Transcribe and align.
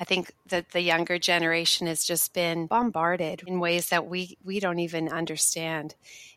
I 0.00 0.04
think 0.04 0.32
that 0.46 0.70
the 0.70 0.80
younger 0.80 1.18
generation 1.18 1.86
has 1.88 2.04
just 2.04 2.32
been 2.32 2.66
bombarded 2.66 3.42
in 3.46 3.58
ways 3.58 3.88
that 3.88 4.06
we, 4.06 4.38
we 4.44 4.60
don't 4.60 4.78
even 4.78 5.08
understand. 5.08 5.94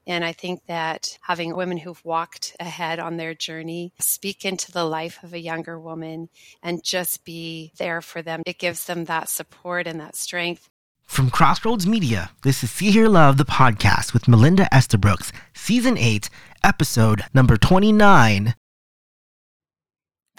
And 0.07 0.25
I 0.25 0.31
think 0.31 0.65
that 0.65 1.17
having 1.21 1.55
women 1.55 1.77
who've 1.77 2.03
walked 2.03 2.55
ahead 2.59 2.99
on 2.99 3.17
their 3.17 3.35
journey 3.35 3.93
speak 3.99 4.45
into 4.45 4.71
the 4.71 4.83
life 4.83 5.23
of 5.23 5.33
a 5.33 5.39
younger 5.39 5.79
woman 5.79 6.29
and 6.63 6.83
just 6.83 7.23
be 7.23 7.71
there 7.77 8.01
for 8.01 8.21
them, 8.21 8.41
it 8.45 8.57
gives 8.57 8.85
them 8.85 9.05
that 9.05 9.29
support 9.29 9.85
and 9.85 9.99
that 9.99 10.15
strength. 10.15 10.67
From 11.05 11.29
Crossroads 11.29 11.85
Media, 11.85 12.31
this 12.41 12.63
is 12.63 12.71
See 12.71 12.89
Hear 12.89 13.09
Love, 13.09 13.37
the 13.37 13.45
podcast 13.45 14.13
with 14.13 14.29
Melinda 14.29 14.67
Estabrooks, 14.73 15.31
Season 15.53 15.97
8, 15.97 16.29
Episode 16.63 17.23
number 17.33 17.57
29 17.57 18.55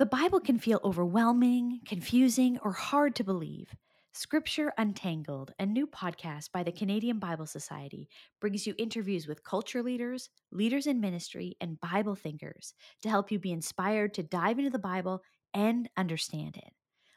the 0.03 0.07
Bible 0.07 0.41
can 0.41 0.59
feel 0.59 0.81
overwhelming, 0.83 1.79
confusing, 1.87 2.59
or 2.65 2.73
hard 2.73 3.15
to 3.15 3.23
believe. 3.23 3.69
Scripture 4.13 4.73
Untangled, 4.77 5.55
a 5.61 5.65
new 5.65 5.87
podcast 5.87 6.51
by 6.51 6.65
the 6.65 6.73
Canadian 6.73 7.21
Bible 7.21 7.47
Society, 7.47 8.09
brings 8.41 8.67
you 8.67 8.75
interviews 8.79 9.29
with 9.29 9.45
culture 9.45 9.81
leaders, 9.81 10.29
leaders 10.51 10.89
in 10.89 11.01
ministry, 11.01 11.57
and 11.61 11.79
Bible 11.79 12.17
thinkers 12.17 12.75
to 13.03 13.09
help 13.09 13.31
you 13.31 13.39
be 13.39 13.53
inspired 13.53 14.13
to 14.15 14.25
dive 14.25 14.59
into 14.59 14.71
the 14.71 14.79
Bible 14.81 15.23
and 15.55 15.89
understand 15.97 16.57
it. 16.57 16.73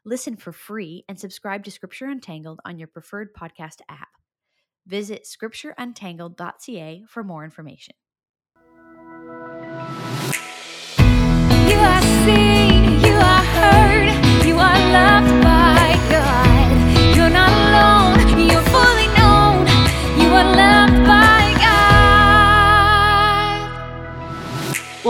Listen 0.05 0.35
for 0.35 0.51
free 0.51 1.05
and 1.09 1.19
subscribe 1.19 1.63
to 1.63 1.71
Scripture 1.71 2.05
Untangled 2.05 2.59
on 2.65 2.77
your 2.77 2.87
preferred 2.87 3.33
podcast 3.33 3.81
app. 3.89 4.09
Visit 4.85 5.25
scriptureuntangled.ca 5.25 7.05
for 7.07 7.23
more 7.23 7.43
information. 7.43 7.95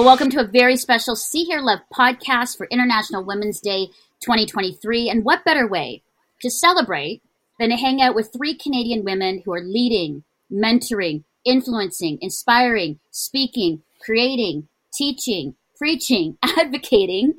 Welcome 0.05 0.29
to 0.29 0.41
a 0.41 0.47
very 0.47 0.77
special 0.77 1.15
See 1.15 1.45
Hear 1.45 1.61
Love 1.61 1.79
podcast 1.91 2.57
for 2.57 2.67
International 2.67 3.25
Women's 3.25 3.59
Day 3.59 3.87
2023. 4.19 5.09
And 5.09 5.25
what 5.25 5.43
better 5.43 5.67
way 5.67 6.03
to 6.41 6.51
celebrate 6.51 7.23
than 7.59 7.71
to 7.71 7.75
hang 7.75 8.03
out 8.03 8.13
with 8.13 8.31
three 8.31 8.53
Canadian 8.53 9.03
women 9.03 9.41
who 9.43 9.51
are 9.51 9.63
leading, 9.63 10.23
mentoring, 10.51 11.23
influencing, 11.43 12.19
inspiring, 12.21 12.99
speaking, 13.09 13.81
creating, 13.99 14.67
teaching, 14.93 15.55
preaching, 15.75 16.37
advocating, 16.43 17.33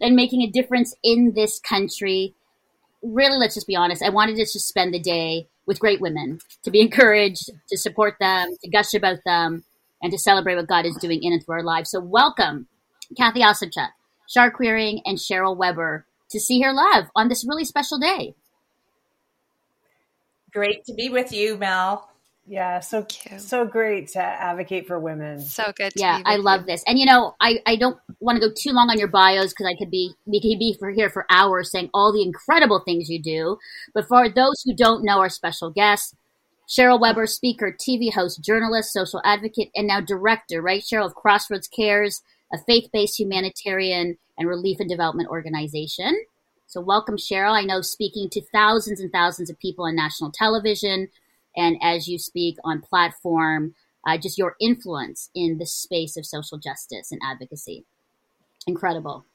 and 0.00 0.14
making 0.14 0.42
a 0.42 0.50
difference 0.50 0.94
in 1.02 1.32
this 1.34 1.58
country. 1.58 2.34
Really, 3.02 3.36
let's 3.36 3.56
just 3.56 3.66
be 3.66 3.74
honest. 3.74 4.00
I 4.00 4.10
wanted 4.10 4.36
to 4.36 4.42
just 4.42 4.68
spend 4.68 4.94
the 4.94 5.00
day 5.00 5.48
with 5.66 5.80
great 5.80 6.00
women, 6.00 6.38
to 6.62 6.70
be 6.70 6.80
encouraged, 6.82 7.50
to 7.68 7.76
support 7.76 8.14
them, 8.20 8.54
to 8.62 8.70
gush 8.70 8.94
about 8.94 9.18
them, 9.26 9.64
and 10.02 10.12
to 10.12 10.18
celebrate 10.18 10.56
what 10.56 10.68
God 10.68 10.84
is 10.84 10.96
doing 10.96 11.22
in 11.22 11.32
and 11.32 11.44
through 11.44 11.56
our 11.56 11.62
lives. 11.62 11.90
So 11.90 12.00
welcome, 12.00 12.66
Kathy 13.16 13.40
Osuchak, 13.40 13.90
Shar 14.28 14.50
Quiring, 14.50 15.00
and 15.04 15.18
Cheryl 15.18 15.56
Weber 15.56 16.06
to 16.30 16.40
See 16.40 16.58
Hear 16.58 16.72
Love 16.72 17.06
on 17.14 17.28
this 17.28 17.46
really 17.46 17.64
special 17.64 17.98
day. 17.98 18.34
Great 20.52 20.84
to 20.84 20.94
be 20.94 21.08
with 21.08 21.32
you, 21.32 21.56
Mel. 21.56 22.10
Yeah, 22.44 22.80
so 22.80 23.06
so 23.38 23.64
great 23.64 24.08
to 24.08 24.20
advocate 24.20 24.88
for 24.88 24.98
women. 24.98 25.40
So 25.40 25.72
good. 25.76 25.92
yeah, 25.94 26.20
I 26.24 26.36
love 26.36 26.62
you. 26.62 26.66
this. 26.66 26.82
And 26.86 26.98
you 26.98 27.06
know, 27.06 27.36
I 27.40 27.60
I 27.66 27.76
don't 27.76 27.98
want 28.18 28.42
to 28.42 28.48
go 28.48 28.52
too 28.52 28.72
long 28.72 28.90
on 28.90 28.98
your 28.98 29.08
bios 29.08 29.50
because 29.50 29.66
I 29.66 29.76
could 29.76 29.90
be 29.90 30.12
we 30.26 30.40
could 30.40 30.58
be 30.58 30.76
for 30.78 30.90
here 30.90 31.08
for 31.08 31.24
hours 31.30 31.70
saying 31.70 31.90
all 31.94 32.12
the 32.12 32.22
incredible 32.22 32.82
things 32.84 33.08
you 33.08 33.22
do. 33.22 33.58
But 33.94 34.08
for 34.08 34.28
those 34.28 34.60
who 34.64 34.74
don't 34.74 35.04
know 35.04 35.20
our 35.20 35.28
special 35.28 35.70
guest, 35.70 36.16
Cheryl 36.72 36.98
Weber, 36.98 37.26
speaker, 37.26 37.70
TV 37.70 38.10
host, 38.10 38.42
journalist, 38.42 38.94
social 38.94 39.20
advocate, 39.26 39.68
and 39.74 39.86
now 39.86 40.00
director, 40.00 40.62
right, 40.62 40.82
Cheryl, 40.82 41.04
of 41.04 41.14
Crossroads 41.14 41.68
Cares, 41.68 42.22
a 42.50 42.56
faith 42.56 42.88
based 42.90 43.20
humanitarian 43.20 44.16
and 44.38 44.48
relief 44.48 44.80
and 44.80 44.88
development 44.88 45.28
organization. 45.28 46.24
So, 46.66 46.80
welcome, 46.80 47.18
Cheryl. 47.18 47.52
I 47.52 47.66
know 47.66 47.82
speaking 47.82 48.30
to 48.30 48.40
thousands 48.52 49.00
and 49.00 49.12
thousands 49.12 49.50
of 49.50 49.58
people 49.58 49.84
on 49.84 49.94
national 49.94 50.32
television, 50.32 51.10
and 51.54 51.76
as 51.82 52.08
you 52.08 52.18
speak 52.18 52.56
on 52.64 52.80
platform, 52.80 53.74
uh, 54.06 54.16
just 54.16 54.38
your 54.38 54.56
influence 54.58 55.28
in 55.34 55.58
the 55.58 55.66
space 55.66 56.16
of 56.16 56.24
social 56.24 56.56
justice 56.56 57.12
and 57.12 57.20
advocacy. 57.22 57.84
Incredible. 58.66 59.26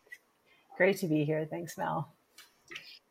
Great 0.76 0.98
to 0.98 1.08
be 1.08 1.24
here. 1.24 1.46
Thanks, 1.48 1.78
Mel. 1.78 2.17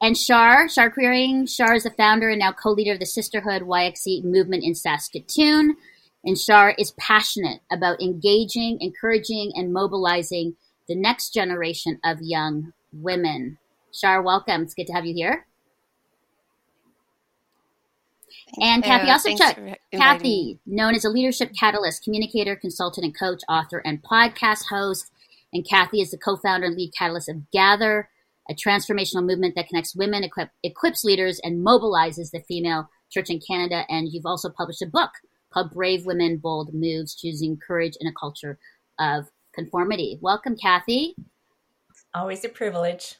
And 0.00 0.16
Shar, 0.16 0.68
Shar 0.68 0.90
Quiring, 0.90 1.46
Shar 1.46 1.74
is 1.74 1.84
the 1.84 1.90
founder 1.90 2.28
and 2.28 2.38
now 2.38 2.52
co-leader 2.52 2.92
of 2.92 3.00
the 3.00 3.06
Sisterhood 3.06 3.62
YXE 3.62 4.24
movement 4.24 4.62
in 4.62 4.74
Saskatoon. 4.74 5.76
And 6.22 6.38
Shar 6.38 6.74
is 6.78 6.92
passionate 6.98 7.60
about 7.72 8.02
engaging, 8.02 8.78
encouraging, 8.80 9.52
and 9.54 9.72
mobilizing 9.72 10.56
the 10.86 10.96
next 10.96 11.32
generation 11.32 11.98
of 12.04 12.18
young 12.20 12.72
women. 12.92 13.58
Shar, 13.92 14.20
welcome. 14.20 14.62
It's 14.62 14.74
good 14.74 14.86
to 14.88 14.92
have 14.92 15.06
you 15.06 15.14
here. 15.14 15.46
And 18.60 18.84
Kathy 18.84 19.06
Osuchak. 19.08 19.76
Kathy, 19.92 20.58
known 20.66 20.94
as 20.94 21.04
a 21.04 21.10
leadership 21.10 21.52
catalyst, 21.58 22.04
communicator, 22.04 22.54
consultant, 22.54 23.04
and 23.04 23.18
coach, 23.18 23.42
author, 23.48 23.78
and 23.78 24.02
podcast 24.02 24.64
host. 24.68 25.10
And 25.52 25.66
Kathy 25.66 26.00
is 26.00 26.10
the 26.10 26.18
co-founder 26.18 26.66
and 26.66 26.76
lead 26.76 26.92
catalyst 26.96 27.28
of 27.28 27.50
Gather, 27.50 28.10
a 28.50 28.54
transformational 28.54 29.24
movement 29.24 29.54
that 29.56 29.68
connects 29.68 29.96
women, 29.96 30.24
equip, 30.24 30.50
equips 30.62 31.04
leaders, 31.04 31.40
and 31.42 31.64
mobilizes 31.64 32.30
the 32.30 32.44
female 32.46 32.88
church 33.10 33.30
in 33.30 33.40
Canada. 33.40 33.84
And 33.88 34.08
you've 34.10 34.26
also 34.26 34.50
published 34.50 34.82
a 34.82 34.86
book 34.86 35.10
called 35.52 35.72
Brave 35.72 36.06
Women, 36.06 36.38
Bold 36.38 36.70
Moves 36.72 37.14
Choosing 37.14 37.58
Courage 37.58 37.94
in 38.00 38.06
a 38.06 38.12
Culture 38.18 38.58
of 38.98 39.26
Conformity. 39.54 40.18
Welcome, 40.20 40.56
Kathy. 40.56 41.16
Always 42.14 42.44
a 42.44 42.48
privilege. 42.48 43.16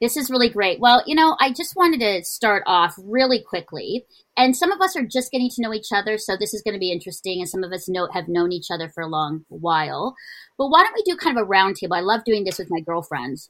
This 0.00 0.18
is 0.18 0.28
really 0.30 0.50
great. 0.50 0.78
Well, 0.78 1.02
you 1.06 1.14
know, 1.14 1.36
I 1.40 1.50
just 1.50 1.74
wanted 1.74 2.00
to 2.00 2.22
start 2.24 2.62
off 2.66 2.94
really 3.02 3.42
quickly. 3.42 4.04
And 4.36 4.54
some 4.54 4.70
of 4.70 4.80
us 4.82 4.94
are 4.94 5.06
just 5.06 5.32
getting 5.32 5.48
to 5.48 5.62
know 5.62 5.72
each 5.72 5.88
other, 5.90 6.18
so 6.18 6.36
this 6.36 6.52
is 6.52 6.60
going 6.60 6.74
to 6.74 6.78
be 6.78 6.92
interesting. 6.92 7.40
And 7.40 7.48
some 7.48 7.64
of 7.64 7.72
us 7.72 7.88
know, 7.88 8.06
have 8.12 8.28
known 8.28 8.52
each 8.52 8.70
other 8.70 8.90
for 8.90 9.02
a 9.02 9.08
long 9.08 9.46
while. 9.48 10.14
But 10.58 10.68
why 10.68 10.82
don't 10.82 10.94
we 10.94 11.02
do 11.02 11.16
kind 11.16 11.38
of 11.38 11.44
a 11.44 11.48
roundtable? 11.48 11.96
I 11.96 12.00
love 12.00 12.24
doing 12.24 12.44
this 12.44 12.58
with 12.58 12.68
my 12.70 12.80
girlfriends 12.80 13.48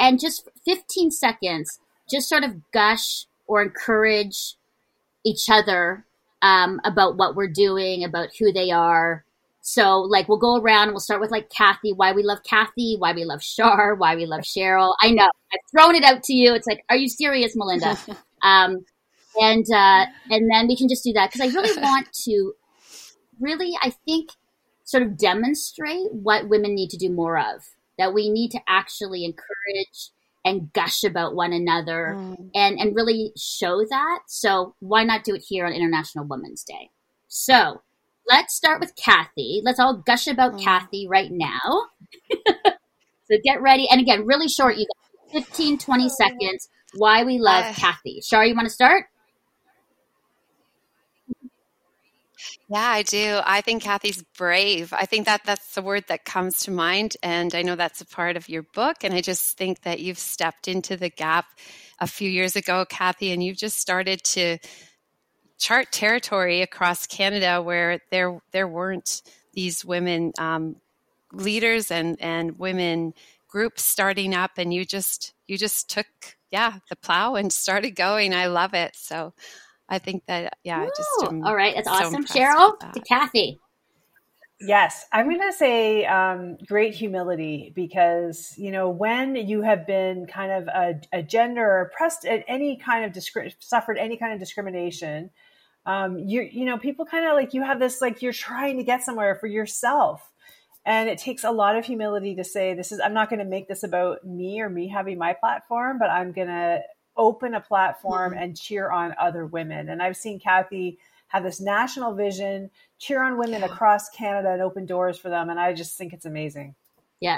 and 0.00 0.18
just 0.18 0.48
15 0.64 1.12
seconds, 1.12 1.78
just 2.10 2.28
sort 2.28 2.42
of 2.42 2.72
gush 2.72 3.26
or 3.46 3.62
encourage 3.62 4.56
each 5.24 5.50
other 5.50 6.06
um, 6.42 6.80
about 6.84 7.16
what 7.16 7.36
we're 7.36 7.52
doing, 7.52 8.02
about 8.02 8.30
who 8.38 8.50
they 8.50 8.70
are. 8.70 9.24
So, 9.60 9.98
like, 9.98 10.26
we'll 10.26 10.38
go 10.38 10.56
around 10.56 10.84
and 10.84 10.92
we'll 10.92 11.00
start 11.00 11.20
with 11.20 11.30
like 11.30 11.50
Kathy, 11.50 11.92
why 11.92 12.12
we 12.12 12.22
love 12.22 12.38
Kathy, 12.42 12.96
why 12.98 13.12
we 13.12 13.24
love 13.24 13.42
Shar, 13.42 13.94
why 13.94 14.16
we 14.16 14.24
love 14.24 14.40
Cheryl. 14.40 14.94
I 15.02 15.10
know 15.10 15.28
I've 15.52 15.60
thrown 15.70 15.94
it 15.94 16.02
out 16.02 16.22
to 16.24 16.32
you. 16.32 16.54
It's 16.54 16.66
like, 16.66 16.82
are 16.88 16.96
you 16.96 17.08
serious, 17.08 17.54
Melinda? 17.54 17.98
um, 18.42 18.78
and 19.38 19.66
uh, 19.70 20.06
and 20.30 20.50
then 20.50 20.66
we 20.66 20.76
can 20.76 20.88
just 20.88 21.04
do 21.04 21.12
that 21.12 21.30
because 21.30 21.46
I 21.46 21.54
really 21.54 21.80
want 21.82 22.08
to, 22.24 22.54
really, 23.38 23.76
I 23.82 23.90
think, 24.06 24.30
sort 24.84 25.02
of 25.02 25.18
demonstrate 25.18 26.10
what 26.10 26.48
women 26.48 26.74
need 26.74 26.88
to 26.90 26.96
do 26.96 27.10
more 27.10 27.38
of 27.38 27.68
that 28.00 28.14
we 28.14 28.30
need 28.30 28.50
to 28.50 28.60
actually 28.66 29.24
encourage 29.24 30.10
and 30.44 30.72
gush 30.72 31.04
about 31.04 31.34
one 31.34 31.52
another 31.52 32.14
mm. 32.16 32.50
and, 32.54 32.78
and 32.78 32.96
really 32.96 33.32
show 33.36 33.84
that. 33.88 34.20
So 34.26 34.74
why 34.80 35.04
not 35.04 35.22
do 35.22 35.34
it 35.34 35.44
here 35.46 35.66
on 35.66 35.72
International 35.72 36.26
Women's 36.26 36.64
Day? 36.64 36.90
So 37.28 37.82
let's 38.26 38.54
start 38.54 38.80
with 38.80 38.96
Kathy. 38.96 39.60
Let's 39.62 39.78
all 39.78 40.02
gush 40.06 40.26
about 40.26 40.54
mm. 40.54 40.64
Kathy 40.64 41.06
right 41.08 41.30
now. 41.30 41.84
so 42.64 43.36
get 43.44 43.60
ready. 43.60 43.86
And 43.90 44.00
again, 44.00 44.26
really 44.26 44.48
short, 44.48 44.76
you 44.76 44.86
got 45.32 45.44
15, 45.44 45.78
20 45.78 46.08
seconds. 46.08 46.68
Why 46.94 47.22
we 47.22 47.38
love 47.38 47.66
uh, 47.66 47.72
Kathy. 47.74 48.22
Shar, 48.24 48.46
you 48.46 48.54
want 48.54 48.66
to 48.66 48.74
start? 48.74 49.04
Yeah, 52.70 52.86
I 52.88 53.02
do. 53.02 53.40
I 53.44 53.62
think 53.62 53.82
Kathy's 53.82 54.22
brave. 54.38 54.92
I 54.92 55.04
think 55.04 55.26
that 55.26 55.42
that's 55.44 55.74
the 55.74 55.82
word 55.82 56.04
that 56.08 56.24
comes 56.24 56.58
to 56.60 56.70
mind. 56.70 57.16
And 57.22 57.52
I 57.54 57.62
know 57.62 57.74
that's 57.74 58.00
a 58.00 58.06
part 58.06 58.36
of 58.36 58.48
your 58.48 58.62
book. 58.62 58.98
And 59.02 59.12
I 59.12 59.22
just 59.22 59.58
think 59.58 59.82
that 59.82 60.00
you've 60.00 60.20
stepped 60.20 60.68
into 60.68 60.96
the 60.96 61.10
gap 61.10 61.46
a 61.98 62.06
few 62.06 62.30
years 62.30 62.54
ago, 62.54 62.84
Kathy, 62.88 63.32
and 63.32 63.42
you've 63.42 63.56
just 63.56 63.78
started 63.78 64.22
to 64.24 64.58
chart 65.58 65.92
territory 65.92 66.62
across 66.62 67.06
Canada 67.06 67.62
where 67.62 68.00
there 68.10 68.40
there 68.52 68.68
weren't 68.68 69.22
these 69.54 69.84
women 69.84 70.32
um, 70.38 70.76
leaders 71.32 71.90
and 71.90 72.16
and 72.20 72.58
women 72.58 73.14
groups 73.48 73.82
starting 73.82 74.34
up, 74.34 74.52
and 74.58 74.74
you 74.74 74.84
just 74.84 75.34
you 75.48 75.58
just 75.58 75.90
took 75.90 76.06
yeah 76.50 76.74
the 76.90 76.96
plow 76.96 77.34
and 77.36 77.52
started 77.52 77.92
going. 77.92 78.34
I 78.34 78.46
love 78.46 78.74
it. 78.74 78.92
So 78.96 79.34
I 79.90 79.98
think 79.98 80.22
that 80.26 80.56
yeah, 80.64 80.84
Ooh, 80.84 80.92
just 80.96 81.10
all 81.44 81.54
right. 81.54 81.74
That's 81.74 81.88
so 81.88 81.94
awesome, 81.94 82.24
Cheryl. 82.24 82.78
To 82.94 83.00
Kathy. 83.00 83.60
Yes, 84.62 85.06
I'm 85.10 85.26
going 85.26 85.40
to 85.40 85.56
say 85.56 86.04
um, 86.04 86.58
great 86.66 86.94
humility 86.94 87.72
because 87.74 88.54
you 88.56 88.70
know 88.70 88.88
when 88.88 89.34
you 89.34 89.62
have 89.62 89.86
been 89.86 90.26
kind 90.26 90.52
of 90.52 90.68
a, 90.68 91.00
a 91.12 91.22
gender 91.22 91.64
or 91.64 91.80
oppressed 91.82 92.24
at 92.24 92.44
any 92.46 92.76
kind 92.76 93.04
of 93.04 93.12
discri- 93.12 93.54
suffered 93.58 93.98
any 93.98 94.16
kind 94.16 94.32
of 94.32 94.38
discrimination, 94.38 95.30
um, 95.86 96.18
you 96.18 96.42
you 96.42 96.66
know 96.66 96.78
people 96.78 97.04
kind 97.04 97.26
of 97.26 97.32
like 97.32 97.52
you 97.52 97.62
have 97.62 97.80
this 97.80 98.00
like 98.00 98.22
you're 98.22 98.32
trying 98.32 98.76
to 98.76 98.84
get 98.84 99.02
somewhere 99.02 99.34
for 99.34 99.46
yourself, 99.48 100.30
and 100.84 101.08
it 101.08 101.18
takes 101.18 101.42
a 101.42 101.50
lot 101.50 101.76
of 101.76 101.86
humility 101.86 102.36
to 102.36 102.44
say 102.44 102.74
this 102.74 102.92
is 102.92 103.00
I'm 103.00 103.14
not 103.14 103.30
going 103.30 103.40
to 103.40 103.46
make 103.46 103.66
this 103.66 103.82
about 103.82 104.24
me 104.24 104.60
or 104.60 104.68
me 104.68 104.88
having 104.88 105.18
my 105.18 105.32
platform, 105.32 105.98
but 105.98 106.10
I'm 106.10 106.32
going 106.32 106.48
to 106.48 106.80
open 107.20 107.54
a 107.54 107.60
platform 107.60 108.32
mm-hmm. 108.32 108.42
and 108.42 108.58
cheer 108.58 108.90
on 108.90 109.14
other 109.20 109.44
women. 109.44 109.90
And 109.90 110.02
I've 110.02 110.16
seen 110.16 110.40
Kathy 110.40 110.98
have 111.28 111.44
this 111.44 111.60
national 111.60 112.14
vision, 112.14 112.70
cheer 112.98 113.22
on 113.22 113.38
women 113.38 113.62
across 113.62 114.08
Canada 114.08 114.50
and 114.50 114.62
open 114.62 114.86
doors 114.86 115.18
for 115.18 115.28
them. 115.28 115.50
And 115.50 115.60
I 115.60 115.74
just 115.74 115.96
think 115.96 116.12
it's 116.12 116.24
amazing. 116.24 116.74
Yeah. 117.20 117.36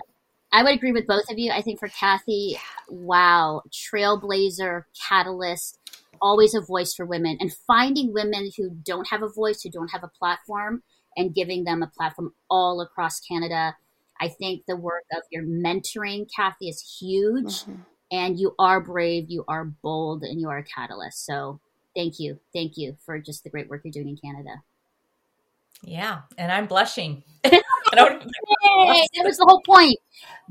I 0.53 0.63
would 0.63 0.75
agree 0.75 0.93
with 0.93 1.07
both 1.07 1.29
of 1.31 1.39
you. 1.39 1.51
I 1.51 1.63
think 1.63 1.79
for 1.79 1.89
Kathy, 1.89 2.59
wow, 2.89 3.63
trailblazer, 3.71 4.85
catalyst, 5.09 5.79
always 6.21 6.55
a 6.55 6.61
voice 6.61 6.95
for 6.95 7.05
women 7.05 7.37
and 7.41 7.53
finding 7.67 8.13
women 8.13 8.51
who 8.57 8.71
don't 8.71 9.09
have 9.09 9.23
a 9.23 9.29
voice, 9.29 9.63
who 9.63 9.71
don't 9.71 9.91
have 9.91 10.05
a 10.05 10.11
platform, 10.19 10.83
and 11.17 11.35
giving 11.35 11.65
them 11.65 11.83
a 11.83 11.91
platform 11.99 12.33
all 12.49 12.81
across 12.81 13.21
Canada. 13.21 13.75
I 14.21 14.29
think 14.29 14.63
the 14.67 14.77
work 14.77 15.05
of 15.13 15.23
your 15.31 15.45
mentoring, 15.45 16.29
Kathy, 16.35 16.69
is 16.69 16.99
huge. 17.01 17.63
Mm-hmm. 17.63 17.83
And 18.13 18.39
you 18.39 18.55
are 18.59 18.81
brave, 18.81 19.31
you 19.31 19.45
are 19.49 19.65
bold, 19.65 20.23
and 20.23 20.41
you 20.41 20.51
are 20.51 20.59
a 20.59 20.65
catalyst. 20.65 21.25
So 21.25 21.61
thank 21.97 22.21
you. 22.21 22.39
Thank 22.53 22.77
you 22.77 22.97
for 23.05 23.19
just 23.19 23.43
the 23.43 23.51
great 23.51 23.69
work 23.69 23.81
you're 23.85 23.93
doing 23.93 24.09
in 24.09 24.17
Canada. 24.19 24.63
Yeah, 25.83 26.21
and 26.39 26.53
I'm 26.53 26.67
blushing. 26.67 27.25
I 27.45 27.61
don't 27.95 28.23
Yay, 28.23 29.07
that 29.17 29.25
was 29.25 29.37
the 29.37 29.47
whole 29.49 29.63
point. 29.67 29.99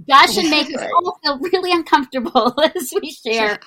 Gush 0.07 0.37
and 0.37 0.49
make 0.49 0.67
us 0.75 0.81
all 1.05 1.19
feel 1.23 1.39
really 1.39 1.71
uncomfortable 1.71 2.53
as 2.75 2.93
we 3.01 3.11
share. 3.11 3.59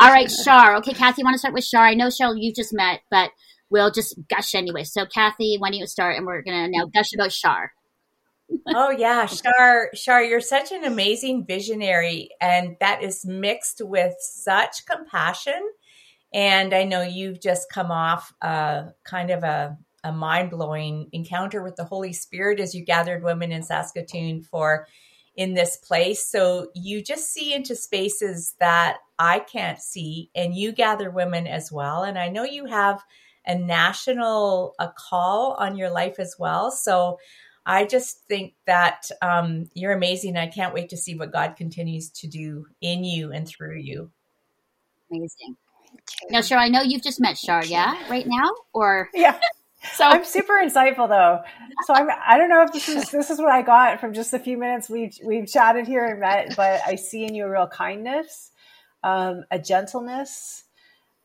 all 0.00 0.12
right, 0.12 0.30
Shar. 0.30 0.76
Okay, 0.76 0.92
Kathy, 0.92 1.20
you 1.20 1.24
want 1.24 1.34
to 1.34 1.38
start 1.38 1.54
with 1.54 1.64
Shar? 1.64 1.84
I 1.84 1.94
know 1.94 2.08
Cheryl, 2.08 2.40
you 2.40 2.52
just 2.52 2.72
met, 2.72 3.00
but 3.10 3.30
we'll 3.70 3.90
just 3.90 4.18
gush 4.28 4.54
anyway. 4.54 4.84
So, 4.84 5.06
Kathy, 5.06 5.56
why 5.58 5.70
don't 5.70 5.78
you 5.78 5.86
start? 5.86 6.16
And 6.16 6.26
we're 6.26 6.42
gonna 6.42 6.68
now 6.68 6.86
gush 6.86 7.12
about 7.14 7.32
Shar. 7.32 7.72
Oh 8.66 8.90
yeah, 8.90 9.26
Shar, 9.26 9.90
Shar, 9.94 10.22
you're 10.22 10.40
such 10.40 10.72
an 10.72 10.84
amazing 10.84 11.46
visionary, 11.46 12.30
and 12.40 12.76
that 12.80 13.02
is 13.02 13.24
mixed 13.26 13.80
with 13.84 14.14
such 14.20 14.86
compassion 14.86 15.60
and 16.32 16.74
I 16.74 16.84
know 16.84 17.02
you've 17.02 17.40
just 17.40 17.70
come 17.70 17.90
off 17.90 18.32
uh, 18.42 18.84
kind 19.04 19.30
of 19.30 19.42
a, 19.44 19.76
a 20.04 20.12
mind 20.12 20.50
blowing 20.50 21.08
encounter 21.12 21.62
with 21.62 21.76
the 21.76 21.84
Holy 21.84 22.12
Spirit 22.12 22.60
as 22.60 22.74
you 22.74 22.84
gathered 22.84 23.22
women 23.22 23.50
in 23.50 23.62
Saskatoon 23.62 24.42
for 24.42 24.86
in 25.36 25.54
this 25.54 25.76
place. 25.76 26.26
So 26.26 26.68
you 26.74 27.02
just 27.02 27.32
see 27.32 27.54
into 27.54 27.74
spaces 27.74 28.56
that 28.60 28.98
I 29.18 29.38
can't 29.38 29.80
see, 29.80 30.30
and 30.34 30.54
you 30.54 30.72
gather 30.72 31.10
women 31.10 31.46
as 31.46 31.72
well. 31.72 32.02
And 32.02 32.18
I 32.18 32.28
know 32.28 32.44
you 32.44 32.66
have 32.66 33.02
a 33.46 33.54
national 33.54 34.74
a 34.78 34.92
call 34.94 35.54
on 35.58 35.76
your 35.76 35.90
life 35.90 36.18
as 36.18 36.36
well. 36.38 36.70
So 36.70 37.18
I 37.66 37.84
just 37.84 38.20
think 38.28 38.54
that 38.66 39.10
um, 39.20 39.68
you're 39.74 39.92
amazing. 39.92 40.36
I 40.36 40.46
can't 40.46 40.74
wait 40.74 40.88
to 40.90 40.96
see 40.96 41.14
what 41.14 41.32
God 41.32 41.56
continues 41.56 42.10
to 42.10 42.26
do 42.26 42.66
in 42.80 43.04
you 43.04 43.32
and 43.32 43.46
through 43.46 43.78
you. 43.78 44.10
Amazing. 45.10 45.56
Now, 46.30 46.40
Shar, 46.40 46.58
I 46.58 46.68
know 46.68 46.82
you've 46.82 47.02
just 47.02 47.20
met 47.20 47.36
Shar, 47.36 47.64
yeah, 47.64 47.96
right 48.08 48.26
now, 48.26 48.50
or 48.72 49.10
yeah. 49.14 49.38
So 49.94 50.04
I'm 50.04 50.24
super 50.24 50.54
insightful 50.54 51.08
though. 51.08 51.40
So 51.86 51.94
I'm 51.94 52.08
I 52.26 52.36
don't 52.36 52.48
know 52.48 52.62
if 52.62 52.72
this 52.72 52.88
is 52.88 53.10
this 53.10 53.30
is 53.30 53.38
what 53.38 53.50
I 53.50 53.62
got 53.62 54.00
from 54.00 54.12
just 54.12 54.34
a 54.34 54.38
few 54.38 54.58
minutes 54.58 54.88
we've 54.88 55.16
we've 55.24 55.46
chatted 55.46 55.86
here 55.86 56.04
and 56.04 56.18
met, 56.18 56.56
but 56.56 56.80
I 56.84 56.96
see 56.96 57.24
in 57.24 57.34
you 57.34 57.44
a 57.44 57.50
real 57.50 57.68
kindness, 57.68 58.50
um, 59.04 59.44
a 59.50 59.58
gentleness. 59.58 60.64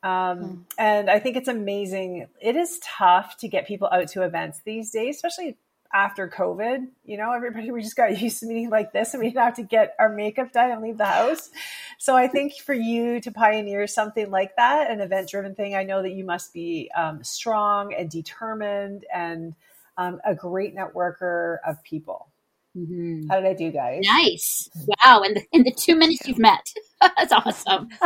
Um, 0.04 0.10
mm. 0.38 0.62
and 0.78 1.10
I 1.10 1.18
think 1.18 1.36
it's 1.36 1.48
amazing. 1.48 2.28
It 2.40 2.56
is 2.56 2.78
tough 2.78 3.38
to 3.38 3.48
get 3.48 3.66
people 3.66 3.88
out 3.90 4.08
to 4.08 4.22
events 4.22 4.60
these 4.64 4.90
days, 4.90 5.16
especially 5.16 5.56
after 5.94 6.28
COVID. 6.28 6.88
You 7.04 7.16
know, 7.16 7.32
everybody 7.32 7.70
we 7.72 7.80
just 7.82 7.96
got 7.96 8.20
used 8.20 8.40
to 8.40 8.46
meeting 8.46 8.68
like 8.68 8.92
this, 8.92 9.14
and 9.14 9.22
we 9.22 9.30
didn't 9.30 9.44
have 9.44 9.56
to 9.56 9.62
get 9.62 9.94
our 9.98 10.08
makeup 10.08 10.52
done 10.52 10.70
and 10.70 10.82
leave 10.82 10.98
the 10.98 11.06
house. 11.06 11.50
So 11.98 12.16
I 12.16 12.26
think 12.26 12.54
for 12.54 12.74
you 12.74 13.20
to 13.20 13.30
pioneer 13.30 13.86
something 13.86 14.30
like 14.30 14.56
that, 14.56 14.90
an 14.90 15.00
event-driven 15.00 15.54
thing, 15.54 15.74
I 15.74 15.84
know 15.84 16.02
that 16.02 16.12
you 16.12 16.24
must 16.24 16.52
be 16.52 16.90
um, 16.96 17.22
strong 17.22 17.94
and 17.94 18.10
determined 18.10 19.06
and 19.14 19.54
um, 19.96 20.20
a 20.26 20.34
great 20.34 20.76
networker 20.76 21.58
of 21.66 21.82
people. 21.84 22.28
Mm-hmm. 22.76 23.28
How 23.28 23.36
did 23.40 23.46
I 23.46 23.54
do, 23.54 23.70
guys? 23.70 24.02
Nice. 24.04 24.68
Wow. 25.04 25.22
In 25.22 25.34
the, 25.34 25.42
in 25.52 25.62
the 25.62 25.72
two 25.72 25.94
minutes 25.94 26.26
you've 26.26 26.38
met. 26.38 26.72
That's 27.00 27.32
awesome. 27.32 27.88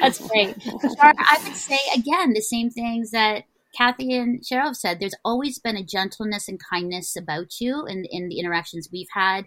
That's 0.00 0.26
great. 0.26 0.56
I 1.00 1.38
would 1.44 1.56
say 1.56 1.78
again 1.94 2.32
the 2.32 2.40
same 2.40 2.70
things 2.70 3.10
that 3.10 3.44
Kathy 3.76 4.14
and 4.16 4.42
Cheryl 4.42 4.66
have 4.66 4.76
said, 4.76 5.00
there's 5.00 5.14
always 5.24 5.58
been 5.58 5.76
a 5.76 5.84
gentleness 5.84 6.48
and 6.48 6.60
kindness 6.70 7.16
about 7.16 7.60
you 7.60 7.86
in, 7.86 8.04
in 8.10 8.28
the 8.28 8.38
interactions 8.38 8.88
we've 8.92 9.08
had, 9.14 9.46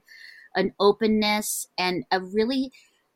an 0.55 0.73
openness 0.79 1.67
and 1.77 2.05
a 2.11 2.19
really 2.19 2.71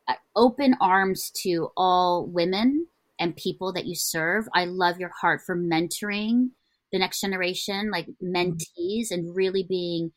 uh, 0.07 0.13
open 0.35 0.75
arms 0.79 1.31
to 1.43 1.69
all 1.75 2.27
women 2.27 2.87
and 3.19 3.35
people 3.35 3.73
that 3.73 3.85
you 3.85 3.95
serve. 3.95 4.45
I 4.53 4.65
love 4.65 4.99
your 4.99 5.11
heart 5.21 5.41
for 5.45 5.57
mentoring 5.57 6.49
the 6.91 6.99
next 6.99 7.21
generation, 7.21 7.91
like 7.91 8.07
mentees, 8.23 9.11
and 9.11 9.35
really 9.35 9.63
being 9.67 10.11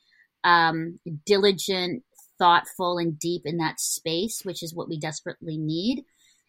um, 0.44 0.98
diligent, 1.26 2.02
thoughtful, 2.38 2.98
and 2.98 3.18
deep 3.18 3.42
in 3.44 3.58
that 3.58 3.80
space, 3.80 4.42
which 4.44 4.62
is 4.62 4.74
what 4.74 4.88
we 4.88 4.98
desperately 4.98 5.58
need. 5.58 6.04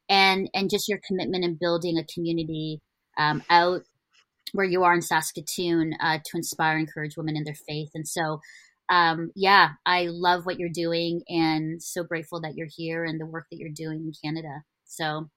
And 0.09 0.49
and 0.53 0.69
just 0.69 0.89
your 0.89 0.99
commitment 1.05 1.43
in 1.43 1.57
building 1.59 1.97
a 1.97 2.05
community 2.05 2.81
um, 3.17 3.43
out 3.49 3.83
where 4.51 4.65
you 4.65 4.83
are 4.83 4.93
in 4.93 5.01
Saskatoon 5.01 5.93
uh, 6.01 6.19
to 6.23 6.37
inspire 6.37 6.77
and 6.77 6.87
encourage 6.87 7.17
women 7.17 7.35
in 7.35 7.43
their 7.43 7.55
faith. 7.67 7.89
And 7.93 8.07
so, 8.07 8.39
um, 8.89 9.31
yeah, 9.35 9.69
I 9.85 10.07
love 10.09 10.45
what 10.45 10.59
you're 10.59 10.69
doing 10.69 11.21
and 11.27 11.81
so 11.81 12.03
grateful 12.03 12.41
that 12.41 12.55
you're 12.55 12.67
here 12.69 13.03
and 13.03 13.19
the 13.19 13.25
work 13.25 13.45
that 13.51 13.57
you're 13.57 13.69
doing 13.73 14.01
in 14.01 14.13
Canada. 14.23 14.63
So 14.85 15.29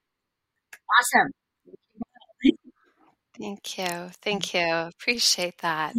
awesome. 1.00 1.30
Thank 3.38 3.78
you. 3.78 4.10
Thank 4.22 4.54
you. 4.54 4.66
Appreciate 4.66 5.58
that. 5.58 5.94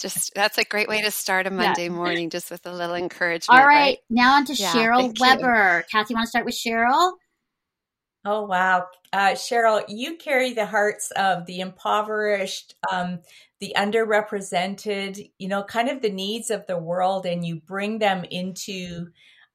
Just 0.00 0.32
that's 0.34 0.58
a 0.58 0.64
great 0.64 0.88
way 0.88 1.02
to 1.02 1.10
start 1.10 1.48
a 1.48 1.50
Monday 1.50 1.84
yeah. 1.84 1.88
morning, 1.90 2.30
just 2.30 2.52
with 2.52 2.64
a 2.66 2.72
little 2.72 2.94
encouragement. 2.94 3.60
All 3.60 3.66
right, 3.66 3.74
right? 3.74 3.98
now 4.08 4.36
on 4.36 4.44
to 4.44 4.54
yeah, 4.54 4.72
Cheryl 4.72 5.18
Weber. 5.18 5.78
You. 5.78 5.84
Kathy, 5.90 6.14
want 6.14 6.26
to 6.26 6.28
start 6.28 6.44
with 6.44 6.54
Cheryl? 6.54 7.14
Oh, 8.24 8.42
wow. 8.46 8.86
Uh, 9.12 9.30
Cheryl, 9.30 9.84
you 9.88 10.16
carry 10.16 10.52
the 10.52 10.66
hearts 10.66 11.10
of 11.12 11.46
the 11.46 11.60
impoverished, 11.60 12.74
um, 12.90 13.20
the 13.60 13.72
underrepresented, 13.76 15.30
you 15.38 15.48
know, 15.48 15.62
kind 15.62 15.88
of 15.88 16.02
the 16.02 16.10
needs 16.10 16.50
of 16.50 16.66
the 16.66 16.76
world, 16.78 17.26
and 17.26 17.44
you 17.46 17.56
bring 17.60 17.98
them 18.00 18.24
into 18.30 19.06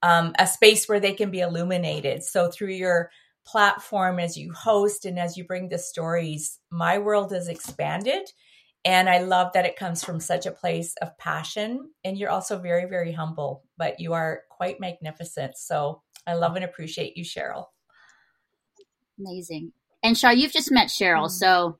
um, 0.02 0.34
a 0.38 0.46
space 0.46 0.88
where 0.88 0.98
they 1.00 1.12
can 1.12 1.30
be 1.30 1.40
illuminated. 1.40 2.24
So, 2.24 2.50
through 2.50 2.72
your 2.72 3.10
platform, 3.46 4.18
as 4.18 4.36
you 4.36 4.52
host 4.52 5.04
and 5.04 5.18
as 5.18 5.36
you 5.36 5.44
bring 5.44 5.68
the 5.68 5.78
stories, 5.78 6.58
my 6.70 6.98
world 6.98 7.32
is 7.32 7.48
expanded. 7.48 8.28
And 8.86 9.08
I 9.08 9.18
love 9.20 9.52
that 9.54 9.66
it 9.66 9.76
comes 9.76 10.02
from 10.04 10.20
such 10.20 10.46
a 10.46 10.50
place 10.50 10.94
of 11.00 11.16
passion. 11.18 11.90
And 12.04 12.18
you're 12.18 12.30
also 12.30 12.58
very, 12.58 12.86
very 12.88 13.12
humble, 13.12 13.64
but 13.78 14.00
you 14.00 14.14
are 14.14 14.42
quite 14.50 14.80
magnificent. 14.80 15.56
So, 15.58 16.02
I 16.26 16.34
love 16.34 16.56
and 16.56 16.64
appreciate 16.64 17.16
you, 17.16 17.24
Cheryl. 17.24 17.66
Amazing. 19.18 19.72
And 20.02 20.16
Shar, 20.18 20.34
you've 20.34 20.52
just 20.52 20.70
met 20.72 20.88
Cheryl, 20.88 21.26
mm. 21.26 21.30
so 21.30 21.78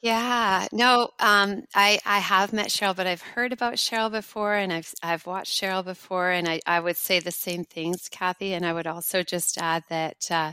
Yeah, 0.00 0.68
no, 0.72 1.10
um, 1.18 1.64
I 1.74 1.98
I 2.06 2.20
have 2.20 2.52
met 2.52 2.68
Cheryl, 2.68 2.94
but 2.94 3.08
I've 3.08 3.20
heard 3.22 3.52
about 3.52 3.74
Cheryl 3.74 4.12
before, 4.12 4.54
and 4.54 4.72
I've 4.72 4.94
I've 5.02 5.26
watched 5.26 5.60
Cheryl 5.60 5.84
before, 5.84 6.30
and 6.30 6.48
I 6.48 6.60
I 6.66 6.78
would 6.78 6.96
say 6.96 7.18
the 7.18 7.32
same 7.32 7.64
things, 7.64 8.08
Kathy, 8.08 8.54
and 8.54 8.64
I 8.64 8.72
would 8.74 8.86
also 8.86 9.24
just 9.24 9.58
add 9.58 9.82
that, 9.90 10.30
uh, 10.30 10.52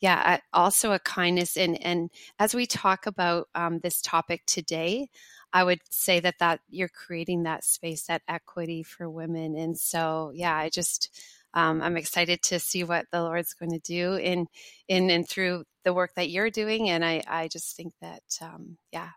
yeah, 0.00 0.38
also 0.52 0.92
a 0.92 0.98
kindness, 0.98 1.56
and 1.56 1.82
and 1.82 2.10
as 2.38 2.54
we 2.54 2.66
talk 2.66 3.06
about 3.06 3.48
um, 3.54 3.78
this 3.78 4.02
topic 4.02 4.42
today, 4.46 5.08
I 5.52 5.64
would 5.64 5.80
say 5.90 6.20
that 6.20 6.38
that 6.40 6.60
you're 6.68 6.88
creating 6.90 7.44
that 7.44 7.64
space, 7.64 8.02
that 8.08 8.20
equity 8.28 8.82
for 8.82 9.08
women, 9.10 9.56
and 9.56 9.78
so 9.78 10.30
yeah, 10.34 10.54
I 10.56 10.68
just 10.68 11.08
um, 11.54 11.80
I'm 11.80 11.96
excited 11.96 12.42
to 12.42 12.58
see 12.58 12.84
what 12.84 13.06
the 13.10 13.22
Lord's 13.22 13.54
going 13.54 13.72
to 13.72 13.78
do 13.78 14.14
in 14.14 14.46
in 14.88 15.10
and 15.10 15.28
through 15.28 15.64
the 15.84 15.94
work 15.94 16.10
that 16.16 16.30
you're 16.30 16.50
doing. 16.50 16.90
And 16.90 17.04
I 17.04 17.22
I 17.26 17.48
just 17.48 17.76
think 17.76 17.94
that 18.00 18.22
um, 18.42 18.76
yeah, 18.92 19.10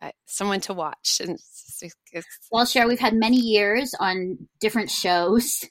I, 0.00 0.12
someone 0.26 0.60
to 0.60 0.74
watch. 0.74 1.20
And 1.20 1.30
it's, 1.30 1.82
it's, 2.12 2.26
well, 2.52 2.64
Cheryl, 2.64 2.88
we've 2.88 3.00
had 3.00 3.14
many 3.14 3.38
years 3.38 3.94
on 3.98 4.48
different 4.60 4.90
shows. 4.90 5.64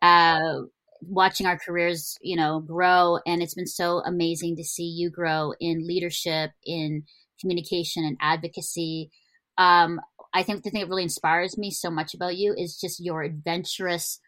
Uh, 0.00 0.62
watching 1.00 1.46
our 1.46 1.58
careers, 1.58 2.16
you 2.20 2.36
know, 2.36 2.60
grow. 2.60 3.18
And 3.26 3.42
it's 3.42 3.54
been 3.54 3.66
so 3.66 4.00
amazing 4.04 4.56
to 4.56 4.64
see 4.64 4.84
you 4.84 5.10
grow 5.10 5.52
in 5.60 5.86
leadership, 5.86 6.50
in 6.64 7.04
communication 7.40 8.04
and 8.04 8.16
advocacy. 8.20 9.10
Um, 9.56 10.00
I 10.34 10.42
think 10.42 10.62
the 10.62 10.70
thing 10.70 10.80
that 10.80 10.88
really 10.88 11.04
inspires 11.04 11.56
me 11.56 11.70
so 11.70 11.90
much 11.90 12.14
about 12.14 12.36
you 12.36 12.54
is 12.56 12.78
just 12.78 13.00
your 13.00 13.22
adventurous 13.22 14.20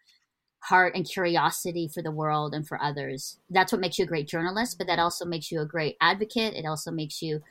heart 0.61 0.95
and 0.95 1.09
curiosity 1.09 1.89
for 1.91 2.01
the 2.01 2.11
world 2.11 2.53
and 2.53 2.67
for 2.67 2.81
others. 2.81 3.37
That's 3.49 3.71
what 3.71 3.81
makes 3.81 3.97
you 3.97 4.05
a 4.05 4.07
great 4.07 4.27
journalist, 4.27 4.77
but 4.77 4.87
that 4.87 4.99
also 4.99 5.25
makes 5.25 5.51
you 5.51 5.59
a 5.61 5.65
great 5.65 5.97
advocate. 5.99 6.53
It 6.53 6.65
also 6.65 6.91
makes 6.91 7.21
you 7.21 7.41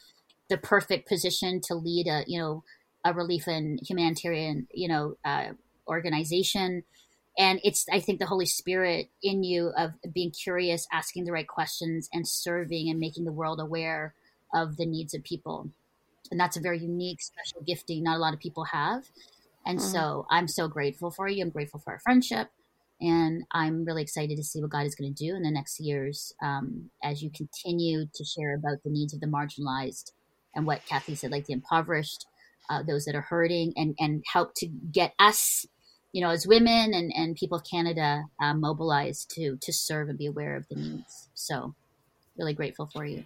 the 0.49 0.57
perfect 0.57 1.09
position 1.09 1.61
to 1.63 1.75
lead 1.75 2.07
a, 2.07 2.25
you 2.27 2.39
know, 2.39 2.65
a 3.05 3.13
relief 3.13 3.47
and 3.47 3.81
humanitarian, 3.83 4.69
you 4.73 4.89
know, 4.89 5.17
uh, 5.25 5.53
organization 5.89 6.85
and 7.39 7.61
it's 7.65 7.87
i 7.93 8.01
think 8.01 8.19
the 8.19 8.27
holy 8.27 8.47
spirit 8.47 9.09
in 9.23 9.43
you 9.43 9.73
of 9.77 9.93
being 10.13 10.31
curious 10.31 10.87
asking 10.93 11.25
the 11.25 11.33
right 11.33 11.49
questions 11.49 12.09
and 12.13 12.27
serving 12.27 12.89
and 12.89 12.99
making 12.99 13.25
the 13.25 13.33
world 13.33 13.61
aware 13.61 14.15
of 14.55 14.77
the 14.77 14.87
needs 14.87 15.15
of 15.15 15.23
people 15.23 15.69
and 16.31 16.39
that's 16.39 16.57
a 16.57 16.61
very 16.61 16.79
unique 16.79 17.21
special 17.21 17.63
gifting 17.67 18.03
not 18.03 18.17
a 18.17 18.21
lot 18.21 18.35
of 18.35 18.41
people 18.41 18.65
have 18.65 19.05
and 19.67 19.79
mm-hmm. 19.79 19.89
so 19.89 20.27
i'm 20.31 20.49
so 20.49 20.69
grateful 20.69 21.11
for 21.11 21.29
you 21.29 21.43
i'm 21.43 21.51
grateful 21.51 21.81
for 21.81 21.93
our 21.93 22.01
friendship 22.01 22.49
and 23.01 23.43
i'm 23.53 23.85
really 23.85 24.03
excited 24.03 24.37
to 24.37 24.45
see 24.45 24.61
what 24.61 24.71
god 24.71 24.87
is 24.87 24.95
going 24.95 25.13
to 25.13 25.25
do 25.25 25.35
in 25.35 25.43
the 25.43 25.51
next 25.51 25.81
years 25.81 26.33
um, 26.43 26.91
as 27.03 27.23
you 27.23 27.31
continue 27.35 28.07
to 28.15 28.25
share 28.25 28.55
about 28.55 28.79
the 28.85 28.91
needs 28.91 29.15
of 29.15 29.21
the 29.21 29.27
marginalized 29.27 30.13
and 30.55 30.67
what 30.67 30.85
kathy 30.87 31.15
said 31.15 31.31
like 31.31 31.47
the 31.47 31.53
impoverished 31.53 32.27
uh, 32.71 32.83
those 32.83 33.05
that 33.05 33.15
are 33.15 33.21
hurting 33.21 33.73
and 33.77 33.95
and 33.99 34.23
help 34.33 34.53
to 34.55 34.67
get 34.93 35.13
us 35.19 35.67
you 36.13 36.21
know, 36.23 36.31
as 36.31 36.47
women 36.47 36.93
and, 36.93 37.13
and 37.15 37.37
people 37.37 37.59
of 37.59 37.65
Canada 37.71 38.25
uh, 38.43 38.55
mobilized 38.55 39.31
to 39.37 39.57
to 39.63 39.73
serve 39.73 40.09
and 40.09 40.19
be 40.19 40.27
aware 40.27 40.57
of 40.57 40.67
the 40.69 40.77
needs. 40.77 41.29
So, 41.35 41.75
really 42.37 42.55
grateful 42.55 42.89
for 42.93 43.05
you. 43.05 43.25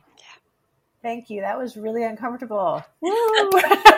Thank 1.02 1.30
you. 1.30 1.40
That 1.42 1.58
was 1.58 1.76
really 1.76 2.04
uncomfortable. 2.04 2.82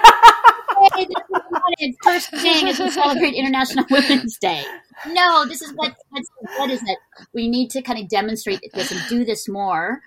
First 2.02 2.30
thing 2.30 2.68
is 2.68 2.78
we 2.78 2.90
celebrate 2.90 3.34
International 3.34 3.84
Women's 3.90 4.38
Day. 4.38 4.64
No, 5.08 5.44
this 5.46 5.62
is 5.62 5.72
what 5.74 5.94
what 6.56 6.70
is 6.70 6.82
it? 6.82 6.98
We 7.32 7.48
need 7.48 7.70
to 7.70 7.82
kind 7.82 7.98
of 7.98 8.08
demonstrate 8.08 8.60
this 8.72 8.90
and 8.92 9.00
do 9.08 9.24
this 9.24 9.48
more 9.48 10.00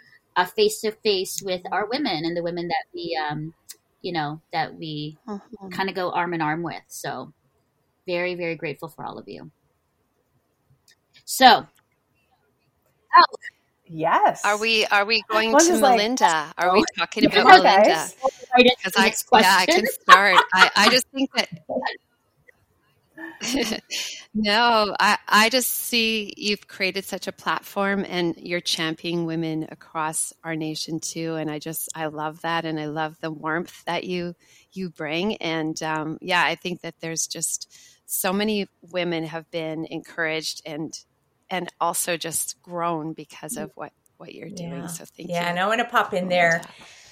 face 0.45 0.81
to 0.81 0.91
face 0.91 1.41
with 1.41 1.61
our 1.71 1.87
women 1.87 2.23
and 2.25 2.35
the 2.35 2.43
women 2.43 2.67
that 2.67 2.85
we, 2.93 3.17
um, 3.29 3.53
you 4.01 4.13
know, 4.13 4.41
that 4.53 4.75
we 4.75 5.17
mm-hmm. 5.27 5.69
kind 5.69 5.89
of 5.89 5.95
go 5.95 6.11
arm 6.11 6.33
in 6.33 6.41
arm 6.41 6.63
with. 6.63 6.81
So 6.87 7.33
very, 8.07 8.35
very 8.35 8.55
grateful 8.55 8.89
for 8.89 9.05
all 9.05 9.17
of 9.17 9.27
you. 9.27 9.51
So, 11.25 11.67
oh, 13.17 13.35
yes. 13.89 14.45
Are 14.45 14.57
we 14.57 14.85
are 14.85 15.05
we 15.05 15.23
going 15.29 15.57
to 15.57 15.79
Melinda? 15.79 16.23
Like, 16.25 16.53
are 16.57 16.73
we 16.73 16.83
talking 16.97 17.25
about 17.25 17.45
Melinda? 17.45 18.07
Because 18.51 18.93
I 18.97 19.13
yeah, 19.39 19.57
I 19.59 19.65
can 19.67 19.85
start. 20.01 20.43
I, 20.53 20.71
I 20.75 20.89
just 20.89 21.05
think 21.13 21.29
that 21.35 21.49
no, 24.33 24.95
I, 24.99 25.17
I 25.27 25.49
just 25.49 25.69
see 25.69 26.33
you've 26.37 26.67
created 26.67 27.05
such 27.05 27.27
a 27.27 27.31
platform 27.31 28.05
and 28.07 28.35
you're 28.37 28.59
championing 28.59 29.25
women 29.25 29.67
across 29.69 30.33
our 30.43 30.55
nation 30.55 30.99
too. 30.99 31.35
And 31.35 31.49
I 31.49 31.59
just, 31.59 31.89
I 31.95 32.07
love 32.07 32.41
that. 32.41 32.65
And 32.65 32.79
I 32.79 32.87
love 32.87 33.17
the 33.21 33.31
warmth 33.31 33.83
that 33.85 34.03
you, 34.03 34.35
you 34.71 34.89
bring. 34.89 35.37
And 35.37 35.81
um, 35.83 36.17
yeah, 36.21 36.43
I 36.43 36.55
think 36.55 36.81
that 36.81 36.95
there's 36.99 37.27
just 37.27 37.71
so 38.05 38.33
many 38.33 38.67
women 38.81 39.25
have 39.25 39.49
been 39.51 39.85
encouraged 39.85 40.61
and, 40.65 40.93
and 41.49 41.71
also 41.79 42.17
just 42.17 42.61
grown 42.61 43.13
because 43.13 43.57
of 43.57 43.71
what, 43.75 43.91
what 44.17 44.33
you're 44.33 44.49
doing. 44.49 44.81
Yeah. 44.81 44.87
So 44.87 45.05
thank 45.05 45.29
yeah, 45.29 45.39
you. 45.39 45.41
Yeah. 45.43 45.49
And 45.49 45.59
I 45.59 45.67
want 45.67 45.79
to 45.79 45.85
pop 45.85 46.13
in 46.13 46.29
there. 46.29 46.61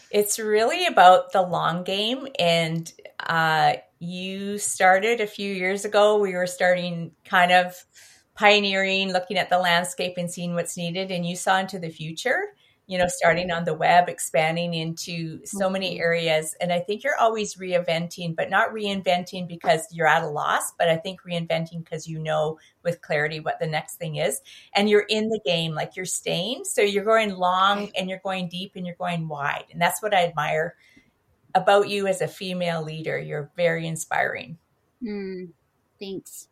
It's 0.10 0.39
really 0.39 0.86
about 0.86 1.32
the 1.32 1.41
long 1.41 1.84
game 1.84 2.27
and, 2.39 2.91
uh, 3.20 3.74
you 4.00 4.60
started 4.60 5.22
a 5.22 5.27
few 5.27 5.51
years 5.51 5.84
ago. 5.84 6.20
We 6.20 6.34
were 6.34 6.46
starting 6.46 7.13
kind 7.25 7.51
of 7.51 7.74
pioneering, 8.36 9.12
looking 9.12 9.38
at 9.38 9.50
the 9.50 9.58
landscape 9.58 10.13
and 10.17 10.29
seeing 10.32 10.53
what's 10.53 10.77
needed. 10.77 11.10
And 11.10 11.25
you 11.25 11.36
saw 11.36 11.58
into 11.58 11.79
the 11.79 11.89
future, 11.89 12.53
you 12.88 12.98
know, 12.98 13.06
starting 13.08 13.51
on 13.51 13.65
the 13.65 13.74
web, 13.74 14.08
expanding 14.08 14.74
into 14.74 15.46
so 15.46 15.70
many 15.70 15.96
mm-hmm. 15.96 16.03
areas. 16.03 16.56
And 16.62 16.72
I 16.72 16.79
think 16.79 17.03
you're 17.03 17.20
always 17.20 17.56
reinventing, 17.56 18.36
but 18.36 18.50
not 18.50 18.72
reinventing 18.72 19.46
because 19.46 19.86
you're 19.91 20.08
at 20.08 20.24
a 20.24 20.27
loss, 20.27 20.72
but 20.79 20.88
I 20.88 20.96
think 20.96 21.22
reinventing 21.24 21.84
because 21.84 22.08
you 22.08 22.17
know 22.17 22.58
with 22.84 23.01
clarity 23.01 23.41
what 23.41 23.60
the 23.60 23.67
next 23.67 23.96
thing 23.96 24.15
is. 24.15 24.41
And 24.74 24.89
you're 24.89 25.06
in 25.10 25.27
the 25.27 25.41
game, 25.46 25.75
like 25.75 25.98
you're 25.98 26.06
staying. 26.06 26.63
So 26.63 26.82
you're 26.82 27.03
going 27.03 27.32
long 27.32 27.91
and 27.98 28.10
you're 28.10 28.22
going 28.24 28.48
deep 28.48 28.72
and 28.75 28.86
you're 28.86 28.96
going 28.96 29.27
wide. 29.27 29.65
And 29.72 29.82
that's 29.82 30.01
what 30.01 30.13
I 30.13 30.25
admire 30.25 30.75
about 31.56 31.89
you 31.89 32.08
as 32.08 32.22
a 32.22 32.27
female 32.27 32.84
leader. 32.84 33.20
You're 33.20 33.51
very 33.58 33.86
inspiring. 33.86 34.58
Mm, 35.03 35.50
thanks. 36.00 36.48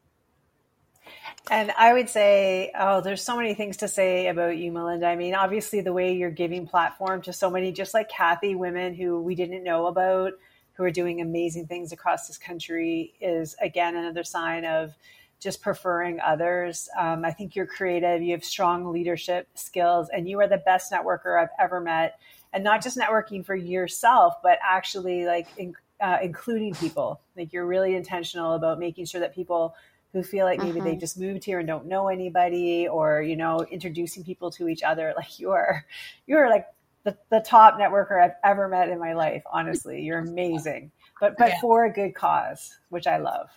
And 1.49 1.71
I 1.77 1.93
would 1.93 2.09
say, 2.09 2.71
oh, 2.77 3.01
there's 3.01 3.21
so 3.21 3.37
many 3.37 3.53
things 3.53 3.77
to 3.77 3.87
say 3.87 4.27
about 4.27 4.57
you, 4.57 4.71
Melinda. 4.71 5.07
I 5.07 5.15
mean, 5.15 5.35
obviously, 5.35 5.81
the 5.81 5.93
way 5.93 6.13
you're 6.13 6.31
giving 6.31 6.67
platform 6.67 7.21
to 7.23 7.33
so 7.33 7.49
many, 7.49 7.71
just 7.71 7.93
like 7.93 8.09
Kathy, 8.09 8.55
women 8.55 8.93
who 8.93 9.21
we 9.21 9.35
didn't 9.35 9.63
know 9.63 9.87
about, 9.87 10.33
who 10.73 10.83
are 10.83 10.91
doing 10.91 11.21
amazing 11.21 11.67
things 11.67 11.91
across 11.91 12.27
this 12.27 12.37
country, 12.37 13.13
is 13.21 13.55
again 13.61 13.95
another 13.95 14.23
sign 14.23 14.65
of 14.65 14.95
just 15.39 15.61
preferring 15.61 16.19
others. 16.19 16.89
Um, 16.97 17.23
I 17.25 17.31
think 17.31 17.55
you're 17.55 17.67
creative, 17.67 18.21
you 18.21 18.31
have 18.31 18.43
strong 18.43 18.91
leadership 18.91 19.47
skills, 19.53 20.09
and 20.11 20.27
you 20.27 20.39
are 20.39 20.47
the 20.47 20.57
best 20.57 20.91
networker 20.91 21.41
I've 21.41 21.49
ever 21.59 21.79
met 21.79 22.19
and 22.55 22.63
not 22.63 22.81
just 22.81 22.97
networking 22.97 23.45
for 23.45 23.53
yourself, 23.53 24.35
but 24.41 24.57
actually 24.63 25.25
like 25.25 25.47
in, 25.57 25.75
uh, 25.99 26.17
including 26.23 26.73
people. 26.73 27.19
Like 27.35 27.51
you're 27.51 27.65
really 27.65 27.95
intentional 27.95 28.53
about 28.53 28.79
making 28.79 29.05
sure 29.05 29.19
that 29.21 29.35
people 29.35 29.75
who 30.15 30.23
feel 30.23 30.45
like 30.45 30.63
maybe 30.63 30.79
they 30.79 30.95
just 30.95 31.19
moved 31.19 31.43
here 31.43 31.59
and 31.59 31.67
don't 31.67 31.87
know 31.87 32.07
anybody, 32.07 32.87
or 32.87 33.21
you 33.21 33.35
know, 33.35 33.65
introducing 33.69 34.23
people 34.23 34.49
to 34.49 34.69
each 34.69 34.81
other. 34.81 35.13
Like 35.17 35.39
you 35.39 35.51
are, 35.51 35.85
you 36.25 36.37
are 36.37 36.49
like 36.49 36.67
the, 37.03 37.17
the 37.29 37.41
top 37.41 37.77
networker 37.77 38.23
I've 38.23 38.35
ever 38.43 38.69
met 38.69 38.87
in 38.87 38.97
my 38.97 39.13
life. 39.13 39.43
Honestly, 39.51 40.01
you're 40.01 40.19
amazing, 40.19 40.91
but 41.19 41.37
but 41.37 41.49
yeah. 41.49 41.59
for 41.59 41.83
a 41.83 41.91
good 41.91 42.15
cause, 42.15 42.77
which 42.89 43.07
I 43.07 43.17
love. 43.17 43.49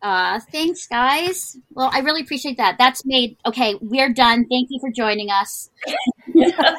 Uh, 0.00 0.40
thanks, 0.50 0.86
guys. 0.86 1.58
Well, 1.74 1.90
I 1.92 1.98
really 1.98 2.22
appreciate 2.22 2.56
that. 2.56 2.76
That's 2.78 3.04
made 3.04 3.36
okay. 3.44 3.74
We're 3.82 4.12
done. 4.14 4.46
Thank 4.48 4.68
you 4.70 4.80
for 4.80 4.90
joining 4.90 5.30
us. 5.30 5.68
We've 6.34 6.56
done 6.56 6.76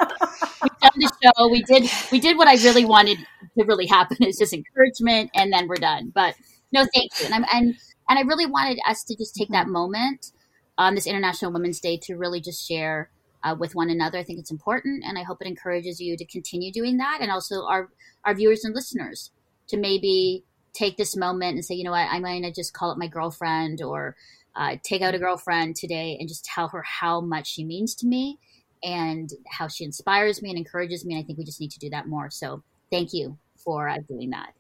the 0.96 1.12
show. 1.22 1.50
We 1.50 1.62
did. 1.62 1.88
We 2.12 2.20
did 2.20 2.36
what 2.36 2.48
I 2.48 2.56
really 2.64 2.86
wanted 2.86 3.20
to 3.60 3.66
really 3.66 3.86
happen. 3.86 4.18
It's 4.22 4.40
just 4.40 4.54
encouragement, 4.54 5.30
and 5.36 5.54
then 5.54 5.68
we're 5.68 5.76
done. 5.76 6.12
But 6.16 6.36
no, 6.72 6.86
thank 6.96 7.12
you. 7.20 7.26
And 7.26 7.34
I'm 7.36 7.46
and 7.52 7.76
and 8.10 8.18
I 8.18 8.22
really 8.22 8.46
wanted 8.46 8.80
us 8.88 9.04
to 9.06 9.16
just 9.16 9.36
take 9.36 9.50
that 9.50 9.68
moment 9.68 10.32
on 10.78 10.96
this 10.96 11.08
International 11.08 11.52
Women's 11.52 11.80
Day 11.80 11.98
to 12.04 12.16
really 12.16 12.40
just 12.40 12.68
share 12.68 13.10
uh, 13.44 13.56
with 13.58 13.76
one 13.76 13.90
another. 13.90 14.20
I 14.20 14.24
think 14.24 14.40
it's 14.40 14.52
important, 14.52 15.04
and 15.06 15.18
I 15.18 15.24
hope 15.24 15.42
it 15.42 15.48
encourages 15.48 16.00
you 16.00 16.18
to 16.18 16.26
continue 16.26 16.72
doing 16.72 16.98
that, 16.98 17.20
and 17.22 17.32
also 17.32 17.66
our 17.66 17.90
our 18.24 18.36
viewers 18.36 18.64
and 18.64 18.76
listeners 18.76 19.32
to 19.68 19.78
maybe 19.78 20.44
take 20.74 20.98
this 20.98 21.16
moment 21.16 21.56
and 21.56 21.66
say, 21.66 21.76
you 21.76 21.84
know 21.84 21.92
what, 21.92 22.08
I'm 22.10 22.24
going 22.24 22.44
to 22.44 22.52
just 22.52 22.74
call 22.74 22.92
up 22.92 22.98
my 22.98 23.08
girlfriend 23.08 23.82
or 23.82 24.16
uh, 24.56 24.76
take 24.84 25.02
out 25.02 25.16
a 25.16 25.20
girlfriend 25.20 25.76
today 25.76 26.18
and 26.20 26.30
just 26.30 26.46
tell 26.46 26.68
her 26.70 26.84
how 26.84 27.22
much 27.22 27.48
she 27.48 27.64
means 27.64 27.96
to 27.96 28.08
me 28.08 28.38
and 28.84 29.32
how 29.50 29.68
she 29.68 29.84
inspires 29.84 30.42
me 30.42 30.50
and 30.50 30.58
encourages 30.58 31.04
me. 31.04 31.16
And 31.16 31.24
I 31.24 31.26
think 31.26 31.38
we 31.38 31.46
just 31.46 31.60
need 31.60 31.72
to 31.72 31.80
do 31.80 31.90
that 31.90 32.08
more. 32.08 32.30
So 32.30 32.64
thank 32.92 33.14
you 33.14 33.38
for 33.56 33.90
uh, 33.90 33.98
doing 34.08 34.30
that. 34.32 34.54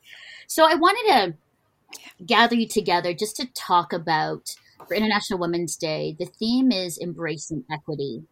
So 0.48 0.66
I 0.66 0.76
wanted 0.76 1.14
to 1.14 1.38
gather 2.26 2.56
you 2.56 2.68
together 2.68 3.14
just 3.14 3.36
to 3.38 3.48
talk 3.54 3.94
about 3.94 4.56
for 4.88 4.94
International 4.94 5.40
Women's 5.40 5.76
Day. 5.76 6.16
The 6.18 6.26
theme 6.26 6.72
is 6.72 6.98
embracing 6.98 7.66
equity, 7.72 8.24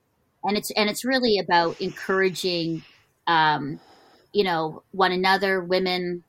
and 0.43 0.57
it's 0.57 0.71
and 0.71 0.89
it's 0.89 1.05
really 1.05 1.39
about 1.39 1.79
encouraging, 1.81 2.83
um, 3.27 3.79
you 4.33 4.43
know, 4.43 4.83
one 4.91 5.11
another, 5.11 5.63
women, 5.63 6.23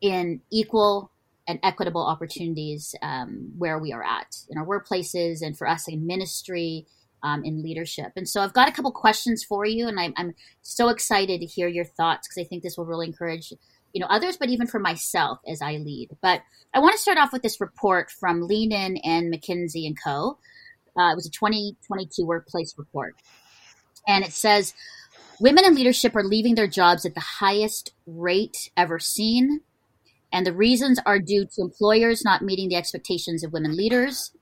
in 0.00 0.40
equal 0.50 1.10
and 1.46 1.58
equitable 1.62 2.06
opportunities 2.06 2.94
um, 3.02 3.52
where 3.56 3.78
we 3.78 3.92
are 3.92 4.04
at 4.04 4.36
in 4.50 4.58
our 4.58 4.66
workplaces 4.66 5.40
and 5.40 5.56
for 5.56 5.66
us 5.66 5.88
in 5.88 6.06
ministry 6.06 6.86
um, 7.22 7.42
in 7.44 7.62
leadership 7.64 8.12
and 8.14 8.28
so 8.28 8.40
i've 8.40 8.52
got 8.52 8.68
a 8.68 8.72
couple 8.72 8.92
questions 8.92 9.42
for 9.42 9.64
you 9.64 9.88
and 9.88 9.98
i'm, 9.98 10.14
I'm 10.16 10.34
so 10.62 10.88
excited 10.88 11.40
to 11.40 11.46
hear 11.46 11.66
your 11.66 11.84
thoughts 11.84 12.28
because 12.28 12.46
i 12.46 12.46
think 12.46 12.62
this 12.62 12.76
will 12.76 12.84
really 12.84 13.08
encourage 13.08 13.52
you 13.92 14.00
know 14.00 14.06
others 14.08 14.36
but 14.36 14.48
even 14.48 14.66
for 14.66 14.78
myself 14.78 15.38
as 15.46 15.62
i 15.62 15.72
lead. 15.72 16.08
But 16.20 16.42
i 16.74 16.78
want 16.78 16.92
to 16.92 16.98
start 16.98 17.18
off 17.18 17.32
with 17.32 17.42
this 17.42 17.60
report 17.60 18.10
from 18.10 18.42
lean 18.42 18.72
in 18.72 18.98
and 18.98 19.32
mckinsey 19.32 19.86
and 19.86 19.96
co. 20.02 20.38
Uh, 20.96 21.12
it 21.12 21.16
was 21.16 21.26
a 21.26 21.30
2022 21.30 22.26
workplace 22.26 22.74
report. 22.76 23.14
And 24.06 24.24
it 24.24 24.32
says 24.32 24.74
women 25.38 25.64
in 25.64 25.74
leadership 25.74 26.16
are 26.16 26.24
leaving 26.24 26.54
their 26.54 26.66
jobs 26.66 27.06
at 27.06 27.14
the 27.14 27.20
highest 27.20 27.92
rate 28.06 28.70
ever 28.76 28.98
seen 28.98 29.60
and 30.32 30.46
the 30.46 30.52
reasons 30.52 30.98
are 31.06 31.18
due 31.18 31.46
to 31.46 31.62
employers 31.62 32.24
not 32.24 32.42
meeting 32.42 32.68
the 32.68 32.76
expectations 32.76 33.42
of 33.42 33.52
women 33.52 33.76
leaders, 33.76 34.32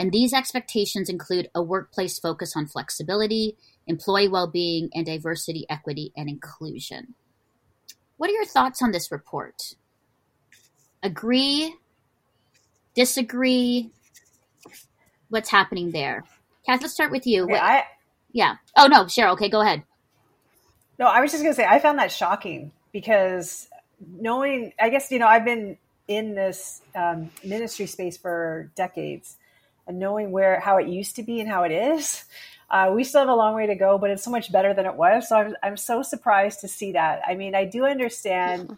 And 0.00 0.12
these 0.12 0.32
expectations 0.32 1.08
include 1.08 1.50
a 1.56 1.60
workplace 1.60 2.20
focus 2.20 2.54
on 2.54 2.68
flexibility, 2.68 3.56
employee 3.88 4.28
well 4.28 4.46
being, 4.46 4.90
and 4.94 5.04
diversity, 5.04 5.66
equity, 5.68 6.12
and 6.16 6.28
inclusion. 6.28 7.16
What 8.18 8.28
are 8.30 8.34
your 8.34 8.44
thoughts 8.44 8.82
on 8.82 8.92
this 8.92 9.10
report? 9.10 9.74
Agree? 11.02 11.74
Disagree? 12.94 13.90
What's 15.30 15.50
happening 15.50 15.92
there? 15.92 16.24
Kath, 16.66 16.82
let's 16.82 16.92
start 16.92 17.12
with 17.12 17.26
you. 17.26 17.44
Okay, 17.44 17.56
I, 17.56 17.84
yeah. 18.32 18.56
Oh, 18.76 18.86
no, 18.86 19.04
Cheryl. 19.04 19.32
Okay, 19.32 19.48
go 19.48 19.60
ahead. 19.60 19.84
No, 20.98 21.06
I 21.06 21.20
was 21.20 21.30
just 21.30 21.42
going 21.42 21.54
to 21.54 21.56
say, 21.56 21.66
I 21.66 21.78
found 21.78 21.98
that 22.00 22.10
shocking 22.10 22.72
because 22.92 23.68
knowing, 24.04 24.72
I 24.80 24.90
guess, 24.90 25.10
you 25.12 25.20
know, 25.20 25.28
I've 25.28 25.44
been 25.44 25.78
in 26.08 26.34
this 26.34 26.82
um, 26.96 27.30
ministry 27.44 27.86
space 27.86 28.16
for 28.16 28.70
decades 28.74 29.36
and 29.86 30.00
knowing 30.00 30.32
where, 30.32 30.58
how 30.58 30.78
it 30.78 30.88
used 30.88 31.16
to 31.16 31.22
be 31.22 31.40
and 31.40 31.48
how 31.48 31.62
it 31.62 31.72
is. 31.72 32.24
Uh, 32.70 32.92
we 32.94 33.02
still 33.02 33.20
have 33.20 33.28
a 33.28 33.34
long 33.34 33.54
way 33.54 33.66
to 33.66 33.74
go, 33.74 33.96
but 33.96 34.10
it's 34.10 34.22
so 34.22 34.30
much 34.30 34.52
better 34.52 34.74
than 34.74 34.84
it 34.84 34.94
was. 34.94 35.28
So 35.28 35.36
I'm, 35.36 35.56
I'm 35.62 35.76
so 35.76 36.02
surprised 36.02 36.60
to 36.60 36.68
see 36.68 36.92
that. 36.92 37.22
I 37.26 37.34
mean, 37.34 37.54
I 37.54 37.64
do 37.64 37.86
understand 37.86 38.76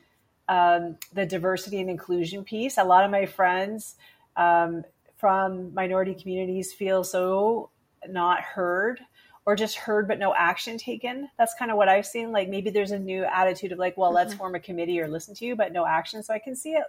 um, 0.49 0.97
the 1.13 1.27
diversity 1.27 1.81
and 1.81 1.91
inclusion 1.91 2.45
piece. 2.45 2.79
A 2.79 2.85
lot 2.85 3.05
of 3.05 3.11
my 3.11 3.27
friends 3.27 3.97
um, 4.37 4.85
from 5.17 5.75
minority 5.75 6.15
communities 6.15 6.73
feel 6.73 7.03
so 7.03 7.71
not 8.09 8.41
heard 8.41 9.01
or 9.45 9.57
just 9.57 9.77
heard 9.77 10.07
but 10.07 10.19
no 10.19 10.35
action 10.35 10.79
taken. 10.79 11.29
That's 11.37 11.55
kind 11.55 11.71
of 11.71 11.77
what 11.77 11.89
I've 11.89 12.07
seen. 12.07 12.31
Like 12.31 12.49
maybe 12.49 12.71
there's 12.71 12.93
a 12.93 12.99
new 12.99 13.25
attitude 13.25 13.73
of 13.73 13.79
like, 13.79 13.97
well, 13.97 14.11
mm-hmm. 14.11 14.17
let's 14.17 14.35
form 14.35 14.55
a 14.55 14.61
committee 14.61 15.01
or 15.01 15.09
listen 15.09 15.35
to 15.37 15.45
you, 15.45 15.57
but 15.57 15.73
no 15.73 15.85
action. 15.85 16.23
So 16.23 16.33
I 16.33 16.39
can 16.39 16.55
see 16.55 16.73
it 16.73 16.85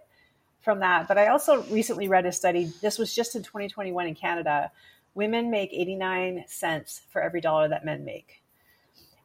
from 0.62 0.80
that. 0.80 1.08
But 1.08 1.18
I 1.18 1.28
also 1.28 1.64
recently 1.64 2.08
read 2.08 2.26
a 2.26 2.32
study. 2.32 2.72
This 2.82 2.98
was 2.98 3.14
just 3.14 3.36
in 3.36 3.44
2021 3.44 4.08
in 4.08 4.16
Canada. 4.16 4.72
Women 5.14 5.52
make 5.52 5.74
89 5.74 6.46
cents 6.48 7.02
for 7.10 7.22
every 7.22 7.42
dollar 7.42 7.68
that 7.68 7.86
men 7.86 8.06
make. 8.06 8.42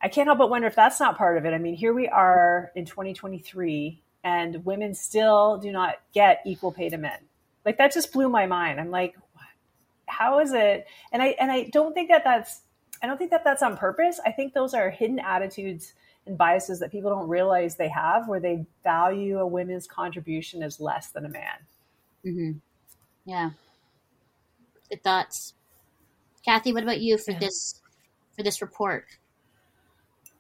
I 0.03 0.09
can't 0.09 0.27
help 0.27 0.39
but 0.39 0.51
wonder 0.51 0.69
if 0.69 0.75
that's 0.75 1.01
not 1.01 1.17
part 1.17 1.39
of 1.39 1.45
it. 1.47 1.55
I 1.55 1.59
mean, 1.59 1.75
here 1.75 1.95
we 1.95 2.09
are 2.09 2.71
in 2.75 2.85
2023 2.85 4.03
and 4.25 4.65
women 4.65 4.93
still 4.93 5.59
do 5.59 5.71
not 5.71 5.97
get 6.13 6.43
equal 6.45 6.73
pay 6.73 6.89
to 6.89 6.99
men. 6.99 7.19
Like 7.65 7.79
that 7.79 7.93
just 7.93 8.13
blew 8.13 8.29
my 8.29 8.47
mind. 8.47 8.81
I'm 8.81 8.91
like, 8.91 9.17
how 10.07 10.41
is 10.41 10.53
it? 10.53 10.87
And 11.13 11.23
I 11.23 11.37
and 11.41 11.51
I 11.51 11.65
don't 11.73 11.95
think 11.95 12.11
that 12.11 12.25
that's 12.25 12.63
I 13.03 13.07
don't 13.07 13.19
think 13.19 13.31
that 13.31 13.45
that's 13.45 13.63
on 13.63 13.77
purpose. 13.77 14.21
I 14.25 14.33
think 14.33 14.55
those 14.55 14.75
are 14.75 14.91
hidden 14.91 15.19
attitudes 15.19 15.95
and 16.27 16.37
biases 16.37 16.81
that 16.81 16.91
people 16.91 17.11
don't 17.11 17.29
realize 17.29 17.77
they 17.77 17.89
have, 17.89 18.29
where 18.29 18.41
they 18.41 18.67
value 18.83 19.39
a 19.39 19.47
woman's 19.47 19.87
contribution 19.87 20.63
as 20.63 20.81
less 20.81 21.11
than 21.11 21.25
a 21.25 21.29
man. 21.29 21.59
Mm-hmm. 22.25 22.51
Yeah. 23.27 23.51
Good 24.91 25.03
thoughts, 25.03 25.55
Kathy. 26.47 26.73
What 26.73 26.85
about 26.85 27.01
you 27.01 27.19
for 27.19 27.33
yeah. 27.33 27.41
this 27.41 27.83
for 28.37 28.43
this 28.43 28.63
report? 28.63 29.07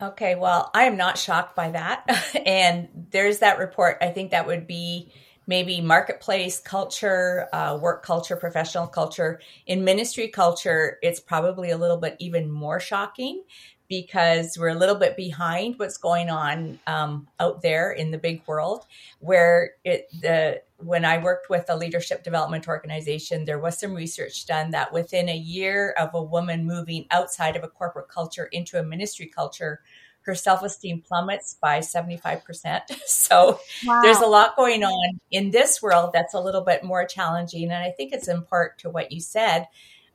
Okay, 0.01 0.35
well, 0.35 0.71
I 0.75 0.85
am 0.85 0.97
not 0.97 1.19
shocked 1.19 1.57
by 1.57 1.71
that. 1.71 2.37
and 2.47 2.89
there's 3.11 3.39
that 3.41 3.59
report. 3.59 3.99
I 4.01 4.11
think 4.11 4.31
that 4.31 4.47
would 4.47 4.67
be 4.67 5.11
maybe 5.47 5.81
marketplace 5.81 6.61
culture, 6.61 7.49
uh, 7.53 7.79
work 7.81 8.05
culture, 8.05 8.37
professional 8.37 8.87
culture. 8.87 9.41
In 9.67 9.85
ministry 9.85 10.29
culture, 10.29 10.99
it's 11.03 11.21
probably 11.21 11.71
a 11.71 11.79
little 11.79 11.97
bit 11.97 12.17
even 12.19 12.51
more 12.51 12.79
shocking 12.79 13.43
because 13.88 14.57
we're 14.59 14.69
a 14.69 14.75
little 14.75 14.95
bit 14.95 15.16
behind 15.16 15.78
what's 15.78 15.99
going 15.99 16.31
on 16.31 16.78
um, 16.87 17.28
out 17.40 17.62
there 17.62 17.93
in 17.93 18.11
the 18.11 18.19
big 18.19 18.43
world. 18.47 18.87
Where 19.21 19.73
it 19.85 20.09
the 20.21 20.62
when 20.78 21.05
I 21.05 21.19
worked 21.19 21.49
with 21.49 21.66
a 21.69 21.76
leadership 21.76 22.23
development 22.23 22.69
organization, 22.69 23.45
there 23.45 23.59
was 23.59 23.78
some 23.78 23.95
research 23.95 24.47
done 24.47 24.73
that 24.73 24.93
within 24.93 25.28
a 25.28 25.37
year 25.37 25.95
of 25.99 26.14
a 26.14 26.23
woman 26.23 26.66
moving 26.66 27.07
outside 27.11 27.57
of 27.57 27.64
a 27.64 27.69
corporate 27.69 28.09
culture 28.09 28.45
into 28.45 28.78
a 28.78 28.83
ministry 28.83 29.26
culture, 29.26 29.81
her 30.23 30.35
self 30.35 30.62
esteem 30.62 31.00
plummets 31.00 31.57
by 31.61 31.78
75%. 31.78 32.83
So 33.07 33.61
wow. 33.85 34.02
there's 34.02 34.21
a 34.21 34.26
lot 34.26 34.57
going 34.57 34.85
on 34.85 35.21
in 35.31 35.50
this 35.50 35.83
world 35.83 36.11
that's 36.12 36.35
a 36.35 36.40
little 36.40 36.61
bit 36.61 36.85
more 36.85 37.05
challenging. 37.05 37.64
And 37.64 37.75
I 37.75 37.90
think 37.90 38.12
it's 38.12 38.28
in 38.28 38.43
part 38.43 38.78
to 38.81 38.90
what 38.90 39.11
you 39.12 39.21
said. 39.21 39.66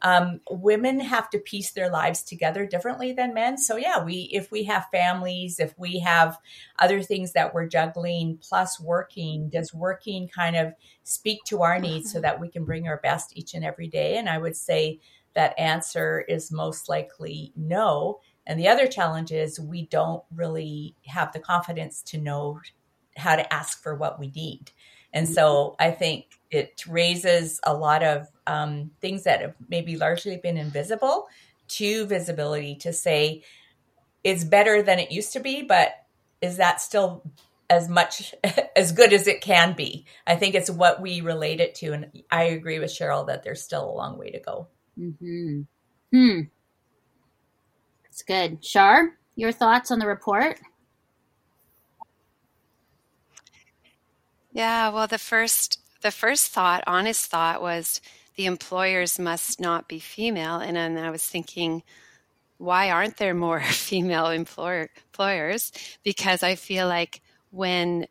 Um, 0.03 0.41
women 0.49 0.99
have 0.99 1.29
to 1.29 1.39
piece 1.39 1.71
their 1.71 1.89
lives 1.89 2.23
together 2.23 2.65
differently 2.65 3.13
than 3.13 3.33
men. 3.33 3.57
So 3.57 3.75
yeah, 3.75 4.03
we 4.03 4.29
if 4.33 4.51
we 4.51 4.63
have 4.63 4.87
families, 4.91 5.59
if 5.59 5.77
we 5.77 5.99
have 5.99 6.37
other 6.79 7.01
things 7.01 7.33
that 7.33 7.53
we're 7.53 7.67
juggling 7.67 8.39
plus 8.41 8.79
working, 8.79 9.49
does 9.49 9.73
working 9.73 10.27
kind 10.27 10.55
of 10.55 10.73
speak 11.03 11.43
to 11.45 11.61
our 11.61 11.79
needs 11.79 12.11
so 12.11 12.19
that 12.21 12.39
we 12.39 12.49
can 12.49 12.65
bring 12.65 12.87
our 12.87 12.97
best 12.97 13.37
each 13.37 13.53
and 13.53 13.63
every 13.63 13.87
day? 13.87 14.17
And 14.17 14.27
I 14.27 14.37
would 14.37 14.55
say 14.55 14.99
that 15.33 15.57
answer 15.59 16.21
is 16.27 16.51
most 16.51 16.89
likely 16.89 17.53
no. 17.55 18.19
And 18.47 18.59
the 18.59 18.67
other 18.67 18.87
challenge 18.87 19.31
is 19.31 19.59
we 19.59 19.85
don't 19.85 20.23
really 20.33 20.95
have 21.05 21.31
the 21.31 21.39
confidence 21.39 22.01
to 22.03 22.17
know 22.17 22.59
how 23.17 23.35
to 23.35 23.53
ask 23.53 23.81
for 23.81 23.95
what 23.95 24.19
we 24.19 24.31
need. 24.31 24.71
And 25.13 25.27
so 25.27 25.75
I 25.79 25.91
think 25.91 26.25
it 26.51 26.83
raises 26.87 27.59
a 27.63 27.73
lot 27.73 28.03
of 28.03 28.27
um, 28.45 28.91
things 28.99 29.23
that 29.23 29.41
have 29.41 29.55
maybe 29.69 29.95
largely 29.95 30.37
been 30.37 30.57
invisible 30.57 31.27
to 31.69 32.05
visibility 32.05 32.75
to 32.75 32.91
say 32.91 33.43
it's 34.23 34.43
better 34.43 34.83
than 34.83 34.99
it 34.99 35.11
used 35.11 35.33
to 35.33 35.39
be, 35.39 35.63
but 35.63 35.91
is 36.41 36.57
that 36.57 36.81
still 36.81 37.23
as 37.69 37.87
much 37.87 38.35
as 38.75 38.91
good 38.91 39.13
as 39.13 39.27
it 39.27 39.41
can 39.41 39.73
be? 39.73 40.05
I 40.27 40.35
think 40.35 40.55
it's 40.55 40.69
what 40.69 41.01
we 41.01 41.21
relate 41.21 41.59
it 41.59 41.75
to. 41.75 41.93
And 41.93 42.23
I 42.29 42.43
agree 42.43 42.79
with 42.79 42.91
Cheryl 42.91 43.27
that 43.27 43.43
there's 43.43 43.63
still 43.63 43.89
a 43.89 43.95
long 43.95 44.17
way 44.17 44.31
to 44.31 44.39
go. 44.39 44.67
Mm-hmm. 44.99 45.61
Hmm. 46.11 46.41
It's 48.05 48.23
good. 48.23 48.63
Shar, 48.63 49.17
your 49.35 49.53
thoughts 49.53 49.89
on 49.89 49.99
the 49.99 50.07
report? 50.07 50.59
Yeah, 54.51 54.89
well, 54.89 55.07
the 55.07 55.17
first 55.17 55.80
the 56.01 56.11
first 56.11 56.51
thought, 56.51 56.83
honest 56.87 57.25
thought, 57.27 57.61
was 57.61 58.01
the 58.35 58.45
employers 58.45 59.19
must 59.19 59.59
not 59.59 59.87
be 59.87 59.99
female, 59.99 60.57
and 60.57 60.75
then 60.75 60.97
I 60.97 61.11
was 61.11 61.23
thinking, 61.23 61.83
why 62.57 62.91
aren't 62.91 63.17
there 63.17 63.33
more 63.33 63.59
female 63.71 64.27
employer, 64.27 64.89
employers? 65.07 65.71
Because 66.03 66.43
I 66.43 66.55
feel 66.55 66.87
like 66.87 67.21
when 67.51 68.07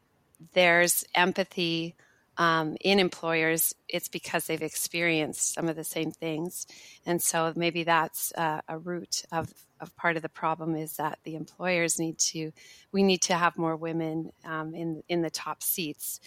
there's 0.52 1.04
empathy 1.14 1.94
um, 2.40 2.74
in 2.80 2.98
employers, 2.98 3.74
it's 3.86 4.08
because 4.08 4.46
they've 4.46 4.62
experienced 4.62 5.52
some 5.52 5.68
of 5.68 5.76
the 5.76 5.84
same 5.84 6.10
things, 6.10 6.66
and 7.04 7.20
so 7.20 7.52
maybe 7.54 7.84
that's 7.84 8.32
uh, 8.32 8.62
a 8.66 8.78
root 8.78 9.24
of 9.30 9.52
of 9.78 9.94
part 9.94 10.16
of 10.16 10.22
the 10.22 10.30
problem 10.30 10.74
is 10.74 10.96
that 10.96 11.18
the 11.24 11.36
employers 11.36 11.98
need 11.98 12.18
to 12.18 12.50
we 12.92 13.02
need 13.02 13.20
to 13.22 13.34
have 13.34 13.58
more 13.58 13.76
women 13.76 14.30
um, 14.46 14.74
in 14.74 15.02
in 15.06 15.20
the 15.20 15.28
top 15.28 15.62
seats 15.62 16.18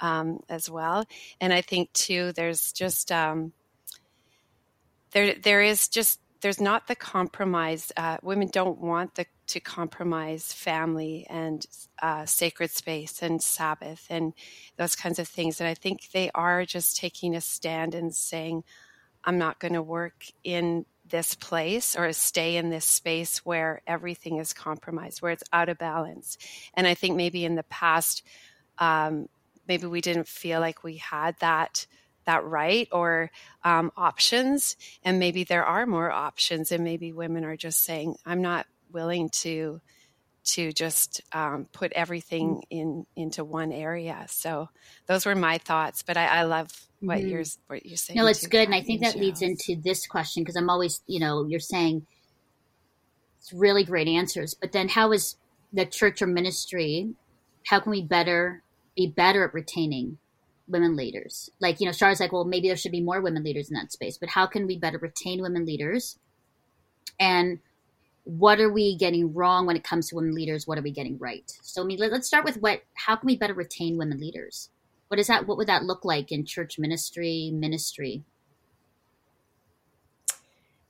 um, 0.00 0.40
as 0.50 0.68
well. 0.68 1.06
And 1.40 1.54
i 1.54 1.62
think 1.62 1.90
too 1.94 2.32
there's 2.32 2.72
just 2.72 3.10
um, 3.10 3.52
there 5.12 5.34
there 5.34 5.62
is 5.62 5.88
just 5.88 6.20
there's 6.42 6.60
not 6.60 6.86
the 6.86 6.96
compromise. 6.96 7.92
Uh, 7.96 8.18
women 8.22 8.48
don't 8.52 8.78
want 8.78 9.14
the, 9.14 9.24
to 9.52 9.60
compromise 9.60 10.52
family 10.52 11.26
and 11.30 11.66
uh, 12.02 12.26
sacred 12.26 12.70
space 12.70 13.22
and 13.22 13.42
sabbath 13.42 14.06
and 14.10 14.32
those 14.76 14.96
kinds 14.96 15.18
of 15.18 15.28
things 15.28 15.60
and 15.60 15.68
i 15.68 15.74
think 15.74 16.10
they 16.12 16.30
are 16.34 16.64
just 16.64 16.96
taking 16.96 17.34
a 17.34 17.40
stand 17.40 17.94
and 17.94 18.14
saying 18.14 18.64
i'm 19.24 19.38
not 19.38 19.58
going 19.58 19.74
to 19.74 19.82
work 19.82 20.26
in 20.44 20.84
this 21.08 21.34
place 21.34 21.96
or 21.96 22.12
stay 22.12 22.56
in 22.56 22.70
this 22.70 22.84
space 22.84 23.44
where 23.44 23.82
everything 23.86 24.38
is 24.38 24.52
compromised, 24.52 25.20
where 25.20 25.32
it's 25.32 25.44
out 25.52 25.68
of 25.68 25.78
balance. 25.78 26.38
And 26.74 26.86
I 26.86 26.94
think 26.94 27.16
maybe 27.16 27.44
in 27.44 27.54
the 27.54 27.62
past, 27.64 28.22
um, 28.78 29.28
maybe 29.68 29.86
we 29.86 30.00
didn't 30.00 30.28
feel 30.28 30.60
like 30.60 30.82
we 30.82 30.96
had 30.96 31.36
that 31.40 31.86
that 32.24 32.44
right 32.44 32.86
or 32.92 33.32
um, 33.64 33.90
options 33.96 34.76
and 35.02 35.18
maybe 35.18 35.42
there 35.42 35.64
are 35.64 35.86
more 35.86 36.10
options 36.10 36.70
and 36.70 36.84
maybe 36.84 37.10
women 37.10 37.44
are 37.44 37.56
just 37.56 37.82
saying 37.82 38.14
i'm 38.24 38.40
not 38.40 38.64
willing 38.92 39.30
to 39.30 39.80
to 40.44 40.72
just 40.72 41.20
um, 41.32 41.66
put 41.72 41.92
everything 41.92 42.56
mm. 42.56 42.62
in 42.70 43.06
into 43.16 43.44
one 43.44 43.72
area 43.72 44.24
so 44.28 44.68
those 45.06 45.24
were 45.24 45.34
my 45.34 45.58
thoughts 45.58 46.02
but 46.02 46.16
i, 46.16 46.26
I 46.26 46.42
love 46.42 46.68
what 47.02 47.18
mm-hmm. 47.18 47.28
you're 47.28 47.44
what 47.66 47.84
you're 47.84 47.96
saying. 47.96 48.16
No, 48.16 48.26
it's 48.26 48.46
good, 48.46 48.66
and 48.66 48.74
I 48.74 48.80
think 48.80 49.02
that 49.02 49.16
leads 49.16 49.42
into 49.42 49.76
this 49.82 50.06
question 50.06 50.42
because 50.42 50.56
I'm 50.56 50.70
always, 50.70 51.02
you 51.06 51.20
know, 51.20 51.44
you're 51.46 51.60
saying 51.60 52.06
it's 53.38 53.52
really 53.52 53.84
great 53.84 54.06
answers, 54.06 54.54
but 54.54 54.72
then 54.72 54.88
how 54.88 55.12
is 55.12 55.36
the 55.72 55.84
church 55.84 56.22
or 56.22 56.26
ministry? 56.26 57.14
How 57.66 57.80
can 57.80 57.90
we 57.90 58.02
better 58.02 58.62
be 58.96 59.08
better 59.08 59.44
at 59.44 59.54
retaining 59.54 60.18
women 60.68 60.96
leaders? 60.96 61.50
Like, 61.60 61.80
you 61.80 61.86
know, 61.86 61.92
Shar's 61.92 62.20
like, 62.20 62.32
well, 62.32 62.44
maybe 62.44 62.68
there 62.68 62.76
should 62.76 62.92
be 62.92 63.00
more 63.00 63.20
women 63.20 63.42
leaders 63.42 63.68
in 63.68 63.74
that 63.74 63.90
space, 63.90 64.16
but 64.16 64.28
how 64.28 64.46
can 64.46 64.66
we 64.66 64.78
better 64.78 64.98
retain 64.98 65.42
women 65.42 65.66
leaders? 65.66 66.18
And 67.18 67.58
what 68.24 68.60
are 68.60 68.70
we 68.70 68.96
getting 68.96 69.32
wrong 69.34 69.66
when 69.66 69.76
it 69.76 69.84
comes 69.84 70.08
to 70.08 70.16
women 70.16 70.34
leaders? 70.34 70.66
What 70.66 70.78
are 70.78 70.82
we 70.82 70.92
getting 70.92 71.18
right? 71.18 71.50
So, 71.62 71.82
I 71.82 71.84
mean, 71.84 71.98
let, 71.98 72.12
us 72.12 72.26
start 72.26 72.44
with 72.44 72.56
what. 72.58 72.82
How 72.94 73.16
can 73.16 73.26
we 73.26 73.36
better 73.36 73.54
retain 73.54 73.98
women 73.98 74.20
leaders? 74.20 74.70
what 75.12 75.18
is 75.18 75.26
that 75.26 75.46
what 75.46 75.58
would 75.58 75.66
that 75.66 75.84
look 75.84 76.06
like 76.06 76.32
in 76.32 76.42
church 76.42 76.78
ministry 76.78 77.50
ministry 77.52 78.24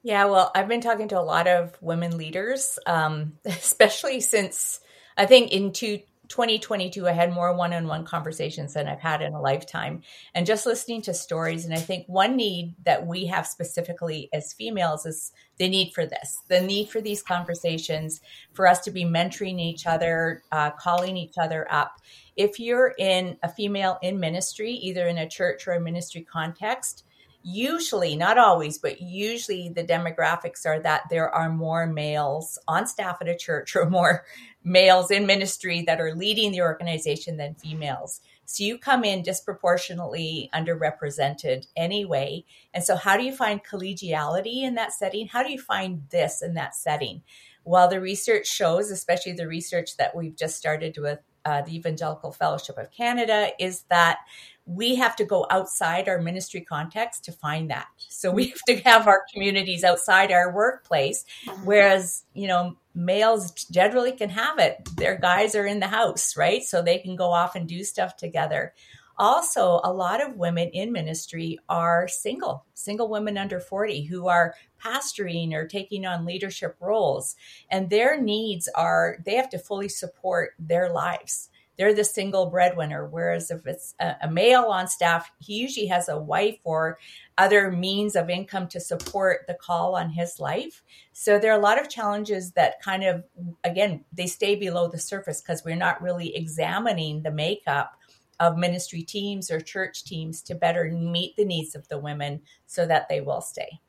Yeah, 0.05 0.27
well, 0.27 0.53
I've 0.55 0.69
been 0.69 0.81
talking 0.81 1.09
to 1.09 1.19
a 1.19 1.23
lot 1.23 1.47
of 1.47 1.77
women 1.81 2.17
leaders, 2.19 2.79
um, 2.87 3.39
especially 3.45 4.21
since 4.21 4.81
I 5.17 5.27
think 5.27 5.53
in 5.53 5.73
two, 5.73 6.01
2022, 6.33 7.07
I 7.07 7.13
had 7.13 7.31
more 7.31 7.55
one 7.55 7.75
on 7.75 7.87
one 7.87 8.07
conversations 8.07 8.73
than 8.73 8.89
I've 8.89 9.01
had 9.01 9.21
in 9.21 9.35
a 9.35 9.41
lifetime. 9.41 10.01
And 10.35 10.47
just 10.47 10.65
listening 10.65 11.03
to 11.03 11.13
stories. 11.13 11.67
And 11.67 11.75
I 11.75 11.79
think 11.79 12.07
one 12.07 12.37
need 12.37 12.75
that 12.85 13.07
we 13.07 13.27
have 13.27 13.47
specifically 13.47 14.31
as 14.33 14.55
females 14.55 15.05
is 15.05 15.31
the 15.59 15.69
need 15.69 15.93
for 15.93 16.07
this 16.07 16.39
the 16.49 16.63
need 16.63 16.89
for 16.89 17.03
these 17.03 17.23
conversations, 17.23 18.23
for 18.55 18.67
us 18.67 18.81
to 18.81 18.91
be 18.91 19.05
mentoring 19.05 19.61
each 19.61 19.87
other, 19.87 20.43
uh, 20.51 20.71
calling 20.71 21.19
each 21.19 21.35
other 21.39 21.71
up. 21.71 22.01
If 22.35 22.59
you're 22.59 22.95
in 22.99 23.37
a 23.43 23.49
female 23.51 23.99
in 24.01 24.19
ministry, 24.19 24.73
either 24.73 25.07
in 25.07 25.19
a 25.19 25.29
church 25.29 25.69
or 25.69 25.73
a 25.73 25.81
ministry 25.81 26.23
context, 26.23 27.05
usually, 27.43 28.17
not 28.17 28.39
always, 28.39 28.79
but 28.79 29.01
usually 29.01 29.69
the 29.69 29.85
demographics 29.85 30.65
are 30.65 30.81
that 30.81 31.03
there 31.11 31.29
are 31.29 31.51
more 31.51 31.87
males 31.87 32.59
on 32.69 32.87
staff 32.87 33.19
at 33.21 33.29
a 33.29 33.37
church 33.37 33.77
or 33.77 33.89
more 33.89 34.25
males 34.65 35.11
in 35.11 35.27
ministry 35.27 35.83
that 35.87 36.01
are 36.01 36.15
leading 36.15 36.53
the 36.53 36.63
organization 36.63 37.37
than 37.37 37.55
females. 37.55 38.21
So 38.45 38.65
you 38.65 38.79
come 38.79 39.05
in 39.05 39.23
disproportionately 39.23 40.51
underrepresented 40.53 41.67
anyway. 41.77 42.45
And 42.75 42.85
so, 42.85 42.97
how 42.97 43.17
do 43.17 43.25
you 43.25 43.35
find 43.35 43.65
collegiality 43.65 44.63
in 44.63 44.75
that 44.75 44.93
setting? 44.93 45.29
How 45.29 45.43
do 45.43 45.51
you 45.51 45.59
find 45.59 46.03
this 46.11 46.43
in 46.43 46.55
that 46.55 46.75
setting? 46.75 47.23
Well, 47.65 47.89
the 47.89 48.01
research 48.01 48.47
shows, 48.47 48.91
especially 48.91 49.33
the 49.33 49.47
research 49.47 49.97
that 49.97 50.15
we've 50.17 50.37
just 50.37 50.57
started 50.57 50.99
with 50.99 51.21
uh, 51.45 51.63
the 51.63 51.77
Evangelical 51.77 52.33
Fellowship 52.33 52.77
of 52.77 52.91
Canada, 52.91 53.51
is 53.59 53.85
that 53.89 54.19
we 54.67 54.97
have 54.97 55.17
to 55.17 55.25
go 55.25 55.47
outside 55.51 56.09
our 56.09 56.21
ministry 56.21 56.61
context 56.61 57.25
to 57.25 57.33
find 57.33 57.71
that. 57.71 57.87
So 57.97 58.31
we 58.31 58.49
have 58.49 58.63
to 58.69 58.77
have 58.81 59.07
our 59.07 59.23
communities 59.33 59.83
outside 59.83 60.31
our 60.31 60.53
workplace, 60.53 61.25
uh-huh. 61.49 61.57
whereas, 61.65 62.25
you 62.35 62.49
know, 62.49 62.77
males 62.95 63.53
generally 63.67 64.13
can 64.13 64.31
have 64.31 64.59
it. 64.59 64.89
Their 64.97 65.17
guys 65.17 65.55
are 65.55 65.67
in 65.67 65.81
the 65.81 65.89
house, 65.89 66.37
right? 66.37 66.63
So 66.63 66.83
they 66.83 66.99
can 66.99 67.17
go 67.17 67.31
off 67.31 67.55
and 67.55 67.69
do 67.69 67.85
stuff 67.85 68.17
together. 68.17 68.75
Also, 69.19 69.81
a 69.85 69.93
lot 69.93 70.27
of 70.27 70.37
women 70.37 70.69
in 70.71 70.91
ministry 70.91 71.59
are 71.69 72.09
single, 72.09 72.65
single 72.75 73.09
women 73.09 73.37
under 73.37 73.61
40 73.61 74.05
who 74.05 74.27
are 74.27 74.55
pastoring 74.83 75.53
or 75.53 75.67
taking 75.67 76.07
on 76.07 76.25
leadership 76.25 76.77
roles. 76.81 77.37
And 77.71 77.91
their 77.91 78.21
needs 78.21 78.69
are, 78.75 79.19
they 79.25 79.37
have 79.37 79.51
to 79.51 79.59
fully 79.59 79.89
support 79.89 80.55
their 80.59 80.93
lives 80.93 81.51
they're 81.79 81.95
the 81.95 82.05
single 82.05 82.47
breadwinner. 82.47 83.07
Whereas 83.07 83.51
if 83.51 83.67
it's 83.67 83.95
a, 83.99 84.15
a, 84.23 84.31
male 84.31 84.65
on 84.65 84.89
staff, 84.89 85.31
he 85.39 85.55
usually 85.55 85.87
has 85.87 86.09
a 86.09 86.19
wife 86.19 86.59
or 86.65 86.99
other 87.39 87.71
means 87.71 88.15
of 88.15 88.29
income 88.29 88.69
to 88.69 88.81
support 88.81 89.47
the 89.47 89.55
call 89.55 89.97
on 89.97 90.11
his 90.11 90.39
life. 90.39 90.83
So 91.13 91.39
there 91.39 91.53
are 91.53 91.59
a 91.59 91.63
lot 91.63 91.81
of 91.81 91.89
challenges 91.89 92.53
that 92.53 92.81
kind 92.83 93.05
of, 93.05 93.25
again, 93.65 94.05
they 94.13 94.27
stay 94.27 94.55
below 94.55 94.89
the 94.89 94.99
surface 94.99 95.41
because 95.41 95.65
we're 95.65 95.77
not 95.77 96.03
really 96.03 96.37
examining 96.37 97.23
the 97.23 97.31
makeup 97.31 97.93
of 98.39 98.59
ministry 98.59 99.03
teams 99.03 99.51
or 99.51 99.61
church 99.61 100.05
teams 100.05 100.43
to 100.43 100.55
better 100.55 100.91
meet 100.91 101.37
the 101.37 101.45
needs 101.45 101.75
of 101.75 101.89
the 101.89 101.99
women 101.99 102.43
so 102.67 102.87
that 102.87 103.09
they 103.09 103.21
will 103.21 103.41
stay. 103.41 103.81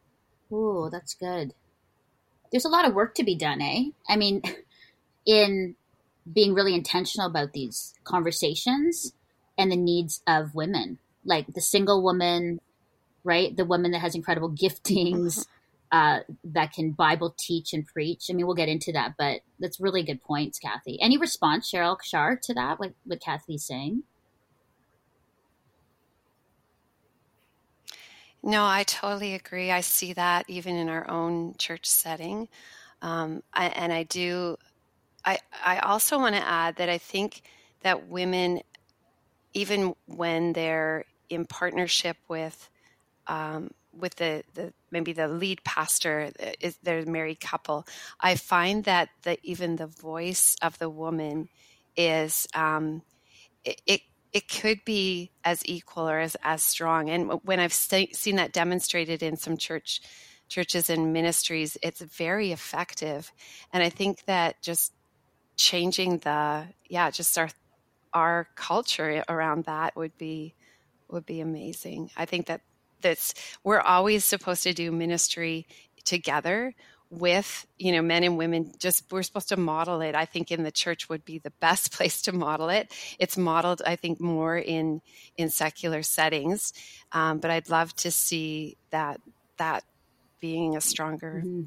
Ooh, 0.51 0.89
that's 0.91 1.15
good. 1.15 1.53
There's 2.51 2.65
a 2.65 2.69
lot 2.69 2.85
of 2.85 2.93
work 2.93 3.15
to 3.15 3.23
be 3.23 3.35
done, 3.35 3.61
eh? 3.61 3.85
I 4.07 4.15
mean, 4.15 4.43
in 5.25 5.75
being 6.31 6.53
really 6.53 6.73
intentional 6.73 7.27
about 7.27 7.53
these 7.53 7.93
conversations 8.03 9.13
and 9.57 9.71
the 9.71 9.77
needs 9.77 10.21
of 10.27 10.55
women, 10.55 10.99
like 11.25 11.47
the 11.47 11.62
single 11.62 12.01
woman, 12.01 12.59
right? 13.23 13.55
The 13.55 13.65
woman 13.65 13.91
that 13.91 13.99
has 13.99 14.15
incredible 14.15 14.49
giftings, 14.63 15.45
uh, 15.91 16.21
that 16.43 16.73
can 16.73 16.91
Bible 16.91 17.36
teach 17.38 17.71
and 17.71 17.86
preach. 17.86 18.25
I 18.29 18.33
mean, 18.33 18.47
we'll 18.47 18.55
get 18.55 18.67
into 18.67 18.91
that, 18.93 19.13
but 19.15 19.41
that's 19.59 19.79
really 19.79 20.01
good 20.01 20.23
points, 20.23 20.57
Kathy. 20.57 20.99
Any 20.99 21.17
response, 21.17 21.71
Cheryl 21.71 21.97
Shar, 22.03 22.36
to 22.43 22.53
that? 22.55 22.79
What 22.79 22.93
what 23.03 23.21
Kathy's 23.21 23.63
saying? 23.63 24.01
No, 28.41 28.65
I 28.65 28.83
totally 28.83 29.36
agree. 29.36 29.71
I 29.71 29.81
see 29.81 30.13
that 30.13 30.45
even 30.49 30.75
in 30.75 30.89
our 30.89 31.09
own 31.09 31.55
church 31.57 31.86
setting. 31.86 32.49
Um, 33.01 33.43
I, 33.53 33.67
and 33.67 33.93
I 33.93 34.03
do 34.03 34.57
I, 35.25 35.39
I 35.65 35.79
also 35.79 36.19
want 36.19 36.36
to 36.36 36.45
add 36.45 36.77
that 36.77 36.89
I 36.89 36.97
think 36.97 37.41
that 37.81 38.07
women, 38.07 38.62
even 39.53 39.95
when 40.05 40.53
they're 40.53 41.05
in 41.29 41.45
partnership 41.45 42.17
with 42.27 42.69
um, 43.27 43.71
with 43.97 44.15
the, 44.15 44.43
the 44.55 44.73
maybe 44.91 45.13
the 45.13 45.27
lead 45.27 45.63
pastor 45.63 46.31
uh, 46.41 46.45
is 46.59 46.77
they're 46.83 46.99
a 46.99 47.05
married 47.05 47.39
couple 47.39 47.86
i 48.19 48.36
find 48.36 48.83
that 48.86 49.09
the 49.21 49.38
even 49.43 49.75
the 49.75 49.88
voice 49.88 50.55
of 50.62 50.77
the 50.79 50.89
woman 50.89 51.47
is 51.95 52.47
um, 52.55 53.01
it, 53.63 53.81
it, 53.86 54.01
it 54.31 54.47
could 54.49 54.83
be 54.83 55.31
as 55.43 55.62
equal 55.65 56.09
or 56.09 56.19
as, 56.19 56.36
as 56.43 56.63
strong. 56.63 57.09
And 57.09 57.39
when 57.43 57.59
i've 57.59 57.73
st- 57.73 58.15
seen 58.15 58.38
that 58.38 58.53
demonstrated 58.53 59.21
in 59.23 59.38
some 59.38 59.57
church 59.57 60.01
churches 60.49 60.89
and 60.89 61.13
ministries 61.13 61.77
it's 61.81 62.01
very 62.01 62.51
effective. 62.51 63.31
And 63.71 63.83
i 63.83 63.89
think 63.89 64.25
that 64.25 64.62
just 64.62 64.91
changing 65.55 66.17
the 66.19 66.65
yeah 66.89 67.09
just 67.09 67.37
our 67.37 67.49
our 68.13 68.47
culture 68.55 69.23
around 69.29 69.65
that 69.65 69.95
would 69.95 70.17
be 70.17 70.53
would 71.09 71.25
be 71.25 71.41
amazing 71.41 72.09
i 72.17 72.25
think 72.25 72.47
that 72.47 72.61
that's 73.01 73.33
we're 73.63 73.79
always 73.79 74.25
supposed 74.25 74.63
to 74.63 74.73
do 74.73 74.91
ministry 74.91 75.67
together 76.05 76.73
with 77.19 77.67
you 77.77 77.91
know 77.91 78.01
men 78.01 78.23
and 78.23 78.37
women 78.37 78.71
just 78.79 79.11
we're 79.11 79.21
supposed 79.21 79.49
to 79.49 79.57
model 79.57 80.01
it 80.01 80.15
i 80.15 80.25
think 80.25 80.51
in 80.51 80.63
the 80.63 80.71
church 80.71 81.09
would 81.09 81.23
be 81.23 81.37
the 81.37 81.51
best 81.59 81.91
place 81.95 82.23
to 82.23 82.31
model 82.31 82.69
it 82.69 82.91
it's 83.19 83.37
modeled 83.37 83.81
i 83.85 83.95
think 83.95 84.19
more 84.19 84.57
in 84.57 85.01
in 85.37 85.49
secular 85.49 86.01
settings 86.01 86.73
um, 87.11 87.37
but 87.39 87.51
i'd 87.51 87.69
love 87.69 87.95
to 87.95 88.09
see 88.09 88.77
that 88.89 89.21
that 89.57 89.83
being 90.39 90.75
a 90.75 90.81
stronger 90.81 91.41
mm-hmm. 91.45 91.63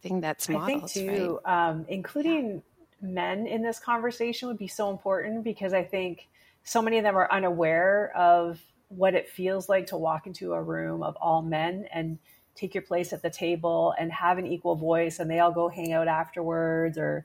thing 0.00 0.20
that's 0.20 0.48
modeled 0.48 0.84
i 0.84 0.86
think 0.86 0.90
too 0.90 1.38
right? 1.44 1.68
um, 1.68 1.84
including 1.88 2.62
men 3.02 3.46
in 3.46 3.62
this 3.62 3.78
conversation 3.78 4.48
would 4.48 4.58
be 4.58 4.68
so 4.68 4.90
important 4.90 5.44
because 5.44 5.72
I 5.72 5.82
think 5.82 6.28
so 6.64 6.80
many 6.80 6.98
of 6.98 7.04
them 7.04 7.16
are 7.16 7.30
unaware 7.30 8.12
of 8.16 8.60
what 8.88 9.14
it 9.14 9.28
feels 9.28 9.68
like 9.68 9.86
to 9.86 9.96
walk 9.96 10.26
into 10.26 10.52
a 10.52 10.62
room 10.62 11.02
of 11.02 11.16
all 11.20 11.42
men 11.42 11.86
and 11.92 12.18
take 12.54 12.74
your 12.74 12.82
place 12.82 13.12
at 13.12 13.22
the 13.22 13.30
table 13.30 13.94
and 13.98 14.12
have 14.12 14.38
an 14.38 14.46
equal 14.46 14.76
voice 14.76 15.18
and 15.18 15.30
they 15.30 15.40
all 15.40 15.52
go 15.52 15.68
hang 15.68 15.92
out 15.92 16.08
afterwards 16.08 16.98
or 16.98 17.24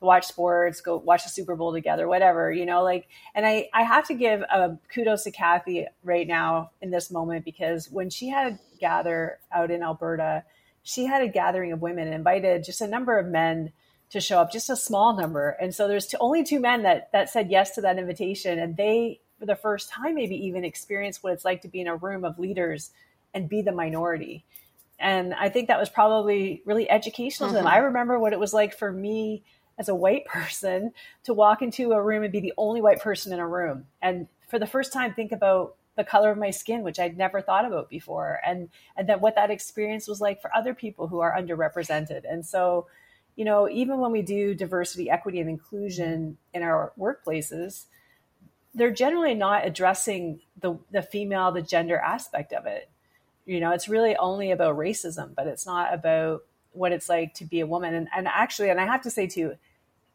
watch 0.00 0.26
sports 0.26 0.80
go 0.80 0.96
watch 0.96 1.24
the 1.24 1.28
super 1.28 1.56
bowl 1.56 1.72
together 1.72 2.06
whatever 2.06 2.52
you 2.52 2.64
know 2.64 2.84
like 2.84 3.08
and 3.34 3.44
i 3.44 3.68
i 3.74 3.82
have 3.82 4.06
to 4.06 4.14
give 4.14 4.42
a 4.42 4.78
kudos 4.94 5.24
to 5.24 5.30
kathy 5.32 5.86
right 6.04 6.28
now 6.28 6.70
in 6.80 6.90
this 6.90 7.10
moment 7.10 7.44
because 7.44 7.90
when 7.90 8.08
she 8.08 8.28
had 8.28 8.60
gather 8.78 9.40
out 9.52 9.72
in 9.72 9.82
alberta 9.82 10.44
she 10.84 11.04
had 11.04 11.20
a 11.20 11.28
gathering 11.28 11.72
of 11.72 11.82
women 11.82 12.06
and 12.06 12.14
invited 12.14 12.62
just 12.62 12.80
a 12.80 12.86
number 12.86 13.18
of 13.18 13.26
men 13.26 13.72
to 14.10 14.20
show 14.20 14.40
up, 14.40 14.50
just 14.50 14.70
a 14.70 14.76
small 14.76 15.14
number. 15.14 15.50
And 15.60 15.74
so 15.74 15.86
there's 15.86 16.14
only 16.20 16.44
two 16.44 16.60
men 16.60 16.82
that 16.82 17.12
that 17.12 17.30
said 17.30 17.50
yes 17.50 17.72
to 17.72 17.80
that 17.82 17.98
invitation, 17.98 18.58
and 18.58 18.76
they, 18.76 19.20
for 19.38 19.46
the 19.46 19.56
first 19.56 19.90
time, 19.90 20.14
maybe 20.14 20.34
even 20.46 20.64
experienced 20.64 21.22
what 21.22 21.32
it's 21.32 21.44
like 21.44 21.62
to 21.62 21.68
be 21.68 21.80
in 21.80 21.88
a 21.88 21.96
room 21.96 22.24
of 22.24 22.38
leaders 22.38 22.90
and 23.34 23.48
be 23.48 23.62
the 23.62 23.72
minority. 23.72 24.44
And 24.98 25.34
I 25.34 25.48
think 25.48 25.68
that 25.68 25.78
was 25.78 25.88
probably 25.88 26.62
really 26.64 26.90
educational 26.90 27.48
mm-hmm. 27.48 27.56
to 27.56 27.62
them. 27.62 27.66
Mm-hmm. 27.66 27.82
I 27.82 27.86
remember 27.86 28.18
what 28.18 28.32
it 28.32 28.40
was 28.40 28.54
like 28.54 28.76
for 28.76 28.90
me 28.90 29.44
as 29.78 29.88
a 29.88 29.94
white 29.94 30.24
person 30.26 30.92
to 31.24 31.34
walk 31.34 31.62
into 31.62 31.92
a 31.92 32.02
room 32.02 32.22
and 32.22 32.32
be 32.32 32.40
the 32.40 32.54
only 32.56 32.80
white 32.80 33.00
person 33.00 33.32
in 33.32 33.38
a 33.38 33.46
room, 33.46 33.86
and 34.00 34.26
for 34.48 34.58
the 34.58 34.66
first 34.66 34.92
time, 34.92 35.12
think 35.12 35.32
about 35.32 35.74
the 35.96 36.04
color 36.04 36.30
of 36.30 36.38
my 36.38 36.50
skin, 36.50 36.82
which 36.82 36.98
I'd 36.98 37.18
never 37.18 37.42
thought 37.42 37.66
about 37.66 37.90
before, 37.90 38.40
and 38.46 38.70
and 38.96 39.08
that 39.08 39.20
what 39.20 39.34
that 39.34 39.50
experience 39.50 40.08
was 40.08 40.20
like 40.20 40.40
for 40.40 40.54
other 40.56 40.72
people 40.72 41.08
who 41.08 41.20
are 41.20 41.36
underrepresented. 41.36 42.22
And 42.28 42.46
so 42.46 42.86
you 43.38 43.44
know, 43.44 43.68
even 43.68 44.00
when 44.00 44.10
we 44.10 44.22
do 44.22 44.52
diversity, 44.52 45.08
equity, 45.08 45.38
and 45.38 45.48
inclusion 45.48 46.38
in 46.52 46.62
our 46.64 46.92
workplaces, 46.98 47.84
they're 48.74 48.90
generally 48.90 49.34
not 49.34 49.64
addressing 49.64 50.40
the, 50.60 50.76
the 50.90 51.02
female, 51.02 51.52
the 51.52 51.62
gender 51.62 51.98
aspect 51.98 52.52
of 52.52 52.66
it. 52.66 52.90
You 53.46 53.60
know, 53.60 53.70
it's 53.70 53.88
really 53.88 54.16
only 54.16 54.50
about 54.50 54.76
racism, 54.76 55.36
but 55.36 55.46
it's 55.46 55.64
not 55.64 55.94
about 55.94 56.40
what 56.72 56.90
it's 56.90 57.08
like 57.08 57.32
to 57.34 57.44
be 57.44 57.60
a 57.60 57.66
woman. 57.66 57.94
And, 57.94 58.08
and 58.12 58.26
actually, 58.26 58.70
and 58.70 58.80
I 58.80 58.86
have 58.86 59.02
to 59.02 59.10
say 59.10 59.28
too, 59.28 59.54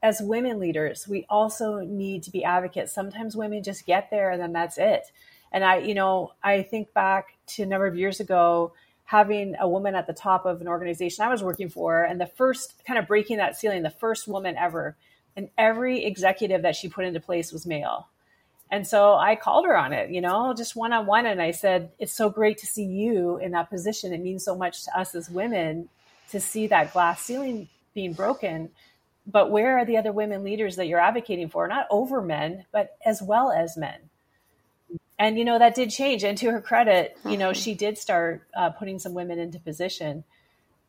as 0.01 0.21
women 0.21 0.59
leaders, 0.59 1.07
we 1.07 1.25
also 1.29 1.79
need 1.79 2.23
to 2.23 2.31
be 2.31 2.43
advocates. 2.43 2.91
Sometimes 2.91 3.37
women 3.37 3.63
just 3.63 3.85
get 3.85 4.11
there 4.11 4.31
and 4.31 4.41
then 4.41 4.51
that's 4.51 4.77
it. 4.77 5.05
And 5.49 5.63
I, 5.63 5.77
you 5.77 5.93
know, 5.93 6.33
I 6.43 6.61
think 6.61 6.93
back 6.93 7.37
to 7.55 7.63
a 7.63 7.67
number 7.67 7.87
of 7.87 7.95
years 7.95 8.19
ago 8.19 8.73
having 9.13 9.55
a 9.59 9.69
woman 9.69 9.93
at 9.93 10.07
the 10.07 10.13
top 10.13 10.43
of 10.43 10.59
an 10.59 10.67
organization 10.67 11.23
I 11.23 11.29
was 11.29 11.43
working 11.43 11.69
for, 11.69 12.03
and 12.03 12.19
the 12.19 12.25
first 12.25 12.83
kind 12.83 12.97
of 12.97 13.05
breaking 13.05 13.37
that 13.37 13.55
ceiling, 13.55 13.83
the 13.83 13.91
first 13.91 14.27
woman 14.27 14.57
ever, 14.57 14.95
and 15.35 15.49
every 15.55 16.03
executive 16.03 16.63
that 16.63 16.75
she 16.75 16.89
put 16.89 17.05
into 17.05 17.19
place 17.19 17.53
was 17.53 17.67
male. 17.67 18.07
And 18.71 18.87
so 18.87 19.13
I 19.13 19.35
called 19.35 19.65
her 19.65 19.77
on 19.77 19.93
it, 19.93 20.09
you 20.09 20.19
know, 20.19 20.55
just 20.57 20.75
one 20.75 20.93
on 20.93 21.05
one. 21.05 21.27
And 21.27 21.39
I 21.43 21.51
said, 21.51 21.91
It's 21.99 22.11
so 22.11 22.27
great 22.31 22.57
to 22.57 22.65
see 22.65 22.85
you 22.85 23.37
in 23.37 23.51
that 23.51 23.69
position. 23.69 24.13
It 24.13 24.21
means 24.21 24.43
so 24.43 24.55
much 24.55 24.83
to 24.85 24.99
us 24.99 25.13
as 25.13 25.29
women 25.29 25.89
to 26.31 26.39
see 26.39 26.65
that 26.65 26.91
glass 26.91 27.21
ceiling 27.21 27.69
being 27.93 28.13
broken. 28.13 28.71
But 29.27 29.51
where 29.51 29.77
are 29.77 29.85
the 29.85 29.97
other 29.97 30.11
women 30.11 30.43
leaders 30.43 30.75
that 30.77 30.87
you're 30.87 30.99
advocating 30.99 31.49
for? 31.49 31.67
Not 31.67 31.85
over 31.91 32.19
men, 32.19 32.65
but 32.71 32.97
as 33.05 33.21
well 33.21 33.51
as 33.51 33.77
men. 33.77 34.09
And, 35.23 35.37
you 35.37 35.45
know, 35.45 35.57
that 35.57 35.73
did 35.73 35.89
change. 35.89 36.23
And 36.23 36.37
to 36.39 36.51
her 36.51 36.61
credit, 36.61 37.17
you 37.25 37.37
know, 37.37 37.53
she 37.53 37.75
did 37.75 37.97
start 37.97 38.43
uh, 38.55 38.71
putting 38.71 38.99
some 38.99 39.13
women 39.13 39.39
into 39.39 39.59
position 39.59 40.23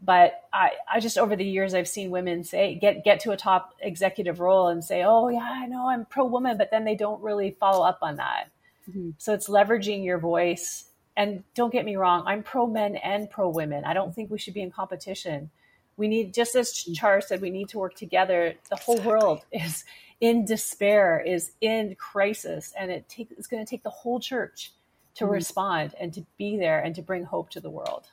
but 0.05 0.43
I, 0.53 0.73
I 0.93 1.01
just 1.01 1.17
over 1.17 1.35
the 1.35 1.45
years 1.45 1.73
I've 1.73 1.89
seen 1.89 2.11
women 2.11 2.45
say 2.45 2.75
get 2.75 3.05
get 3.05 3.21
to 3.21 3.31
a 3.31 3.37
top 3.37 3.75
executive 3.81 4.41
role 4.41 4.69
and 4.69 4.85
say, 4.85 5.03
oh 5.03 5.29
yeah, 5.29 5.39
I 5.41 5.67
know 5.67 5.89
I'm 5.89 6.05
pro 6.05 6.27
woman, 6.27 6.59
but 6.59 6.71
then 6.71 6.85
they 6.85 6.95
don't 6.95 7.23
really 7.23 7.57
follow 7.59 7.85
up 7.87 7.99
on 8.03 8.17
that. 8.17 8.51
Mm-hmm. 8.89 9.11
So 9.19 9.33
it's 9.33 9.49
leveraging 9.49 10.05
your 10.05 10.19
voice. 10.19 10.85
And 11.17 11.45
don't 11.55 11.73
get 11.73 11.85
me 11.85 11.97
wrong, 11.97 12.25
I'm 12.27 12.43
pro 12.43 12.67
men 12.67 12.97
and 12.97 13.31
pro 13.31 13.49
women. 13.49 13.85
I 13.85 13.95
don't 13.95 14.15
think 14.15 14.31
we 14.31 14.39
should 14.39 14.55
be 14.55 14.63
in 14.63 14.73
competition. 14.73 15.51
We 15.97 16.09
need, 16.09 16.35
just 16.35 16.57
as 16.57 16.73
mm-hmm. 16.73 16.95
Shar 16.95 17.21
said, 17.21 17.41
we 17.41 17.51
need 17.51 17.69
to 17.69 17.79
work 17.79 17.95
together. 17.95 18.55
The 18.69 18.77
whole 18.77 19.01
world 19.01 19.45
is 19.53 19.85
in 20.25 20.47
despair, 20.47 21.21
is 21.21 21.53
in 21.61 21.95
crisis, 21.97 22.73
and 22.79 22.91
it 22.91 23.07
take, 23.11 23.29
it's 23.37 23.47
going 23.47 23.63
to 23.63 23.69
take 23.69 23.83
the 23.83 23.91
whole 23.91 24.19
church 24.19 24.73
to 25.17 25.25
mm-hmm. 25.25 25.35
respond 25.35 25.95
and 26.01 26.15
to 26.15 26.25
be 26.39 26.57
there 26.57 26.81
and 26.81 26.95
to 26.95 27.03
bring 27.03 27.25
hope 27.25 27.51
to 27.51 27.61
the 27.61 27.69
world. 27.69 28.07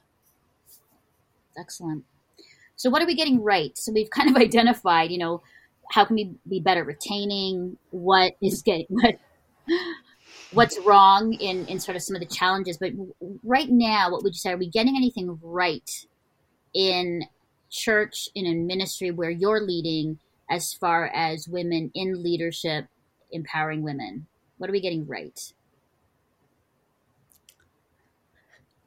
Excellent. 1.58 2.04
So, 2.76 2.89
what 2.89 3.02
are 3.02 3.06
we 3.06 3.15
getting 3.15 3.41
right? 3.41 3.78
So, 3.78 3.93
we've 3.93 4.10
kind 4.10 4.30
of 4.30 4.36
identified, 4.47 5.10
you 5.10 5.19
know, 5.19 5.41
how 5.89 6.04
can 6.04 6.17
we 6.17 6.34
be 6.50 6.60
better 6.60 6.84
retaining 6.84 7.78
what 7.91 8.34
is 8.41 8.62
getting 8.65 8.88
what 8.89 9.17
what's 10.52 10.78
wrong 10.80 11.32
in 11.36 11.65
in 11.67 11.80
sort 11.80 11.95
of 11.95 12.04
some 12.04 12.17
of 12.17 12.19
the 12.19 12.26
challenges. 12.26 12.78
But 12.78 12.91
right 13.41 13.69
now, 13.69 14.12
what 14.12 14.21
would 14.24 14.34
you 14.34 14.39
say? 14.39 14.52
Are 14.52 14.58
we 14.58 14.67
getting 14.67 14.97
anything 14.97 15.39
right 15.41 15.89
in 16.74 17.24
church 17.69 18.28
in 18.36 18.47
a 18.47 18.54
ministry 18.54 19.12
where 19.12 19.30
you're 19.30 19.62
leading 19.62 20.19
as 20.51 20.73
far 20.73 21.07
as 21.07 21.47
women 21.47 21.89
in 21.95 22.21
leadership, 22.21 22.85
empowering 23.31 23.81
women? 23.81 24.27
What 24.57 24.69
are 24.69 24.73
we 24.73 24.81
getting 24.81 25.07
right? 25.07 25.53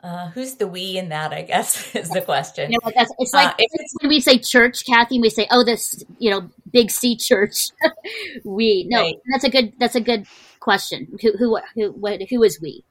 Uh, 0.02 0.28
who's 0.28 0.56
the 0.56 0.66
we 0.66 0.98
in 0.98 1.08
that? 1.08 1.32
I 1.32 1.40
guess 1.40 1.96
is 1.96 2.10
the 2.10 2.20
question. 2.20 2.70
You 2.70 2.78
know, 2.84 2.92
it's 3.18 3.32
like 3.32 3.48
uh, 3.48 3.54
it's, 3.58 3.94
when 4.00 4.10
we 4.10 4.20
say 4.20 4.38
church, 4.38 4.84
Kathy. 4.84 5.18
We 5.18 5.30
say, 5.30 5.48
"Oh, 5.50 5.64
this 5.64 6.04
you 6.18 6.30
know, 6.30 6.50
big 6.70 6.90
C 6.90 7.16
church." 7.16 7.68
we 8.44 8.84
no, 8.84 9.00
right. 9.00 9.16
that's 9.32 9.44
a 9.44 9.48
good 9.48 9.72
that's 9.80 9.94
a 9.94 10.02
good 10.02 10.26
question. 10.60 11.18
Who 11.22 11.32
who 11.38 11.58
who 11.74 11.92
what, 11.92 12.20
who 12.28 12.42
is 12.42 12.60
we? 12.60 12.84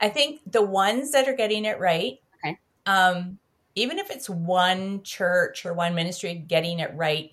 I 0.00 0.08
think 0.10 0.40
the 0.46 0.62
ones 0.62 1.10
that 1.10 1.28
are 1.28 1.34
getting 1.34 1.64
it 1.64 1.80
right. 1.80 2.20
Okay. 2.44 2.58
Um, 2.86 3.38
even 3.74 3.98
if 3.98 4.10
it's 4.10 4.28
one 4.28 5.02
church 5.02 5.66
or 5.66 5.74
one 5.74 5.94
ministry 5.94 6.34
getting 6.34 6.80
it 6.80 6.94
right, 6.94 7.30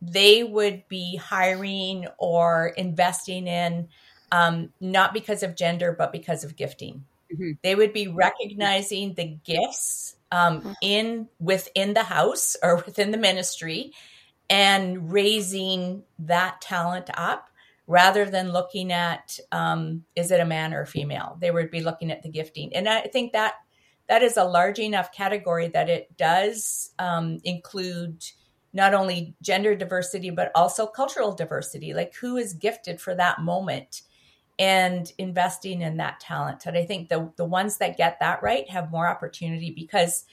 they 0.00 0.42
would 0.42 0.86
be 0.88 1.16
hiring 1.16 2.06
or 2.18 2.68
investing 2.76 3.46
in 3.46 3.88
um, 4.32 4.70
not 4.80 5.14
because 5.14 5.42
of 5.42 5.56
gender, 5.56 5.94
but 5.96 6.12
because 6.12 6.44
of 6.44 6.56
gifting. 6.56 7.04
Mm-hmm. 7.32 7.52
They 7.62 7.74
would 7.74 7.92
be 7.92 8.08
recognizing 8.08 9.14
the 9.14 9.36
gifts 9.44 10.16
um, 10.32 10.60
mm-hmm. 10.60 10.72
in 10.82 11.28
within 11.38 11.94
the 11.94 12.02
house 12.02 12.56
or 12.62 12.76
within 12.84 13.10
the 13.10 13.18
ministry 13.18 13.92
and 14.50 15.12
raising 15.12 16.02
that 16.18 16.60
talent 16.60 17.10
up 17.14 17.48
rather 17.86 18.24
than 18.24 18.52
looking 18.52 18.92
at 18.92 19.38
um, 19.52 20.04
is 20.16 20.30
it 20.30 20.40
a 20.40 20.44
man 20.44 20.72
or 20.74 20.82
a 20.82 20.86
female 20.86 21.36
they 21.40 21.50
would 21.50 21.70
be 21.70 21.82
looking 21.82 22.10
at 22.10 22.22
the 22.22 22.28
gifting 22.28 22.74
and 22.74 22.88
i 22.88 23.02
think 23.02 23.32
that 23.32 23.54
that 24.08 24.22
is 24.22 24.36
a 24.36 24.44
large 24.44 24.78
enough 24.78 25.12
category 25.12 25.68
that 25.68 25.88
it 25.88 26.16
does 26.16 26.92
um, 26.98 27.40
include 27.44 28.24
not 28.72 28.94
only 28.94 29.34
gender 29.40 29.74
diversity 29.74 30.30
but 30.30 30.50
also 30.54 30.86
cultural 30.86 31.32
diversity 31.32 31.94
like 31.94 32.14
who 32.14 32.36
is 32.36 32.54
gifted 32.54 33.00
for 33.00 33.14
that 33.14 33.40
moment 33.40 34.02
and 34.58 35.12
investing 35.18 35.82
in 35.82 35.96
that 35.96 36.20
talent. 36.20 36.66
And 36.66 36.76
I 36.76 36.84
think 36.84 37.08
the 37.08 37.32
the 37.36 37.44
ones 37.44 37.78
that 37.78 37.96
get 37.96 38.20
that 38.20 38.42
right 38.42 38.68
have 38.70 38.90
more 38.90 39.08
opportunity 39.08 39.70
because 39.70 40.24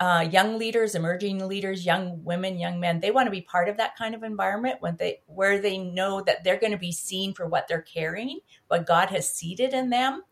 uh, 0.00 0.26
young 0.30 0.58
leaders, 0.58 0.94
emerging 0.94 1.46
leaders, 1.46 1.86
young 1.86 2.22
women, 2.24 2.58
young 2.58 2.80
men, 2.80 3.00
they 3.00 3.10
want 3.10 3.26
to 3.26 3.30
be 3.30 3.40
part 3.40 3.68
of 3.68 3.76
that 3.76 3.96
kind 3.96 4.14
of 4.14 4.22
environment 4.22 4.76
when 4.80 4.96
they 4.96 5.22
where 5.26 5.60
they 5.60 5.78
know 5.78 6.20
that 6.20 6.44
they're 6.44 6.58
going 6.58 6.72
to 6.72 6.78
be 6.78 6.92
seen 6.92 7.32
for 7.32 7.46
what 7.46 7.66
they're 7.68 7.82
carrying, 7.82 8.40
what 8.68 8.86
God 8.86 9.08
has 9.10 9.32
seeded 9.32 9.72
in 9.72 9.90
them. 9.90 10.22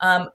Um, 0.00 0.30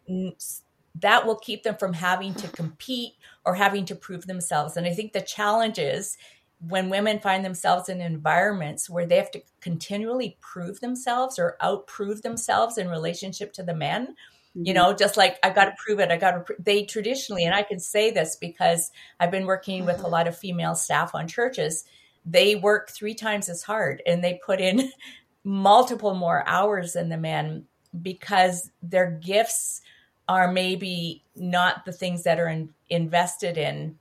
that 1.01 1.25
will 1.25 1.37
keep 1.37 1.63
them 1.63 1.75
from 1.77 1.93
having 1.93 2.33
to 2.35 2.47
compete 2.47 3.13
or 3.45 3.55
having 3.55 3.85
to 3.85 3.95
prove 3.95 4.25
themselves. 4.25 4.77
And 4.77 4.87
I 4.87 4.93
think 4.93 5.13
the 5.13 5.21
challenge 5.21 5.79
is 5.79 6.17
when 6.59 6.89
women 6.89 7.19
find 7.19 7.45
themselves 7.45 7.87
in 7.87 8.01
environments 8.01 8.89
where 8.89 9.05
they 9.05 9.17
have 9.17 9.31
to 9.31 9.41
continually 9.61 10.37
prove 10.41 10.79
themselves 10.79 11.37
or 11.37 11.57
outprove 11.61 12.21
themselves 12.21 12.77
in 12.77 12.89
relationship 12.89 13.53
to 13.53 13.63
the 13.63 13.75
men 13.75 14.07
mm-hmm. 14.07 14.65
you 14.65 14.73
know 14.73 14.93
just 14.93 15.17
like 15.17 15.37
i 15.43 15.49
got 15.51 15.65
to 15.65 15.75
prove 15.77 15.99
it 15.99 16.09
i 16.09 16.17
got 16.17 16.31
to 16.31 16.39
pr-. 16.39 16.53
they 16.59 16.83
traditionally 16.83 17.45
and 17.45 17.53
i 17.53 17.61
can 17.61 17.79
say 17.79 18.09
this 18.09 18.35
because 18.35 18.89
i've 19.19 19.29
been 19.29 19.45
working 19.45 19.85
with 19.85 20.03
a 20.03 20.07
lot 20.07 20.27
of 20.27 20.35
female 20.35 20.73
staff 20.73 21.13
on 21.13 21.27
churches 21.27 21.83
they 22.25 22.55
work 22.55 22.89
three 22.89 23.13
times 23.13 23.49
as 23.49 23.61
hard 23.61 24.01
and 24.07 24.23
they 24.23 24.39
put 24.43 24.59
in 24.59 24.91
multiple 25.43 26.15
more 26.15 26.43
hours 26.47 26.93
than 26.93 27.09
the 27.09 27.17
men 27.17 27.65
because 28.01 28.71
their 28.81 29.11
gifts 29.11 29.81
are 30.27 30.51
maybe 30.51 31.23
not 31.35 31.85
the 31.85 31.91
things 31.91 32.23
that 32.23 32.39
are 32.39 32.47
in, 32.47 32.73
invested 32.89 33.57
in 33.57 33.97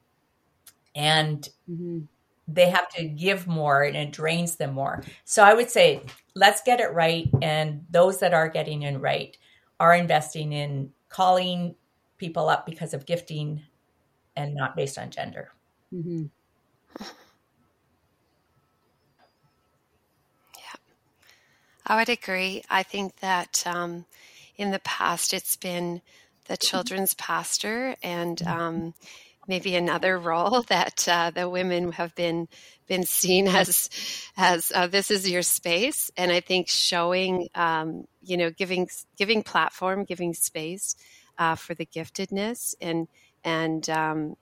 and 0.94 1.48
mm-hmm 1.70 2.00
they 2.48 2.70
have 2.70 2.88
to 2.88 3.04
give 3.04 3.46
more 3.46 3.82
and 3.82 3.96
it 3.96 4.12
drains 4.12 4.56
them 4.56 4.72
more. 4.72 5.02
So 5.24 5.42
I 5.42 5.54
would 5.54 5.70
say 5.70 6.02
let's 6.34 6.62
get 6.62 6.80
it 6.80 6.92
right. 6.92 7.28
And 7.42 7.84
those 7.90 8.20
that 8.20 8.34
are 8.34 8.48
getting 8.48 8.82
it 8.82 8.96
right 9.00 9.36
are 9.80 9.94
investing 9.94 10.52
in 10.52 10.92
calling 11.08 11.74
people 12.18 12.48
up 12.48 12.66
because 12.66 12.94
of 12.94 13.06
gifting 13.06 13.62
and 14.36 14.54
not 14.54 14.76
based 14.76 14.98
on 14.98 15.10
gender. 15.10 15.50
Mm-hmm. 15.92 16.26
Yeah, 20.56 20.76
I 21.86 21.96
would 21.96 22.08
agree. 22.08 22.62
I 22.70 22.82
think 22.82 23.16
that 23.16 23.64
um, 23.66 24.06
in 24.56 24.70
the 24.70 24.80
past 24.80 25.34
it's 25.34 25.56
been 25.56 26.00
the 26.48 26.56
children's 26.56 27.14
pastor 27.14 27.96
and 28.02 28.38
mm-hmm. 28.38 28.60
um, 28.60 28.94
maybe 29.48 29.74
another 29.74 30.18
role 30.30 30.62
that 30.62 31.06
uh, 31.08 31.30
the 31.30 31.48
women 31.48 31.92
have 31.92 32.14
been 32.14 32.48
been 32.86 33.04
seen 33.04 33.48
as 33.48 33.90
as 34.36 34.72
uh, 34.74 34.86
this 34.86 35.10
is 35.10 35.28
your 35.30 35.42
space. 35.42 36.10
And 36.16 36.30
i 36.30 36.40
think 36.40 36.68
showing 36.68 37.48
um, 37.54 38.04
you 38.22 38.36
know 38.36 38.50
giving 38.50 38.88
giving 39.16 39.42
platform 39.42 40.04
giving 40.04 40.34
space 40.34 40.96
uh, 41.38 41.54
for 41.54 41.74
the 41.74 41.86
giftedness 41.86 42.74
and 42.80 43.08
and 43.44 43.88
um, 43.90 44.36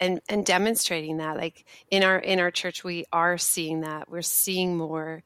and 0.00 0.20
and 0.28 0.44
demonstrating 0.44 1.18
that. 1.18 1.36
Like 1.36 1.64
in 1.90 2.02
our 2.02 2.18
in 2.18 2.40
our 2.40 2.50
church 2.50 2.84
we 2.84 3.04
are 3.12 3.38
seeing 3.38 3.80
that. 3.80 4.08
We're 4.08 4.22
seeing 4.22 4.76
more 4.76 5.22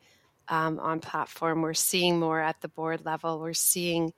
um, 0.51 0.79
on 0.81 1.01
platform. 1.01 1.63
We're 1.63 1.75
seeing 1.75 2.19
more 2.19 2.41
at 2.41 2.61
the 2.61 2.69
board 2.69 3.05
level. 3.07 3.41
We're 3.41 3.55
seeing 3.55 4.13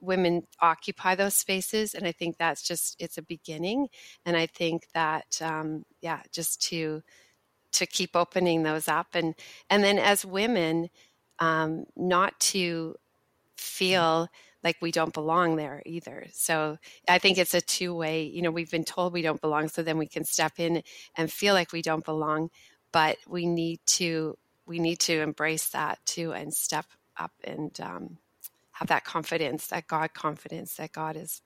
women 0.00 0.42
occupy 0.60 1.14
those 1.14 1.36
spaces 1.36 1.94
and 1.94 2.04
i 2.04 2.10
think 2.10 2.36
that's 2.36 2.62
just 2.62 2.96
it's 2.98 3.18
a 3.18 3.22
beginning. 3.22 3.88
And 4.26 4.36
i 4.36 4.46
think 4.46 4.86
that 4.94 5.40
um, 5.42 5.84
yeah 6.00 6.22
just 6.32 6.62
to 6.68 7.02
to 7.72 7.86
keep 7.86 8.16
opening 8.16 8.62
those 8.62 8.88
up. 8.88 9.08
And 9.14 9.34
and 9.68 9.84
then 9.84 9.98
as 9.98 10.24
women 10.24 10.88
um, 11.38 11.84
not 11.96 12.38
to 12.40 12.96
feel 13.56 14.28
like 14.62 14.76
we 14.82 14.90
don't 14.90 15.14
belong 15.14 15.56
there 15.56 15.82
either. 15.86 16.26
So 16.32 16.78
i 17.08 17.18
think 17.18 17.38
it's 17.38 17.54
a 17.54 17.60
two 17.60 17.94
way 17.94 18.24
you 18.24 18.42
know 18.42 18.50
we've 18.50 18.70
been 18.70 18.84
told 18.84 19.12
we 19.12 19.22
don't 19.22 19.40
belong 19.40 19.68
so 19.68 19.82
then 19.82 19.98
we 19.98 20.06
can 20.06 20.24
step 20.24 20.54
in 20.58 20.82
and 21.16 21.32
feel 21.32 21.54
like 21.54 21.72
we 21.72 21.82
don't 21.82 22.04
belong 22.04 22.50
but 22.92 23.16
we 23.28 23.46
need 23.46 23.80
to 23.86 24.36
we 24.70 24.78
need 24.78 25.00
to 25.00 25.20
embrace 25.20 25.70
that 25.70 25.98
too 26.06 26.32
and 26.32 26.54
step 26.54 26.86
up 27.18 27.32
and 27.42 27.78
um, 27.80 28.18
have 28.70 28.86
that 28.88 29.04
confidence, 29.04 29.66
that 29.66 29.88
God 29.88 30.14
confidence 30.14 30.76
that 30.76 30.92
God 30.92 31.16
is 31.16 31.42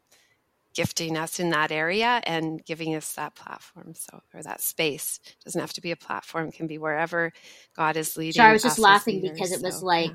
gifting 0.75 1.17
us 1.17 1.41
in 1.41 1.51
that 1.51 1.73
area 1.73 2.21
and 2.27 2.63
giving 2.67 2.95
us 2.95 3.15
that 3.15 3.35
platform. 3.35 3.95
So 3.95 4.21
or 4.35 4.43
that 4.43 4.61
space. 4.61 5.21
It 5.25 5.37
doesn't 5.45 5.61
have 5.61 5.73
to 5.73 5.81
be 5.81 5.91
a 5.91 5.97
platform. 5.97 6.49
It 6.49 6.55
can 6.55 6.67
be 6.67 6.79
wherever 6.79 7.33
god 7.75 7.97
is 7.97 8.17
leading 8.17 8.43
i 8.43 8.53
was 8.53 8.63
just 8.63 8.79
laughing 8.79 9.23
leaders, 9.23 9.33
because 9.33 9.53
it 9.53 9.63
was 9.63 9.81
so, 9.81 9.87
like 9.87 10.11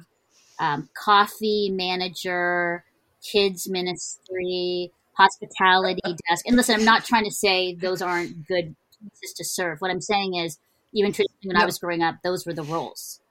yeah. 0.60 0.74
um, 0.74 0.90
coffee 0.96 1.72
manager 1.74 2.84
kids 3.24 3.68
ministry 3.70 4.92
hospitality 5.14 6.02
desk. 6.30 6.46
And 6.46 6.56
listen 6.56 6.76
i'm 6.76 6.86
not 6.86 7.06
trying 7.06 7.26
to 7.26 7.32
say 7.32 7.74
those 7.76 8.02
aren't 8.02 8.48
good 8.48 8.76
places 9.00 9.34
to 9.38 9.44
serve. 9.44 9.80
What 9.80 9.90
i'm 9.90 10.02
saying 10.02 10.36
is 10.36 10.60
even 10.94 11.12
traditionally 11.12 11.48
when 11.48 11.58
no. 11.58 11.64
i 11.64 11.66
was 11.66 11.80
growing 11.80 12.02
up 12.02 12.16
those 12.24 12.46
were 12.46 12.54
the 12.54 12.64
roles 12.64 13.22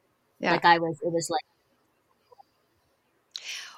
yeah. 0.40 0.52
like 0.52 0.64
i 0.64 0.78
was 0.78 0.98
it 1.02 1.12
was 1.12 1.28
like 1.30 1.42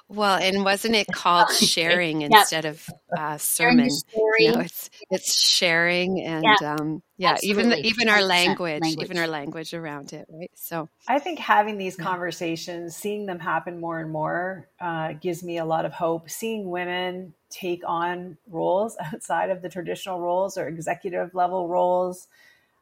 Well, 0.07 0.37
and 0.37 0.65
wasn't 0.65 0.95
it 0.95 1.07
called 1.11 1.49
sharing 1.49 2.21
Yep. 2.21 2.31
instead 2.33 2.65
of 2.65 2.89
uh, 3.15 3.37
sermon? 3.37 3.89
story. 3.89 4.45
You 4.45 4.51
know, 4.51 4.59
it's 4.59 4.89
it's 5.09 5.35
sharing 5.41 6.21
and 6.21 6.43
Yeah, 6.43 6.55
um, 6.61 7.03
yeah, 7.17 7.37
even 7.43 7.69
the, 7.69 7.85
even 7.85 8.09
our 8.09 8.21
language, 8.21 8.81
language. 8.81 9.03
even 9.03 9.17
our 9.17 9.27
language 9.27 9.73
around 9.73 10.11
it, 10.13 10.27
right? 10.29 10.51
So 10.55 10.89
I 11.07 11.19
think 11.19 11.39
having 11.39 11.77
these 11.77 11.95
Yeah. 11.97 12.03
conversations, 12.03 12.95
seeing 12.95 13.25
them 13.25 13.39
happen 13.39 13.79
more 13.79 13.99
and 13.99 14.11
more, 14.11 14.67
uh, 14.79 15.13
gives 15.13 15.43
me 15.43 15.57
a 15.57 15.65
lot 15.65 15.85
of 15.85 15.93
hope. 15.93 16.29
Seeing 16.29 16.69
women 16.69 17.33
take 17.49 17.81
on 17.85 18.37
roles 18.49 18.97
outside 19.13 19.49
of 19.49 19.61
the 19.61 19.69
traditional 19.69 20.19
roles 20.19 20.57
or 20.57 20.67
executive 20.67 21.33
level 21.33 21.67
roles, 21.67 22.27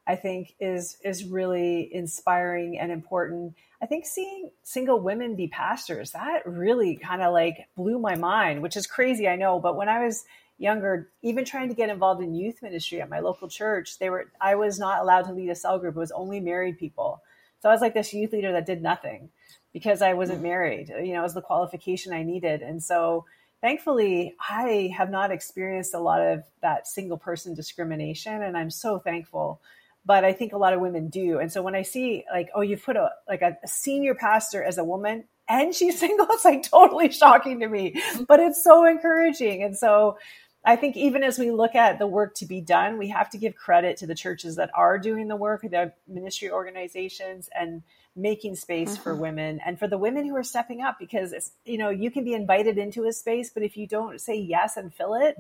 I 0.08 0.16
think 0.16 0.56
is 0.60 0.98
is 1.04 1.26
really 1.26 1.94
inspiring 1.94 2.80
and 2.80 2.92
important. 2.92 3.56
I 3.82 3.86
think 3.86 4.06
seeing 4.06 4.52
single 4.64 5.00
women 5.00 5.36
be 5.36 5.48
pastors 5.48 6.12
that 6.12 6.46
really 6.46 6.98
kind 6.98 7.22
of 7.22 7.32
like 7.34 7.68
blew 7.78 8.00
my 8.00 8.16
mind, 8.16 8.62
which 8.62 8.76
is 8.76 8.88
crazy, 8.88 9.28
I 9.28 9.36
know. 9.36 9.60
But 9.60 9.76
when 9.76 9.88
I 9.88 10.04
was 10.04 10.26
younger, 10.58 11.10
even 11.22 11.46
trying 11.46 11.70
to 11.70 11.76
get 11.76 11.90
involved 11.90 12.22
in 12.22 12.36
youth 12.36 12.62
ministry 12.62 13.02
at 13.02 13.10
my 13.10 13.20
local 13.20 13.48
church, 13.48 14.00
they 14.00 14.10
were 14.10 14.32
I 14.42 14.56
was 14.56 14.80
not 14.80 15.02
allowed 15.02 15.24
to 15.24 15.34
lead 15.34 15.50
a 15.50 15.56
cell 15.56 15.80
group. 15.80 15.96
It 15.96 16.00
was 16.00 16.12
only 16.12 16.40
married 16.40 16.78
people. 16.78 17.22
So 17.62 17.70
I 17.70 17.72
was 17.72 17.82
like 17.82 17.94
this 17.94 18.14
youth 18.14 18.32
leader 18.32 18.52
that 18.54 18.66
did 18.66 18.82
nothing 18.82 19.30
because 19.74 20.02
I 20.02 20.14
wasn't 20.14 20.42
married. 20.42 20.90
You 20.90 21.14
know, 21.14 21.20
it 21.20 21.24
was 21.24 21.34
the 21.34 21.42
qualification 21.42 22.14
I 22.14 22.24
needed. 22.24 22.62
And 22.62 22.82
so 22.82 23.26
thankfully, 23.62 24.36
I 24.50 24.92
have 24.96 25.10
not 25.10 25.32
experienced 25.32 25.94
a 25.94 26.00
lot 26.00 26.22
of 26.22 26.44
that 26.62 26.88
single 26.88 27.18
person 27.18 27.54
discrimination. 27.54 28.42
And 28.42 28.58
I'm 28.58 28.72
so 28.72 29.00
thankful. 29.00 29.62
But 30.10 30.26
I 30.26 30.34
think 30.34 30.54
a 30.54 30.58
lot 30.58 30.74
of 30.74 30.82
women 30.82 31.10
do. 31.10 31.38
And 31.38 31.52
so 31.54 31.62
when 31.62 31.76
I 31.76 31.84
see 31.84 32.26
like, 32.34 32.50
oh, 32.56 32.62
you've 32.62 32.84
put 32.84 32.98
a 32.98 33.12
like 33.28 33.43
a, 33.43 33.56
a 33.63 33.67
senior 33.67 34.15
pastor 34.15 34.63
as 34.63 34.80
a 34.80 34.84
woman 34.84 35.26
and 35.48 35.72
she's 35.72 36.00
single, 36.06 36.26
it's 36.32 36.43
like 36.43 36.63
totally 36.63 37.12
shocking 37.12 37.60
to 37.60 37.67
me. 37.67 38.02
But 38.28 38.39
it's 38.39 38.63
so 38.63 38.86
encouraging. 38.86 39.62
And 39.62 39.78
so 39.78 40.17
I 40.65 40.78
think 40.78 40.98
even 40.98 41.22
as 41.22 41.38
we 41.38 41.52
look 41.52 41.76
at 41.76 42.00
the 42.00 42.08
work 42.08 42.34
to 42.38 42.48
be 42.48 42.60
done, 42.60 42.98
we 42.98 43.10
have 43.10 43.30
to 43.30 43.38
give 43.38 43.56
credit 43.56 43.98
to 43.98 44.08
the 44.08 44.15
churches 44.15 44.56
that 44.56 44.72
are 44.74 44.98
doing 44.98 45.28
the 45.28 45.36
work, 45.36 45.62
the 45.62 45.93
ministry 46.08 46.50
organizations, 46.50 47.48
and 47.56 47.84
making 48.15 48.56
space 48.56 48.98
for 48.98 49.15
Mhm. 49.15 49.19
women 49.19 49.60
and 49.65 49.80
for 49.80 49.88
the 49.88 49.98
women 49.98 50.26
who 50.26 50.36
are 50.36 50.43
stepping 50.43 50.82
up 50.82 50.98
because 51.00 51.32
it's 51.32 51.52
you 51.65 51.78
know 51.78 51.89
you 51.89 52.12
can 52.12 52.24
be 52.24 52.34
invited 52.34 52.78
into 52.78 53.06
a 53.06 53.13
space 53.13 53.50
but 53.50 53.63
if 53.63 53.78
you 53.78 53.88
don't 53.88 54.19
say 54.19 54.36
yes 54.36 54.76
and 54.78 54.93
fill 54.93 55.13
it 55.13 55.38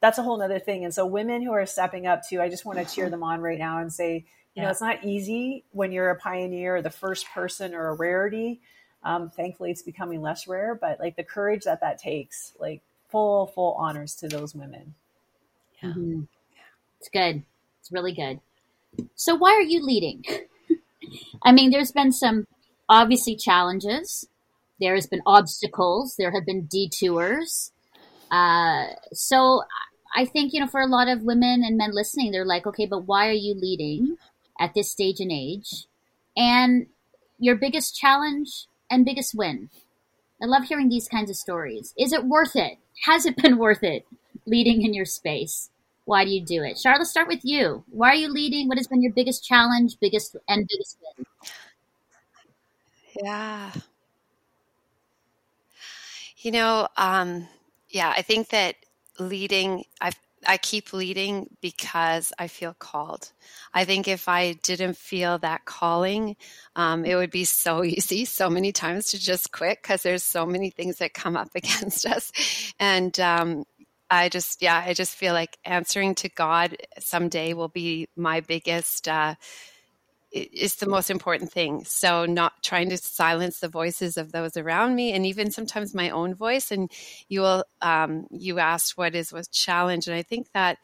that's 0.00 0.18
a 0.18 0.22
whole 0.22 0.36
nother 0.36 0.58
thing 0.60 0.84
and 0.84 0.94
so 0.94 1.04
women 1.06 1.42
who 1.42 1.52
are 1.52 1.66
stepping 1.66 2.06
up 2.06 2.22
too 2.28 2.40
i 2.40 2.48
just 2.48 2.64
want 2.64 2.78
to 2.78 2.84
cheer 2.94 3.10
them 3.10 3.22
on 3.22 3.40
right 3.40 3.58
now 3.58 3.78
and 3.78 3.92
say 3.92 4.24
you 4.54 4.62
know 4.62 4.68
it's 4.68 4.80
not 4.80 5.02
easy 5.02 5.64
when 5.72 5.90
you're 5.90 6.10
a 6.10 6.16
pioneer 6.18 6.76
or 6.76 6.82
the 6.82 6.90
first 6.90 7.26
person 7.30 7.74
or 7.74 7.88
a 7.88 7.94
rarity 7.94 8.60
um, 9.04 9.30
thankfully 9.30 9.70
it's 9.70 9.82
becoming 9.82 10.20
less 10.20 10.46
rare 10.46 10.74
but 10.74 11.00
like 11.00 11.16
the 11.16 11.24
courage 11.24 11.64
that 11.64 11.80
that 11.80 11.98
takes 11.98 12.52
like 12.60 12.82
full 13.08 13.46
full 13.48 13.72
honors 13.74 14.14
to 14.14 14.28
those 14.28 14.54
women 14.54 14.94
Yeah. 15.82 15.94
Mhm. 15.94 16.28
It's 17.00 17.08
good. 17.08 17.42
It's 17.80 17.90
really 17.90 18.12
good. 18.12 18.40
So, 19.16 19.34
why 19.34 19.50
are 19.54 19.62
you 19.62 19.82
leading? 19.84 20.24
I 21.42 21.52
mean, 21.52 21.70
there's 21.70 21.92
been 21.92 22.12
some 22.12 22.46
obviously 22.88 23.36
challenges. 23.36 24.26
There 24.80 24.94
has 24.94 25.06
been 25.06 25.22
obstacles. 25.26 26.16
There 26.16 26.32
have 26.32 26.46
been 26.46 26.66
detours. 26.66 27.72
Uh, 28.30 28.86
so, 29.12 29.62
I 30.14 30.24
think 30.24 30.52
you 30.52 30.60
know, 30.60 30.66
for 30.66 30.80
a 30.80 30.86
lot 30.86 31.08
of 31.08 31.22
women 31.22 31.62
and 31.64 31.76
men 31.76 31.92
listening, 31.92 32.32
they're 32.32 32.44
like, 32.44 32.66
okay, 32.66 32.86
but 32.86 33.06
why 33.06 33.28
are 33.28 33.32
you 33.32 33.54
leading 33.54 34.16
at 34.60 34.74
this 34.74 34.90
stage 34.90 35.20
and 35.20 35.32
age? 35.32 35.86
And 36.36 36.86
your 37.38 37.56
biggest 37.56 37.96
challenge 37.96 38.66
and 38.90 39.04
biggest 39.04 39.34
win. 39.34 39.70
I 40.42 40.46
love 40.46 40.64
hearing 40.64 40.88
these 40.88 41.08
kinds 41.08 41.30
of 41.30 41.36
stories. 41.36 41.94
Is 41.98 42.12
it 42.12 42.24
worth 42.24 42.56
it? 42.56 42.78
Has 43.04 43.26
it 43.26 43.36
been 43.36 43.58
worth 43.58 43.82
it 43.82 44.06
leading 44.46 44.82
in 44.82 44.94
your 44.94 45.04
space? 45.04 45.70
Why 46.04 46.24
do 46.24 46.30
you 46.30 46.44
do 46.44 46.62
it? 46.62 46.78
Charlotte, 46.78 47.06
start 47.06 47.28
with 47.28 47.40
you. 47.44 47.84
Why 47.88 48.10
are 48.10 48.14
you 48.14 48.28
leading? 48.28 48.68
What 48.68 48.78
has 48.78 48.88
been 48.88 49.02
your 49.02 49.12
biggest 49.12 49.44
challenge, 49.44 49.96
biggest 50.00 50.36
and 50.48 50.68
biggest 50.68 50.98
win? 51.16 51.26
yeah, 53.22 53.70
you 56.38 56.50
know, 56.50 56.88
um, 56.96 57.46
yeah, 57.88 58.12
I 58.16 58.22
think 58.22 58.48
that 58.48 58.76
leading, 59.18 59.84
I 60.00 60.12
I 60.46 60.56
keep 60.56 60.92
leading 60.92 61.48
because 61.60 62.32
I 62.38 62.48
feel 62.48 62.74
called. 62.74 63.30
I 63.72 63.84
think 63.84 64.08
if 64.08 64.28
I 64.28 64.54
didn't 64.54 64.96
feel 64.96 65.38
that 65.38 65.64
calling, 65.64 66.36
um, 66.74 67.04
it 67.04 67.14
would 67.14 67.30
be 67.30 67.44
so 67.44 67.84
easy 67.84 68.24
so 68.24 68.50
many 68.50 68.72
times 68.72 69.06
to 69.08 69.20
just 69.20 69.52
quit 69.52 69.80
because 69.82 70.02
there's 70.02 70.24
so 70.24 70.44
many 70.44 70.70
things 70.70 70.98
that 70.98 71.14
come 71.14 71.36
up 71.36 71.50
against 71.54 72.06
us, 72.06 72.32
and 72.80 73.18
um, 73.20 73.64
I 74.12 74.28
just 74.28 74.62
yeah, 74.62 74.82
I 74.86 74.92
just 74.94 75.14
feel 75.16 75.32
like 75.32 75.58
answering 75.64 76.14
to 76.16 76.28
God 76.28 76.76
someday 77.00 77.54
will 77.54 77.68
be 77.68 78.08
my 78.16 78.40
biggest. 78.40 79.08
Uh, 79.08 79.36
is 80.32 80.76
the 80.76 80.88
most 80.88 81.10
important 81.10 81.52
thing. 81.52 81.84
So 81.84 82.24
not 82.24 82.62
trying 82.62 82.88
to 82.90 82.96
silence 82.96 83.60
the 83.60 83.68
voices 83.68 84.16
of 84.16 84.32
those 84.32 84.56
around 84.56 84.94
me, 84.94 85.12
and 85.12 85.26
even 85.26 85.50
sometimes 85.50 85.94
my 85.94 86.10
own 86.10 86.34
voice. 86.34 86.70
And 86.70 86.90
you 87.28 87.42
will, 87.42 87.64
um, 87.82 88.26
you 88.30 88.58
asked 88.58 88.96
what 88.96 89.14
is 89.14 89.32
was 89.32 89.48
challenge, 89.48 90.08
and 90.08 90.16
I 90.16 90.22
think 90.22 90.48
that 90.54 90.78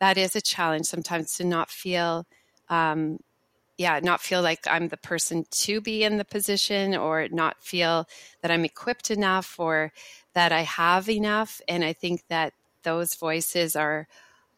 that 0.00 0.18
is 0.18 0.36
a 0.36 0.40
challenge 0.40 0.86
sometimes 0.86 1.36
to 1.36 1.44
not 1.44 1.70
feel, 1.70 2.26
um, 2.68 3.18
yeah, 3.78 3.98
not 4.02 4.20
feel 4.20 4.42
like 4.42 4.66
I'm 4.68 4.88
the 4.88 4.96
person 4.96 5.46
to 5.50 5.80
be 5.80 6.04
in 6.04 6.16
the 6.18 6.24
position, 6.24 6.94
or 6.96 7.28
not 7.30 7.60
feel 7.62 8.06
that 8.42 8.50
I'm 8.52 8.64
equipped 8.64 9.10
enough, 9.10 9.58
or 9.58 9.92
that 10.34 10.52
I 10.52 10.62
have 10.62 11.08
enough. 11.10 11.60
And 11.68 11.84
I 11.84 11.92
think 11.92 12.22
that 12.28 12.52
those 12.82 13.14
voices 13.14 13.76
are 13.76 14.06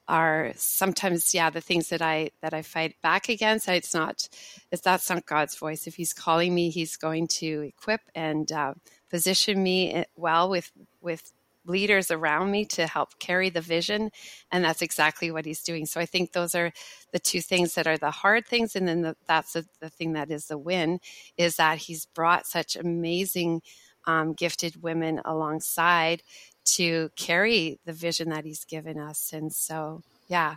are 0.07 0.53
sometimes 0.57 1.33
yeah 1.33 1.49
the 1.49 1.61
things 1.61 1.89
that 1.89 2.03
i 2.03 2.31
that 2.43 2.53
i 2.53 2.61
fight 2.61 2.95
back 3.03 3.29
against 3.29 3.69
it's 3.69 3.95
not 3.95 4.29
it's 4.71 4.83
that's 4.83 5.09
not 5.09 5.25
god's 5.27 5.57
voice. 5.57 5.87
If 5.87 5.95
he's 5.95 6.13
calling 6.13 6.55
me 6.55 6.71
he's 6.71 6.97
going 6.97 7.29
to 7.29 7.63
equip 7.63 8.03
and 8.15 8.51
uh, 8.53 8.75
position 9.09 9.63
me 9.63 9.93
eh, 9.93 10.05
well 10.17 10.51
with 10.51 10.71
with 11.01 11.33
leaders 11.67 12.11
around 12.11 12.51
me 12.51 12.67
to 12.67 12.87
help 12.87 13.19
carry 13.19 13.49
the 13.49 13.63
vision 13.63 14.11
and 14.53 14.63
that's 14.63 14.83
exactly 14.83 15.31
what 15.31 15.47
he's 15.47 15.63
doing. 15.63 15.87
So 15.87 16.01
i 16.01 16.07
think 16.07 16.33
those 16.33 16.55
are 16.55 16.71
the 17.13 17.19
two 17.19 17.41
things 17.41 17.75
that 17.75 17.87
are 17.87 17.97
the 17.97 18.11
hard 18.11 18.47
things 18.47 18.77
and 18.77 18.87
then 18.87 19.01
the, 19.01 19.17
that's 19.27 19.55
the, 19.55 19.65
the 19.81 19.89
thing 19.89 20.13
that 20.13 20.31
is 20.31 20.49
the 20.49 20.59
win 20.59 21.01
is 21.39 21.57
that 21.57 21.79
he's 21.79 22.05
brought 22.05 22.47
such 22.47 22.77
amazing 22.77 23.63
um, 24.07 24.35
gifted 24.35 24.83
women 24.83 25.21
alongside 25.25 26.23
to 26.65 27.11
carry 27.17 27.79
the 27.85 27.93
vision 27.93 28.31
that 28.31 28.45
he's 28.45 28.65
given 28.65 28.99
us. 28.99 29.33
And 29.33 29.53
so, 29.53 30.03
yeah, 30.29 30.57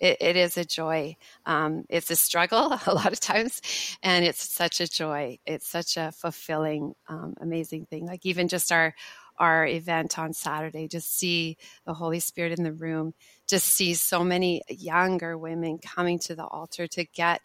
it, 0.00 0.18
it 0.20 0.36
is 0.36 0.56
a 0.56 0.64
joy. 0.64 1.16
Um, 1.46 1.84
it's 1.88 2.10
a 2.10 2.16
struggle 2.16 2.78
a 2.86 2.94
lot 2.94 3.12
of 3.12 3.20
times, 3.20 3.60
and 4.02 4.24
it's 4.24 4.42
such 4.50 4.80
a 4.80 4.88
joy. 4.88 5.38
It's 5.46 5.68
such 5.68 5.96
a 5.96 6.12
fulfilling, 6.12 6.94
um, 7.08 7.34
amazing 7.40 7.86
thing. 7.86 8.06
Like 8.06 8.24
even 8.24 8.48
just 8.48 8.72
our 8.72 8.94
our 9.38 9.66
event 9.66 10.18
on 10.18 10.32
Saturday, 10.32 10.88
just 10.88 11.16
see 11.16 11.56
the 11.86 11.94
Holy 11.94 12.18
Spirit 12.18 12.58
in 12.58 12.64
the 12.64 12.72
room, 12.72 13.14
just 13.46 13.66
see 13.66 13.94
so 13.94 14.24
many 14.24 14.62
younger 14.68 15.38
women 15.38 15.78
coming 15.78 16.18
to 16.20 16.34
the 16.34 16.44
altar 16.44 16.88
to 16.88 17.04
get, 17.04 17.40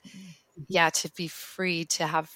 yeah, 0.67 0.89
to 0.89 1.11
be 1.11 1.27
free, 1.27 1.85
to 1.85 2.07
have 2.07 2.31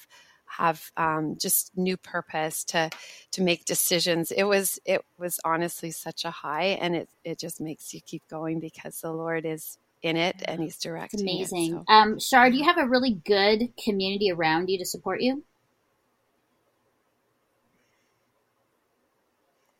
have 0.56 0.90
um, 0.96 1.36
just 1.40 1.76
new 1.76 1.96
purpose 1.96 2.64
to 2.64 2.90
to 3.32 3.42
make 3.42 3.64
decisions 3.64 4.30
it 4.32 4.44
was 4.44 4.78
it 4.84 5.04
was 5.18 5.38
honestly 5.44 5.90
such 5.90 6.24
a 6.24 6.30
high 6.30 6.78
and 6.80 6.96
it 6.96 7.08
it 7.24 7.38
just 7.38 7.60
makes 7.60 7.92
you 7.92 8.00
keep 8.00 8.22
going 8.28 8.60
because 8.60 9.00
the 9.00 9.12
lord 9.12 9.44
is 9.44 9.78
in 10.02 10.16
it 10.16 10.42
and 10.44 10.62
he's 10.62 10.78
directing. 10.78 11.20
It's 11.20 11.50
amazing. 11.52 11.76
it, 11.76 11.84
so. 11.88 11.92
Um, 11.92 12.20
Shar, 12.20 12.50
do 12.50 12.56
you 12.56 12.64
have 12.64 12.78
a 12.78 12.86
really 12.86 13.14
good 13.14 13.72
community 13.82 14.30
around 14.30 14.68
you 14.68 14.78
to 14.78 14.84
support 14.84 15.20
you? 15.20 15.44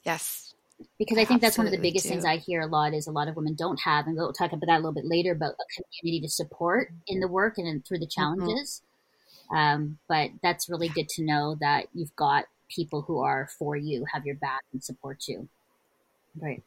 yes 0.04 0.54
Because 0.98 1.18
I 1.18 1.24
think 1.24 1.42
that's 1.42 1.58
one 1.58 1.66
of 1.66 1.72
the 1.72 1.78
biggest 1.78 2.04
do. 2.04 2.10
things 2.10 2.24
I 2.24 2.38
hear 2.38 2.62
a 2.62 2.66
lot 2.66 2.94
is 2.94 3.06
a 3.06 3.12
lot 3.12 3.28
of 3.28 3.36
women 3.36 3.54
don't 3.54 3.80
have, 3.80 4.06
and 4.06 4.16
we'll 4.16 4.32
talk 4.32 4.52
about 4.52 4.66
that 4.66 4.76
a 4.76 4.82
little 4.82 4.94
bit 4.94 5.04
later, 5.04 5.34
but 5.34 5.50
a 5.50 6.00
community 6.00 6.26
to 6.26 6.30
support 6.30 6.92
in 7.06 7.20
the 7.20 7.28
work 7.28 7.58
and 7.58 7.66
in, 7.66 7.82
through 7.82 7.98
the 7.98 8.06
challenges. 8.06 8.82
Um, 9.50 9.98
but 10.08 10.30
that's 10.42 10.68
really 10.68 10.88
good 10.88 11.08
to 11.10 11.22
know 11.24 11.56
that 11.60 11.86
you've 11.94 12.14
got 12.16 12.44
people 12.68 13.02
who 13.02 13.20
are 13.20 13.48
for 13.58 13.76
you, 13.76 14.04
have 14.12 14.26
your 14.26 14.34
back, 14.36 14.62
and 14.72 14.82
support 14.82 15.26
you. 15.26 15.48
Great. 16.38 16.62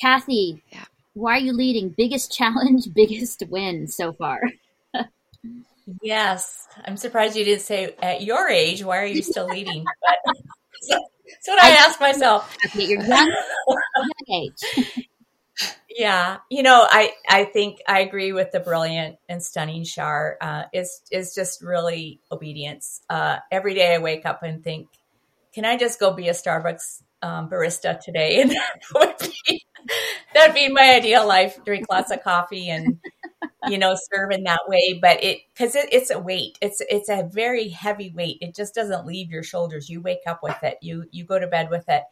Kathy, 0.00 0.62
Yeah. 0.70 0.84
why 1.14 1.32
are 1.36 1.40
you 1.40 1.52
leading? 1.52 1.88
Biggest 1.90 2.32
challenge, 2.32 2.88
biggest 2.94 3.42
win 3.48 3.88
so 3.88 4.12
far. 4.12 4.40
Yes, 6.02 6.66
I'm 6.84 6.96
surprised 6.96 7.36
you 7.36 7.44
didn't 7.44 7.62
say 7.62 7.94
at 8.02 8.22
your 8.22 8.48
age. 8.48 8.82
Why 8.82 8.98
are 8.98 9.06
you 9.06 9.22
still 9.22 9.46
leading? 9.46 9.84
But 10.02 10.34
that's 11.28 11.48
what 11.48 11.62
I 11.62 11.70
ask 11.70 12.00
myself. 12.00 12.56
At 12.64 12.74
your 12.74 13.02
young, 13.02 13.34
young 13.68 14.42
age. 14.42 14.98
Yeah, 15.88 16.38
you 16.50 16.62
know, 16.62 16.86
I 16.88 17.12
I 17.28 17.44
think 17.44 17.78
I 17.88 18.00
agree 18.00 18.32
with 18.32 18.52
the 18.52 18.60
brilliant 18.60 19.16
and 19.28 19.42
stunning 19.42 19.84
Shar. 19.84 20.36
Uh, 20.40 20.64
is 20.72 21.00
is 21.10 21.34
just 21.34 21.62
really 21.62 22.20
obedience. 22.30 23.00
Uh, 23.08 23.38
every 23.50 23.74
day 23.74 23.94
I 23.94 23.98
wake 23.98 24.26
up 24.26 24.42
and 24.42 24.62
think, 24.62 24.88
can 25.54 25.64
I 25.64 25.76
just 25.76 25.98
go 26.00 26.12
be 26.12 26.28
a 26.28 26.32
Starbucks 26.32 27.02
um, 27.22 27.48
barista 27.50 27.98
today? 28.00 28.40
And 28.42 28.50
that 28.52 28.70
would 28.94 29.30
be, 29.48 29.64
that'd 30.34 30.54
be 30.54 30.68
my 30.68 30.96
ideal 30.96 31.26
life. 31.26 31.58
Drink 31.64 31.86
lots 31.90 32.10
of 32.10 32.22
coffee 32.22 32.68
and 32.70 32.98
you 33.66 33.78
know 33.78 33.96
serve 34.12 34.32
in 34.32 34.44
that 34.44 34.60
way. 34.68 34.98
But 35.00 35.24
it 35.24 35.40
because 35.54 35.74
it, 35.76 35.88
it's 35.92 36.10
a 36.10 36.18
weight. 36.18 36.58
It's 36.62 36.82
it's 36.88 37.08
a 37.10 37.28
very 37.32 37.68
heavy 37.68 38.12
weight. 38.14 38.38
It 38.42 38.54
just 38.56 38.74
doesn't 38.74 39.06
leave 39.06 39.30
your 39.30 39.42
shoulders. 39.44 39.88
You 39.90 40.00
wake 40.02 40.22
up 40.26 40.40
with 40.42 40.62
it. 40.62 40.78
You 40.82 41.06
you 41.12 41.24
go 41.24 41.38
to 41.38 41.46
bed 41.46 41.70
with 41.70 41.88
it. 41.88 42.02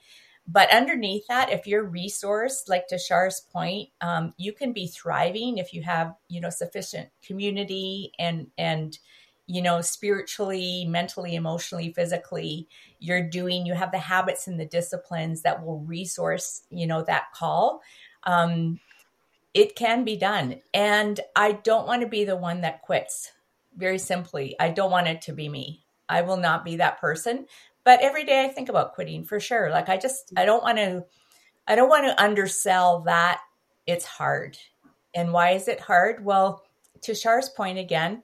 But 0.46 0.70
underneath 0.70 1.26
that, 1.28 1.50
if 1.50 1.66
you're 1.66 1.88
resourced, 1.88 2.68
like 2.68 2.86
to 2.88 2.98
Shar's 2.98 3.40
point, 3.52 3.88
um, 4.00 4.34
you 4.36 4.52
can 4.52 4.72
be 4.72 4.86
thriving 4.86 5.56
if 5.58 5.72
you 5.72 5.82
have, 5.82 6.14
you 6.28 6.40
know, 6.40 6.50
sufficient 6.50 7.08
community 7.22 8.12
and 8.18 8.48
and 8.58 8.98
you 9.46 9.60
know, 9.60 9.80
spiritually, 9.80 10.86
mentally, 10.86 11.34
emotionally, 11.34 11.92
physically, 11.92 12.66
you're 12.98 13.28
doing, 13.28 13.66
you 13.66 13.74
have 13.74 13.92
the 13.92 13.98
habits 13.98 14.46
and 14.46 14.58
the 14.58 14.64
disciplines 14.64 15.42
that 15.42 15.62
will 15.62 15.80
resource, 15.80 16.62
you 16.70 16.86
know, 16.86 17.02
that 17.02 17.24
call. 17.34 17.82
Um, 18.22 18.80
it 19.52 19.76
can 19.76 20.04
be 20.04 20.16
done. 20.16 20.62
And 20.72 21.20
I 21.36 21.52
don't 21.52 21.86
want 21.86 22.02
to 22.02 22.08
be 22.08 22.24
the 22.24 22.36
one 22.36 22.62
that 22.62 22.82
quits. 22.82 23.32
Very 23.76 23.98
simply, 23.98 24.56
I 24.58 24.70
don't 24.70 24.90
want 24.90 25.08
it 25.08 25.20
to 25.22 25.32
be 25.32 25.48
me. 25.48 25.84
I 26.08 26.22
will 26.22 26.36
not 26.36 26.64
be 26.64 26.76
that 26.76 27.00
person 27.00 27.46
but 27.84 28.00
every 28.00 28.24
day 28.24 28.44
I 28.44 28.48
think 28.48 28.68
about 28.68 28.94
quitting 28.94 29.24
for 29.24 29.38
sure. 29.38 29.70
Like 29.70 29.88
I 29.88 29.96
just 29.96 30.32
I 30.36 30.44
don't 30.44 30.62
want 30.62 30.78
to 30.78 31.04
I 31.66 31.76
don't 31.76 31.88
want 31.88 32.06
to 32.06 32.22
undersell 32.22 33.02
that 33.02 33.40
it's 33.86 34.04
hard. 34.04 34.58
And 35.14 35.32
why 35.32 35.50
is 35.50 35.68
it 35.68 35.80
hard? 35.80 36.24
Well, 36.24 36.64
to 37.02 37.14
Shar's 37.14 37.48
point 37.48 37.78
again, 37.78 38.22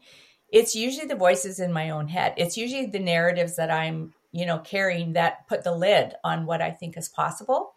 it's 0.48 0.74
usually 0.74 1.06
the 1.06 1.14
voices 1.14 1.60
in 1.60 1.72
my 1.72 1.90
own 1.90 2.08
head. 2.08 2.34
It's 2.36 2.56
usually 2.56 2.86
the 2.86 2.98
narratives 2.98 3.56
that 3.56 3.70
I'm, 3.70 4.12
you 4.32 4.46
know, 4.46 4.58
carrying 4.58 5.12
that 5.12 5.46
put 5.46 5.62
the 5.62 5.72
lid 5.72 6.14
on 6.24 6.46
what 6.46 6.60
I 6.60 6.70
think 6.70 6.96
is 6.96 7.08
possible. 7.08 7.74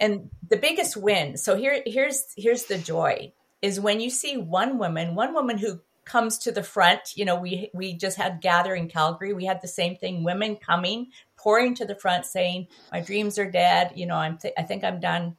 And 0.00 0.30
the 0.48 0.56
biggest 0.56 0.96
win, 0.96 1.36
so 1.36 1.56
here 1.56 1.82
here's 1.86 2.24
here's 2.36 2.64
the 2.64 2.78
joy 2.78 3.32
is 3.60 3.80
when 3.80 4.00
you 4.00 4.10
see 4.10 4.36
one 4.36 4.78
woman, 4.78 5.14
one 5.14 5.34
woman 5.34 5.58
who 5.58 5.80
comes 6.08 6.38
to 6.38 6.52
the 6.52 6.62
front. 6.62 7.16
You 7.16 7.24
know, 7.24 7.38
we 7.38 7.70
we 7.74 7.94
just 7.94 8.16
had 8.16 8.40
gather 8.40 8.74
in 8.74 8.88
Calgary. 8.88 9.32
We 9.32 9.44
had 9.44 9.60
the 9.62 9.68
same 9.68 9.96
thing. 9.96 10.24
Women 10.24 10.56
coming, 10.56 11.08
pouring 11.36 11.74
to 11.76 11.84
the 11.84 11.94
front, 11.94 12.26
saying, 12.26 12.68
"My 12.90 13.00
dreams 13.00 13.38
are 13.38 13.50
dead. 13.50 13.92
You 13.94 14.06
know, 14.06 14.16
I'm. 14.16 14.38
Th- 14.38 14.54
I 14.58 14.62
think 14.62 14.82
I'm 14.82 15.00
done." 15.00 15.36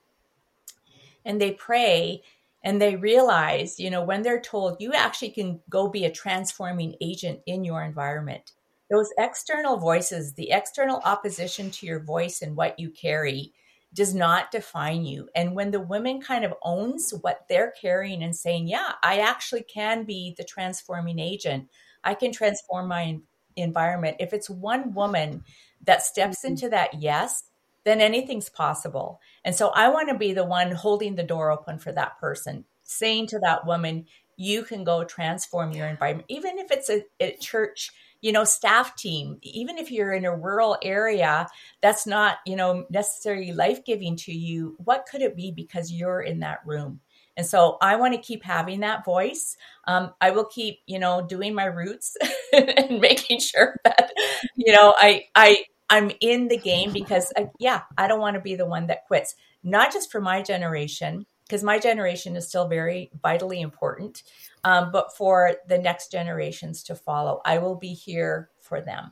And 1.25 1.41
they 1.41 1.51
pray, 1.51 2.21
and 2.63 2.81
they 2.81 2.95
realize, 2.95 3.79
you 3.79 3.89
know, 3.89 4.03
when 4.03 4.21
they're 4.21 4.41
told, 4.41 4.77
you 4.79 4.93
actually 4.93 5.31
can 5.31 5.59
go 5.69 5.89
be 5.89 6.05
a 6.05 6.11
transforming 6.11 6.95
agent 7.01 7.41
in 7.45 7.63
your 7.63 7.83
environment. 7.83 8.53
Those 8.89 9.09
external 9.17 9.77
voices, 9.77 10.33
the 10.33 10.51
external 10.51 11.01
opposition 11.05 11.69
to 11.71 11.85
your 11.85 11.99
voice 11.99 12.41
and 12.41 12.55
what 12.55 12.79
you 12.79 12.89
carry, 12.89 13.53
does 13.93 14.13
not 14.13 14.51
define 14.51 15.03
you. 15.03 15.29
And 15.35 15.55
when 15.55 15.71
the 15.71 15.79
woman 15.79 16.21
kind 16.21 16.45
of 16.45 16.53
owns 16.61 17.13
what 17.21 17.45
they're 17.49 17.73
carrying 17.81 18.23
and 18.23 18.35
saying, 18.35 18.67
yeah, 18.67 18.93
I 19.01 19.19
actually 19.19 19.63
can 19.63 20.03
be 20.03 20.35
the 20.37 20.43
transforming 20.43 21.19
agent. 21.19 21.69
I 22.03 22.13
can 22.13 22.31
transform 22.31 22.87
my 22.87 23.19
environment. 23.55 24.17
If 24.19 24.33
it's 24.33 24.49
one 24.49 24.93
woman 24.93 25.43
that 25.85 26.03
steps 26.03 26.39
mm-hmm. 26.39 26.53
into 26.53 26.69
that 26.69 27.01
yes, 27.01 27.43
then 27.83 28.01
anything's 28.01 28.49
possible. 28.49 29.19
And 29.43 29.55
so 29.55 29.69
I 29.69 29.89
want 29.89 30.09
to 30.09 30.17
be 30.17 30.33
the 30.33 30.45
one 30.45 30.71
holding 30.71 31.15
the 31.15 31.23
door 31.23 31.51
open 31.51 31.79
for 31.79 31.91
that 31.93 32.19
person, 32.19 32.65
saying 32.83 33.27
to 33.27 33.39
that 33.39 33.65
woman, 33.65 34.05
you 34.37 34.63
can 34.63 34.83
go 34.83 35.03
transform 35.03 35.71
your 35.71 35.87
environment, 35.87 36.27
even 36.29 36.59
if 36.59 36.71
it's 36.71 36.89
a, 36.89 37.03
a 37.19 37.35
church 37.37 37.91
you 38.21 38.31
know 38.31 38.43
staff 38.43 38.95
team 38.95 39.37
even 39.41 39.77
if 39.77 39.91
you're 39.91 40.13
in 40.13 40.25
a 40.25 40.35
rural 40.35 40.77
area 40.83 41.47
that's 41.81 42.05
not 42.05 42.37
you 42.45 42.55
know 42.55 42.85
necessarily 42.89 43.51
life-giving 43.53 44.15
to 44.15 44.31
you 44.31 44.75
what 44.83 45.05
could 45.09 45.21
it 45.21 45.35
be 45.35 45.51
because 45.51 45.91
you're 45.91 46.21
in 46.21 46.39
that 46.39 46.59
room? 46.65 46.99
And 47.37 47.45
so 47.45 47.77
i 47.81 47.95
want 47.95 48.13
to 48.13 48.21
keep 48.21 48.43
having 48.43 48.81
that 48.81 49.05
voice. 49.05 49.55
Um, 49.87 50.13
i 50.21 50.31
will 50.31 50.45
keep 50.45 50.79
you 50.85 50.99
know 50.99 51.25
doing 51.25 51.53
my 51.53 51.65
roots 51.65 52.17
and 52.53 52.99
making 52.99 53.39
sure 53.39 53.75
that 53.83 54.11
you 54.55 54.73
know 54.73 54.93
i 54.97 55.25
i 55.35 55.63
i'm 55.89 56.11
in 56.19 56.47
the 56.47 56.57
game 56.57 56.91
because 56.91 57.31
uh, 57.37 57.45
yeah 57.59 57.81
i 57.97 58.07
don't 58.07 58.19
want 58.19 58.35
to 58.35 58.41
be 58.41 58.55
the 58.55 58.65
one 58.65 58.87
that 58.87 59.05
quits. 59.07 59.35
Not 59.63 59.91
just 59.91 60.11
for 60.11 60.21
my 60.21 60.41
generation 60.41 61.25
because 61.49 61.63
my 61.63 61.79
generation 61.79 62.35
is 62.35 62.47
still 62.47 62.67
very 62.67 63.09
vitally 63.23 63.59
important 63.59 64.21
um, 64.63 64.91
but 64.91 65.15
for 65.17 65.55
the 65.67 65.77
next 65.77 66.11
generations 66.11 66.83
to 66.83 66.95
follow. 66.95 67.41
I 67.43 67.57
will 67.57 67.75
be 67.75 67.93
here 67.93 68.49
for 68.61 68.81
them. 68.81 69.11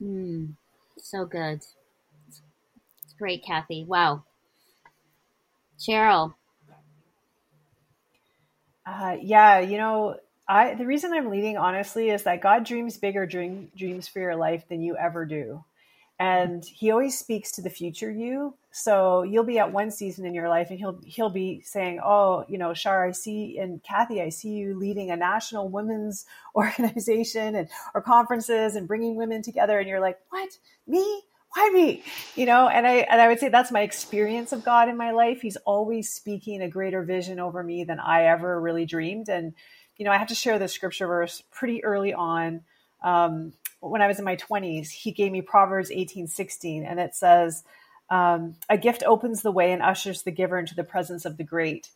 Mm, 0.00 0.54
so 0.96 1.26
good. 1.26 1.60
It's 2.28 3.14
great, 3.18 3.44
Kathy. 3.44 3.84
Wow. 3.84 4.22
Cheryl. 5.78 6.34
Uh, 8.86 9.16
yeah, 9.20 9.58
you 9.58 9.78
know, 9.78 10.16
I 10.46 10.74
the 10.74 10.86
reason 10.86 11.12
I'm 11.12 11.30
leading 11.30 11.56
honestly 11.56 12.10
is 12.10 12.22
that 12.24 12.40
God 12.40 12.64
dreams 12.64 12.98
bigger 12.98 13.26
dream, 13.26 13.70
dreams 13.76 14.06
for 14.06 14.20
your 14.20 14.36
life 14.36 14.68
than 14.68 14.82
you 14.82 14.96
ever 14.96 15.24
do 15.24 15.64
and 16.18 16.64
he 16.64 16.90
always 16.90 17.18
speaks 17.18 17.52
to 17.52 17.62
the 17.62 17.70
future 17.70 18.10
you 18.10 18.54
so 18.76 19.22
you'll 19.22 19.44
be 19.44 19.60
at 19.60 19.70
one 19.70 19.92
season 19.92 20.26
in 20.26 20.34
your 20.34 20.48
life 20.48 20.70
and 20.70 20.80
he'll 20.80 20.98
he'll 21.04 21.30
be 21.30 21.60
saying 21.64 22.00
oh 22.04 22.44
you 22.48 22.58
know 22.58 22.74
Shar 22.74 23.06
I 23.06 23.12
see 23.12 23.56
and 23.56 23.80
Kathy 23.84 24.20
I 24.20 24.30
see 24.30 24.48
you 24.48 24.76
leading 24.76 25.12
a 25.12 25.16
national 25.16 25.68
women's 25.68 26.26
organization 26.56 27.54
and 27.54 27.68
or 27.94 28.02
conferences 28.02 28.74
and 28.74 28.88
bringing 28.88 29.14
women 29.14 29.42
together. 29.42 29.78
And 29.78 29.88
you're 29.88 30.00
like 30.00 30.18
what? 30.30 30.58
Me? 30.88 31.22
Why 31.54 31.70
me? 31.72 32.02
You 32.34 32.46
know 32.46 32.66
and 32.66 32.84
I 32.84 33.06
and 33.08 33.20
I 33.20 33.28
would 33.28 33.38
say 33.38 33.48
that's 33.48 33.70
my 33.70 33.82
experience 33.82 34.50
of 34.50 34.64
God 34.64 34.88
in 34.88 34.96
my 34.96 35.12
life. 35.12 35.40
He's 35.40 35.56
always 35.58 36.10
speaking 36.10 36.60
a 36.60 36.68
greater 36.68 37.04
vision 37.04 37.38
over 37.38 37.62
me 37.62 37.84
than 37.84 38.00
I 38.00 38.24
ever 38.24 38.60
really 38.60 38.86
dreamed. 38.86 39.28
And 39.28 39.54
you 39.96 40.04
know 40.04 40.10
I 40.10 40.18
have 40.18 40.28
to 40.28 40.34
share 40.34 40.58
this 40.58 40.72
scripture 40.72 41.06
verse 41.06 41.44
pretty 41.52 41.84
early 41.84 42.12
on. 42.12 42.62
Um, 43.04 43.52
when 43.78 44.02
I 44.02 44.08
was 44.08 44.18
in 44.18 44.24
my 44.24 44.36
20s, 44.36 44.90
he 44.90 45.12
gave 45.12 45.30
me 45.30 45.42
Proverbs 45.42 45.92
18 45.92 46.26
16, 46.26 46.84
and 46.84 46.98
it 46.98 47.14
says, 47.14 47.62
um, 48.10 48.56
A 48.68 48.78
gift 48.78 49.02
opens 49.06 49.42
the 49.42 49.52
way 49.52 49.72
and 49.72 49.82
ushers 49.82 50.22
the 50.22 50.30
giver 50.30 50.58
into 50.58 50.74
the 50.74 50.84
presence 50.84 51.24
of 51.24 51.36
the 51.36 51.44
great. 51.44 51.90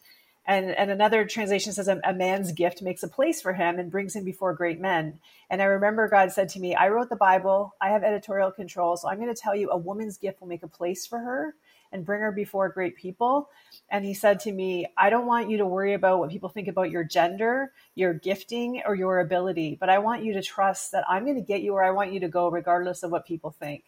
And, 0.47 0.71
and 0.71 0.91
another 0.91 1.27
translation 1.27 1.75
says, 1.75 1.89
a, 1.89 2.01
a 2.05 2.15
man's 2.15 2.53
gift 2.53 2.81
makes 2.81 3.03
a 3.03 3.09
place 3.09 3.43
for 3.43 3.53
him 3.53 3.79
and 3.79 3.91
brings 3.91 4.17
him 4.17 4.25
before 4.25 4.55
great 4.55 4.81
men. 4.81 5.21
And 5.51 5.61
I 5.61 5.67
remember 5.67 6.09
God 6.09 6.33
said 6.33 6.49
to 6.51 6.61
me, 6.61 6.75
I 6.75 6.89
wrote 6.89 7.11
the 7.11 7.17
Bible, 7.17 7.75
I 7.83 7.91
have 7.91 8.03
editorial 8.03 8.51
control, 8.51 8.97
so 8.97 9.09
I'm 9.09 9.21
going 9.21 9.35
to 9.35 9.41
tell 9.41 9.55
you 9.55 9.69
a 9.69 9.77
woman's 9.77 10.17
gift 10.17 10.41
will 10.41 10.49
make 10.49 10.63
a 10.63 10.69
place 10.69 11.07
for 11.07 11.19
her 11.19 11.55
and 11.93 12.05
bring 12.05 12.23
her 12.23 12.33
before 12.33 12.69
great 12.71 12.97
people. 12.97 13.51
And 13.91 14.05
he 14.05 14.15
said 14.15 14.41
to 14.41 14.53
me, 14.53 14.87
I 14.97 15.11
don't 15.11 15.27
want 15.27 15.51
you 15.51 15.59
to 15.59 15.67
worry 15.67 15.93
about 15.93 16.19
what 16.19 16.31
people 16.31 16.49
think 16.49 16.69
about 16.69 16.91
your 16.91 17.05
gender, 17.05 17.73
your 17.95 18.15
gifting, 18.15 18.83
or 18.87 18.95
your 18.95 19.21
ability, 19.21 19.77
but 19.79 19.91
I 19.91 19.99
want 19.99 20.25
you 20.25 20.33
to 20.35 20.43
trust 20.43 20.93
that 20.93 21.05
I'm 21.09 21.25
going 21.25 21.37
to 21.37 21.43
get 21.43 21.61
you 21.61 21.75
where 21.75 21.85
I 21.85 21.91
want 21.91 22.13
you 22.13 22.21
to 22.21 22.29
go, 22.29 22.49
regardless 22.49 23.03
of 23.03 23.11
what 23.11 23.27
people 23.27 23.51
think. 23.51 23.85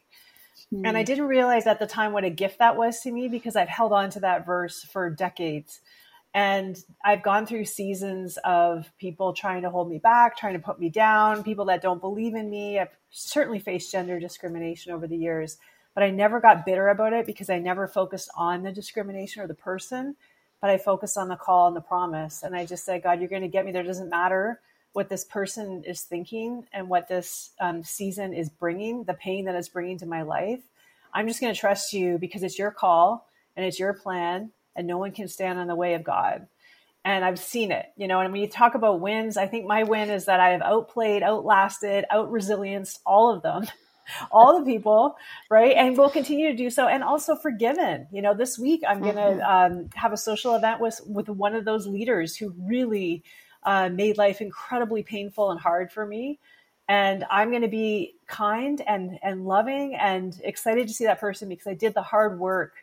Mm. 0.73 0.83
And 0.87 0.97
I 0.97 1.03
didn't 1.03 1.27
realize 1.27 1.67
at 1.67 1.79
the 1.79 1.87
time 1.87 2.13
what 2.13 2.25
a 2.25 2.31
gift 2.31 2.59
that 2.59 2.77
was 2.77 3.01
to 3.01 3.11
me 3.11 3.29
because 3.29 3.57
I've 3.57 3.69
held 3.69 3.93
on 3.93 4.11
to 4.11 4.21
that 4.21 4.47
verse 4.47 4.83
for 4.85 5.11
decades. 5.11 5.81
And 6.33 6.79
I've 7.05 7.23
gone 7.23 7.47
through 7.47 7.65
seasons 7.65 8.39
of 8.45 8.91
people 8.99 9.33
trying 9.33 9.63
to 9.63 9.71
hold 9.71 9.91
me 9.91 9.99
back, 9.99 10.37
trying 10.37 10.55
to 10.55 10.61
put 10.61 10.79
me 10.79 10.89
down, 10.89 11.43
people 11.43 11.65
that 11.67 11.83
don't 11.83 12.01
believe 12.01 12.35
in 12.35 12.49
me. 12.49 12.79
I've 12.79 12.97
certainly 13.11 13.59
faced 13.59 13.91
gender 13.91 14.21
discrimination 14.21 14.93
over 14.93 15.09
the 15.09 15.17
years 15.17 15.59
but 15.95 16.05
I 16.05 16.11
never 16.11 16.41
got 16.41 16.65
bitter 16.65 16.89
about 16.89 17.13
it 17.13 17.27
because 17.27 17.51
I 17.51 17.59
never 17.59 17.89
focused 17.89 18.31
on 18.37 18.63
the 18.63 18.73
discrimination 18.73 19.43
or 19.43 19.47
the 19.47 19.55
person, 19.55 20.17
but 20.61 20.71
I 20.71 20.79
focused 20.79 21.17
on 21.17 21.29
the 21.29 21.37
call 21.37 21.67
and 21.67 21.77
the 21.77 21.81
promise. 21.81 22.43
And 22.43 22.55
I 22.55 22.65
just 22.65 22.85
said, 22.85 23.03
God, 23.03 23.21
you're 23.21 23.29
going 23.29 23.43
to 23.43 23.49
get 23.49 23.65
me 23.65 23.73
there. 23.73 23.83
It 23.83 23.87
doesn't 23.89 24.11
matter 24.11 24.61
what 24.93 25.09
this 25.09 25.25
person 25.25 25.85
is 25.87 26.03
thinking 26.03 26.67
and 26.73 26.89
what 26.89 27.09
this 27.09 27.51
um, 27.61 27.85
season 27.85 28.33
is 28.33 28.49
bringing, 28.49 29.05
the 29.05 29.15
pain 29.15 29.45
that 29.45 29.55
it's 29.55 29.69
bringing 29.69 29.99
to 29.99 30.07
my 30.07 30.23
life. 30.23 30.61
I'm 31.13 31.29
just 31.29 31.41
going 31.41 31.53
to 31.53 31.59
trust 31.59 31.93
you 31.93 32.19
because 32.19 32.43
it's 32.43 32.59
your 32.59 32.71
call 32.71 33.29
and 33.57 33.65
it's 33.65 33.79
your 33.79 33.93
plan, 33.93 34.51
and 34.77 34.87
no 34.87 34.99
one 34.99 35.13
can 35.13 35.29
stand 35.29 35.59
in 35.59 35.67
the 35.67 35.75
way 35.75 35.95
of 35.95 36.05
God. 36.05 36.47
And 37.05 37.25
I've 37.25 37.39
seen 37.39 37.73
it, 37.73 37.87
you 37.97 38.07
know. 38.07 38.21
And 38.21 38.31
when 38.33 38.43
you 38.43 38.49
talk 38.49 38.75
about 38.75 39.01
wins, 39.01 39.37
I 39.37 39.47
think 39.47 39.67
my 39.67 39.85
win 39.85 40.11
is 40.11 40.27
that 40.27 40.39
I 40.39 40.51
have 40.51 40.63
outplayed, 40.63 41.23
outlasted, 41.23 42.05
out 42.11 42.31
resilience 42.31 42.99
all 43.07 43.35
of 43.35 43.43
them 43.43 43.67
all 44.31 44.59
the 44.59 44.65
people, 44.65 45.17
right? 45.51 45.75
And 45.77 45.97
we'll 45.97 46.11
continue 46.11 46.51
to 46.51 46.57
do 46.57 46.71
so, 46.71 46.87
and 46.87 47.03
also 47.03 47.37
forgiven. 47.37 48.07
You 48.13 48.23
know, 48.23 48.35
this 48.35 48.59
week 48.59 48.83
I'm 48.89 49.01
going 49.01 49.17
to 49.17 49.21
mm-hmm. 49.21 49.79
um, 49.79 49.91
have 49.95 50.13
a 50.13 50.17
social 50.17 50.55
event 50.55 50.81
with 50.81 51.01
with 51.07 51.29
one 51.29 51.55
of 51.55 51.65
those 51.65 51.87
leaders 51.87 52.37
who 52.37 52.55
really 52.59 53.23
uh, 53.63 53.89
made 53.89 54.19
life 54.19 54.41
incredibly 54.41 55.03
painful 55.03 55.51
and 55.51 55.61
hard 55.61 55.93
for 55.93 56.07
me. 56.07 56.39
And 56.89 57.25
I'm 57.31 57.51
going 57.51 57.63
to 57.63 57.69
be 57.69 58.15
kind 58.27 58.83
and 58.87 59.19
and 59.23 59.47
loving 59.47 59.95
and 59.95 60.39
excited 60.43 60.89
to 60.89 60.95
see 60.95 61.05
that 61.05 61.21
person 61.21 61.49
because 61.49 61.69
I 61.69 61.75
did 61.75 61.95
the 61.95 62.03
hard 62.03 62.41
work 62.41 62.75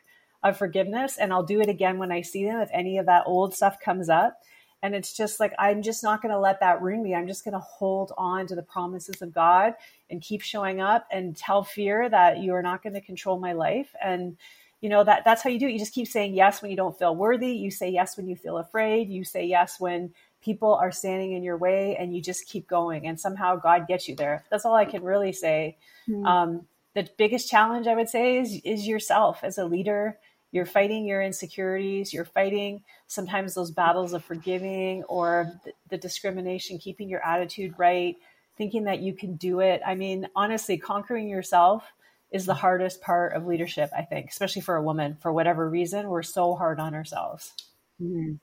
of 0.42 0.56
forgiveness, 0.56 1.18
and 1.18 1.32
I'll 1.32 1.42
do 1.42 1.60
it 1.60 1.68
again 1.68 1.98
when 1.98 2.12
I 2.12 2.22
see 2.22 2.44
them 2.44 2.60
if 2.60 2.70
any 2.72 2.98
of 2.98 3.06
that 3.06 3.24
old 3.26 3.54
stuff 3.54 3.78
comes 3.80 4.08
up. 4.08 4.40
And 4.82 4.94
it's 4.94 5.12
just 5.16 5.40
like, 5.40 5.52
I'm 5.58 5.82
just 5.82 6.04
not 6.04 6.22
going 6.22 6.32
to 6.32 6.38
let 6.38 6.60
that 6.60 6.80
ruin 6.80 7.02
me. 7.02 7.14
I'm 7.14 7.26
just 7.26 7.44
going 7.44 7.54
to 7.54 7.58
hold 7.58 8.12
on 8.16 8.46
to 8.46 8.54
the 8.54 8.62
promises 8.62 9.20
of 9.22 9.34
God 9.34 9.74
and 10.08 10.22
keep 10.22 10.40
showing 10.40 10.80
up 10.80 11.06
and 11.10 11.36
tell 11.36 11.64
fear 11.64 12.08
that 12.08 12.38
you 12.38 12.54
are 12.54 12.62
not 12.62 12.82
going 12.82 12.94
to 12.94 13.00
control 13.00 13.40
my 13.40 13.54
life. 13.54 13.92
And, 14.02 14.36
you 14.80 14.88
know, 14.88 15.02
that 15.02 15.24
that's 15.24 15.42
how 15.42 15.50
you 15.50 15.58
do 15.58 15.66
it. 15.66 15.72
You 15.72 15.80
just 15.80 15.94
keep 15.94 16.06
saying 16.06 16.34
yes 16.34 16.62
when 16.62 16.70
you 16.70 16.76
don't 16.76 16.96
feel 16.96 17.16
worthy. 17.16 17.50
You 17.50 17.72
say 17.72 17.90
yes 17.90 18.16
when 18.16 18.28
you 18.28 18.36
feel 18.36 18.58
afraid. 18.58 19.10
You 19.10 19.24
say 19.24 19.44
yes 19.44 19.80
when 19.80 20.14
people 20.42 20.74
are 20.74 20.92
standing 20.92 21.32
in 21.32 21.42
your 21.42 21.56
way 21.56 21.96
and 21.96 22.14
you 22.14 22.22
just 22.22 22.46
keep 22.46 22.68
going 22.68 23.06
and 23.06 23.18
somehow 23.18 23.56
God 23.56 23.88
gets 23.88 24.08
you 24.08 24.14
there. 24.14 24.44
That's 24.50 24.64
all 24.64 24.74
I 24.74 24.84
can 24.84 25.02
really 25.02 25.32
say. 25.32 25.78
Mm. 26.08 26.26
Um, 26.26 26.66
the 26.94 27.08
biggest 27.16 27.50
challenge 27.50 27.86
I 27.86 27.94
would 27.94 28.08
say 28.08 28.38
is, 28.38 28.60
is 28.64 28.86
yourself 28.86 29.40
as 29.42 29.58
a 29.58 29.64
leader 29.64 30.18
you're 30.50 30.66
fighting 30.66 31.04
your 31.04 31.22
insecurities 31.22 32.12
you're 32.12 32.24
fighting 32.24 32.82
sometimes 33.06 33.54
those 33.54 33.70
battles 33.70 34.12
of 34.12 34.24
forgiving 34.24 35.02
or 35.04 35.52
the, 35.64 35.72
the 35.90 35.98
discrimination 35.98 36.78
keeping 36.78 37.08
your 37.08 37.24
attitude 37.24 37.74
right 37.78 38.16
thinking 38.56 38.84
that 38.84 39.00
you 39.00 39.14
can 39.14 39.36
do 39.36 39.60
it 39.60 39.80
i 39.86 39.94
mean 39.94 40.28
honestly 40.34 40.78
conquering 40.78 41.28
yourself 41.28 41.84
is 42.30 42.46
the 42.46 42.54
hardest 42.54 43.00
part 43.00 43.34
of 43.34 43.46
leadership 43.46 43.90
i 43.96 44.02
think 44.02 44.30
especially 44.30 44.62
for 44.62 44.76
a 44.76 44.82
woman 44.82 45.16
for 45.20 45.32
whatever 45.32 45.68
reason 45.68 46.08
we're 46.08 46.22
so 46.22 46.54
hard 46.54 46.80
on 46.80 46.94
ourselves 46.94 47.52
mm-hmm. 48.00 48.34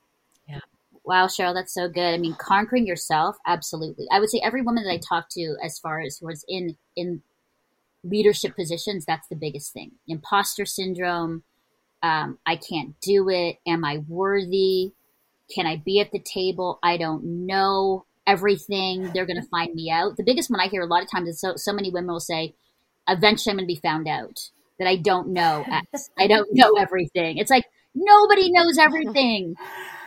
Wow 1.05 1.27
cheryl 1.27 1.53
that's 1.53 1.73
so 1.73 1.87
good 1.87 2.13
i 2.13 2.17
mean 2.17 2.35
conquering 2.35 2.85
yourself 2.85 3.37
absolutely 3.45 4.05
i 4.11 4.19
would 4.19 4.29
say 4.29 4.41
every 4.43 4.61
woman 4.61 4.83
that 4.83 4.91
i 4.91 4.97
talked 4.97 5.31
to 5.31 5.55
as 5.63 5.79
far 5.79 5.99
as 5.99 6.19
was 6.21 6.43
in 6.47 6.75
in 6.95 7.21
leadership 8.03 8.55
positions 8.55 9.05
that's 9.05 9.27
the 9.27 9.35
biggest 9.35 9.73
thing 9.73 9.91
imposter 10.07 10.65
syndrome 10.65 11.43
um, 12.05 12.37
I 12.45 12.55
can't 12.55 12.99
do 13.01 13.29
it. 13.29 13.57
Am 13.65 13.83
I 13.83 13.97
worthy? 14.07 14.91
Can 15.53 15.65
I 15.65 15.77
be 15.77 15.99
at 15.99 16.11
the 16.11 16.19
table? 16.19 16.77
I 16.83 16.97
don't 16.97 17.47
know 17.47 18.05
everything. 18.27 19.11
They're 19.11 19.25
going 19.25 19.41
to 19.41 19.47
find 19.47 19.73
me 19.73 19.89
out. 19.89 20.15
The 20.15 20.23
biggest 20.23 20.51
one 20.51 20.59
I 20.59 20.67
hear 20.67 20.83
a 20.83 20.87
lot 20.87 21.01
of 21.01 21.09
times 21.09 21.29
is 21.29 21.41
so, 21.41 21.55
so 21.55 21.73
many 21.73 21.89
women 21.89 22.11
will 22.11 22.19
say, 22.19 22.53
eventually 23.07 23.51
I'm 23.51 23.57
going 23.57 23.67
to 23.67 23.73
be 23.73 23.79
found 23.81 24.07
out 24.07 24.49
that 24.77 24.87
I 24.87 24.97
don't 24.97 25.29
know 25.29 25.65
X. 25.67 26.11
I 26.17 26.27
don't 26.27 26.47
know 26.53 26.73
everything. 26.77 27.37
It's 27.39 27.49
like, 27.49 27.65
nobody 27.95 28.51
knows 28.51 28.77
everything. 28.79 29.55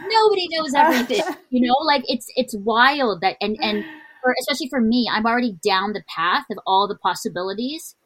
Nobody 0.09 0.47
knows 0.51 0.75
everything. 0.75 1.23
You 1.51 1.67
know, 1.67 1.77
like 1.83 2.05
it's, 2.07 2.31
it's 2.37 2.55
wild 2.55 3.23
that, 3.23 3.37
and, 3.41 3.57
and 3.63 3.83
for, 4.23 4.35
especially 4.39 4.69
for 4.69 4.83
me, 4.83 5.09
I'm 5.11 5.25
already 5.25 5.59
down 5.65 5.95
the 5.95 6.05
path 6.15 6.45
of 6.51 6.59
all 6.67 6.87
the 6.87 6.95
possibilities. 6.95 7.97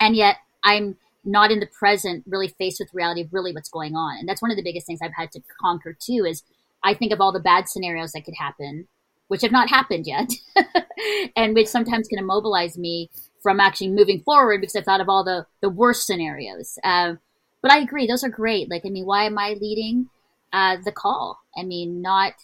And 0.00 0.16
yet 0.16 0.38
I'm, 0.64 0.96
not 1.24 1.50
in 1.50 1.60
the 1.60 1.66
present, 1.66 2.24
really 2.26 2.48
faced 2.48 2.80
with 2.80 2.92
reality 2.92 3.22
of 3.22 3.32
really 3.32 3.52
what's 3.52 3.68
going 3.68 3.94
on. 3.94 4.18
And 4.18 4.28
that's 4.28 4.42
one 4.42 4.50
of 4.50 4.56
the 4.56 4.62
biggest 4.62 4.86
things 4.86 5.00
I've 5.02 5.14
had 5.16 5.30
to 5.32 5.40
conquer 5.60 5.96
too 5.98 6.24
is 6.28 6.42
I 6.82 6.94
think 6.94 7.12
of 7.12 7.20
all 7.20 7.32
the 7.32 7.40
bad 7.40 7.68
scenarios 7.68 8.12
that 8.12 8.24
could 8.24 8.34
happen, 8.38 8.88
which 9.28 9.42
have 9.42 9.52
not 9.52 9.70
happened 9.70 10.06
yet, 10.06 10.32
and 11.36 11.54
which 11.54 11.68
sometimes 11.68 12.08
can 12.08 12.18
immobilize 12.18 12.76
me 12.76 13.08
from 13.42 13.60
actually 13.60 13.88
moving 13.88 14.20
forward 14.20 14.60
because 14.60 14.76
I've 14.76 14.84
thought 14.84 15.00
of 15.00 15.08
all 15.08 15.24
the, 15.24 15.46
the 15.60 15.70
worst 15.70 16.06
scenarios. 16.06 16.78
Uh, 16.82 17.14
but 17.62 17.70
I 17.70 17.78
agree, 17.78 18.06
those 18.06 18.24
are 18.24 18.28
great. 18.28 18.68
Like, 18.68 18.82
I 18.84 18.90
mean, 18.90 19.06
why 19.06 19.24
am 19.24 19.38
I 19.38 19.56
leading 19.60 20.10
uh, 20.52 20.78
the 20.84 20.92
call? 20.92 21.40
I 21.56 21.62
mean, 21.62 22.02
not, 22.02 22.34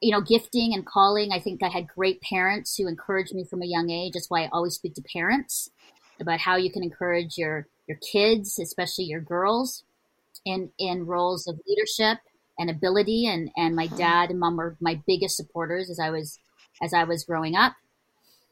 you 0.00 0.12
know, 0.12 0.20
gifting 0.20 0.72
and 0.72 0.86
calling. 0.86 1.32
I 1.32 1.40
think 1.40 1.62
I 1.62 1.68
had 1.68 1.88
great 1.88 2.20
parents 2.22 2.76
who 2.76 2.86
encouraged 2.86 3.34
me 3.34 3.44
from 3.44 3.62
a 3.62 3.66
young 3.66 3.90
age. 3.90 4.12
That's 4.14 4.30
why 4.30 4.44
I 4.44 4.48
always 4.52 4.74
speak 4.74 4.94
to 4.94 5.02
parents 5.12 5.70
about 6.20 6.40
how 6.40 6.56
you 6.56 6.70
can 6.70 6.82
encourage 6.82 7.36
your 7.36 7.66
your 7.88 7.98
kids, 7.98 8.58
especially 8.58 9.04
your 9.04 9.20
girls, 9.20 9.84
in 10.44 10.70
in 10.78 11.06
roles 11.06 11.46
of 11.46 11.60
leadership 11.66 12.18
and 12.58 12.70
ability. 12.70 13.26
And 13.26 13.50
and 13.56 13.74
my 13.74 13.86
mm-hmm. 13.86 13.96
dad 13.96 14.30
and 14.30 14.38
mom 14.38 14.56
were 14.56 14.76
my 14.80 15.00
biggest 15.06 15.36
supporters 15.36 15.90
as 15.90 15.98
I 15.98 16.10
was 16.10 16.38
as 16.82 16.94
I 16.94 17.04
was 17.04 17.24
growing 17.24 17.56
up. 17.56 17.74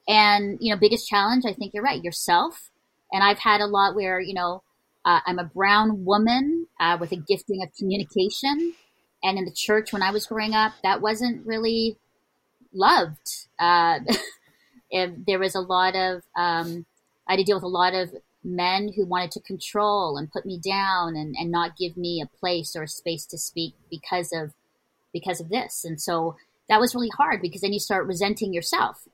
And 0.08 0.58
you 0.60 0.72
know, 0.72 0.78
biggest 0.78 1.08
challenge, 1.08 1.44
I 1.46 1.52
think 1.52 1.72
you're 1.72 1.84
right, 1.84 2.02
yourself. 2.02 2.70
And 3.12 3.22
I've 3.22 3.38
had 3.38 3.60
a 3.60 3.66
lot 3.66 3.94
where 3.94 4.20
you 4.20 4.34
know 4.34 4.62
uh, 5.04 5.20
I'm 5.26 5.38
a 5.38 5.44
brown 5.44 6.04
woman 6.04 6.66
uh, 6.80 6.96
with 7.00 7.12
a 7.12 7.16
gifting 7.16 7.62
of 7.62 7.74
communication. 7.76 8.74
And 9.22 9.38
in 9.38 9.44
the 9.44 9.52
church 9.52 9.92
when 9.92 10.02
I 10.02 10.10
was 10.10 10.26
growing 10.26 10.54
up, 10.54 10.72
that 10.82 11.00
wasn't 11.00 11.46
really 11.46 11.96
loved. 12.72 13.46
Uh, 13.58 14.00
there 15.26 15.38
was 15.38 15.54
a 15.54 15.60
lot 15.60 15.94
of, 15.94 16.22
um, 16.36 16.86
I 17.26 17.32
had 17.32 17.36
to 17.38 17.44
deal 17.44 17.56
with 17.56 17.64
a 17.64 17.68
lot 17.68 17.94
of 17.94 18.10
men 18.42 18.92
who 18.94 19.06
wanted 19.06 19.30
to 19.32 19.40
control 19.40 20.18
and 20.18 20.30
put 20.30 20.44
me 20.44 20.58
down 20.58 21.16
and, 21.16 21.34
and 21.38 21.50
not 21.50 21.76
give 21.76 21.96
me 21.96 22.22
a 22.22 22.38
place 22.38 22.76
or 22.76 22.82
a 22.82 22.88
space 22.88 23.24
to 23.26 23.38
speak 23.38 23.74
because 23.90 24.32
of 24.32 24.52
because 25.12 25.40
of 25.40 25.48
this. 25.48 25.84
And 25.84 26.00
so 26.00 26.36
that 26.68 26.80
was 26.80 26.94
really 26.94 27.10
hard 27.16 27.40
because 27.40 27.60
then 27.60 27.72
you 27.72 27.78
start 27.78 28.06
resenting 28.06 28.52
yourself. 28.52 29.06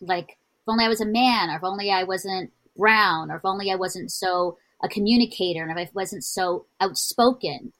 Like 0.00 0.30
if 0.30 0.68
only 0.68 0.84
I 0.84 0.88
was 0.88 1.00
a 1.00 1.06
man 1.06 1.50
or 1.50 1.56
if 1.56 1.64
only 1.64 1.90
I 1.90 2.04
wasn't 2.04 2.52
brown 2.76 3.30
or 3.30 3.36
if 3.36 3.44
only 3.44 3.70
I 3.70 3.76
wasn't 3.76 4.10
so 4.10 4.56
a 4.82 4.88
communicator 4.88 5.62
and 5.62 5.70
if 5.70 5.88
I 5.88 5.90
wasn't 5.94 6.24
so 6.24 6.66
outspoken. 6.80 7.72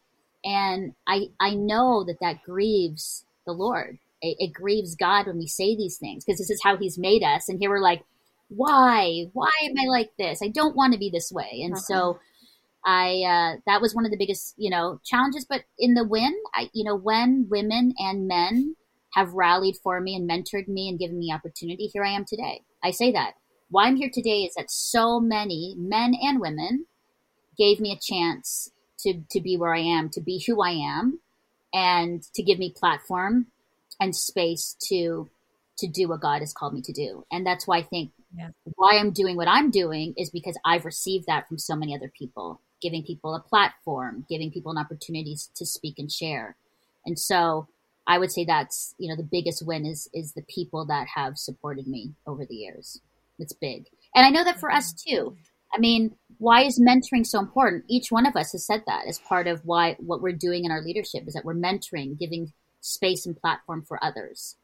And 0.44 0.94
I 1.06 1.28
I 1.40 1.54
know 1.54 2.04
that 2.04 2.20
that 2.20 2.42
grieves 2.44 3.24
the 3.46 3.52
Lord. 3.52 3.98
It, 4.22 4.36
it 4.38 4.52
grieves 4.52 4.94
God 4.94 5.26
when 5.26 5.38
we 5.38 5.46
say 5.46 5.76
these 5.76 5.98
things 5.98 6.24
because 6.24 6.38
this 6.38 6.50
is 6.50 6.62
how 6.62 6.76
He's 6.76 6.98
made 6.98 7.22
us. 7.22 7.48
And 7.48 7.58
here 7.58 7.70
we're 7.70 7.80
like, 7.80 8.02
why 8.48 9.24
why 9.32 9.50
am 9.64 9.74
i 9.80 9.88
like 9.88 10.10
this 10.18 10.40
i 10.42 10.48
don't 10.48 10.76
want 10.76 10.92
to 10.92 10.98
be 10.98 11.10
this 11.10 11.32
way 11.32 11.62
and 11.64 11.74
uh-huh. 11.74 11.82
so 11.82 12.18
i 12.84 13.22
uh, 13.22 13.56
that 13.66 13.80
was 13.80 13.94
one 13.94 14.04
of 14.04 14.10
the 14.10 14.16
biggest 14.16 14.54
you 14.56 14.70
know 14.70 15.00
challenges 15.04 15.44
but 15.44 15.62
in 15.78 15.94
the 15.94 16.04
win 16.04 16.34
i 16.54 16.68
you 16.72 16.84
know 16.84 16.96
when 16.96 17.46
women 17.50 17.92
and 17.98 18.28
men 18.28 18.76
have 19.14 19.32
rallied 19.32 19.76
for 19.82 20.00
me 20.00 20.14
and 20.14 20.28
mentored 20.28 20.68
me 20.68 20.88
and 20.88 20.98
given 20.98 21.18
me 21.18 21.32
opportunity 21.32 21.90
here 21.92 22.04
i 22.04 22.10
am 22.10 22.24
today 22.24 22.62
i 22.84 22.90
say 22.90 23.10
that 23.10 23.32
why 23.70 23.86
i'm 23.86 23.96
here 23.96 24.10
today 24.12 24.42
is 24.42 24.54
that 24.54 24.70
so 24.70 25.20
many 25.20 25.74
men 25.78 26.14
and 26.20 26.40
women 26.40 26.86
gave 27.58 27.80
me 27.80 27.92
a 27.92 27.98
chance 27.98 28.70
to 28.98 29.22
to 29.30 29.40
be 29.40 29.56
where 29.56 29.74
i 29.74 29.80
am 29.80 30.08
to 30.08 30.20
be 30.20 30.42
who 30.46 30.62
i 30.62 30.70
am 30.70 31.20
and 31.72 32.22
to 32.34 32.42
give 32.42 32.58
me 32.58 32.72
platform 32.74 33.46
and 34.00 34.14
space 34.14 34.76
to 34.80 35.28
to 35.78 35.86
do 35.86 36.08
what 36.08 36.20
god 36.20 36.40
has 36.40 36.52
called 36.52 36.74
me 36.74 36.80
to 36.80 36.92
do 36.92 37.24
and 37.30 37.46
that's 37.46 37.66
why 37.66 37.78
i 37.78 37.82
think 37.82 38.10
yeah. 38.36 38.50
Why 38.74 38.98
I'm 38.98 39.12
doing 39.12 39.36
what 39.36 39.48
I'm 39.48 39.70
doing 39.70 40.14
is 40.16 40.30
because 40.30 40.58
I've 40.64 40.84
received 40.84 41.26
that 41.26 41.48
from 41.48 41.58
so 41.58 41.74
many 41.74 41.94
other 41.94 42.12
people, 42.16 42.60
giving 42.82 43.02
people 43.02 43.34
a 43.34 43.40
platform, 43.40 44.26
giving 44.28 44.50
people 44.50 44.72
an 44.72 44.78
opportunity 44.78 45.36
to 45.54 45.66
speak 45.66 45.98
and 45.98 46.10
share. 46.10 46.56
And 47.04 47.18
so 47.18 47.68
I 48.06 48.18
would 48.18 48.30
say 48.30 48.44
that's, 48.44 48.94
you 48.98 49.08
know, 49.08 49.16
the 49.16 49.22
biggest 49.22 49.66
win 49.66 49.86
is 49.86 50.08
is 50.12 50.32
the 50.32 50.42
people 50.42 50.84
that 50.86 51.06
have 51.14 51.38
supported 51.38 51.86
me 51.86 52.12
over 52.26 52.44
the 52.44 52.56
years. 52.56 53.00
It's 53.38 53.52
big. 53.52 53.86
And 54.14 54.24
I 54.24 54.30
know 54.30 54.44
that 54.44 54.60
for 54.60 54.70
us 54.70 54.92
too. 54.92 55.36
I 55.74 55.78
mean, 55.78 56.16
why 56.38 56.62
is 56.62 56.80
mentoring 56.80 57.26
so 57.26 57.38
important? 57.38 57.84
Each 57.88 58.10
one 58.10 58.26
of 58.26 58.36
us 58.36 58.52
has 58.52 58.64
said 58.64 58.84
that 58.86 59.06
as 59.06 59.18
part 59.18 59.46
of 59.46 59.64
why 59.64 59.96
what 59.98 60.22
we're 60.22 60.32
doing 60.32 60.64
in 60.64 60.70
our 60.70 60.82
leadership 60.82 61.24
is 61.26 61.34
that 61.34 61.44
we're 61.44 61.54
mentoring, 61.54 62.18
giving 62.18 62.52
space 62.80 63.26
and 63.26 63.36
platform 63.36 63.82
for 63.82 64.02
others. 64.02 64.56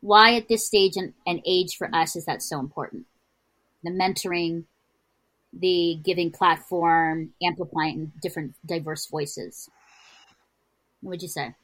Why 0.00 0.36
at 0.36 0.48
this 0.48 0.66
stage 0.66 0.96
and, 0.96 1.14
and 1.26 1.40
age 1.46 1.76
for 1.76 1.92
us 1.94 2.16
is 2.16 2.26
that 2.26 2.42
so 2.42 2.60
important? 2.60 3.06
the 3.82 3.90
mentoring, 3.90 4.64
the 5.52 5.98
giving 6.02 6.30
platform, 6.30 7.30
amplifying 7.42 8.12
different 8.20 8.54
diverse 8.64 9.06
voices. 9.06 9.68
What 11.00 11.10
would 11.10 11.22
you 11.22 11.28
say? 11.28 11.54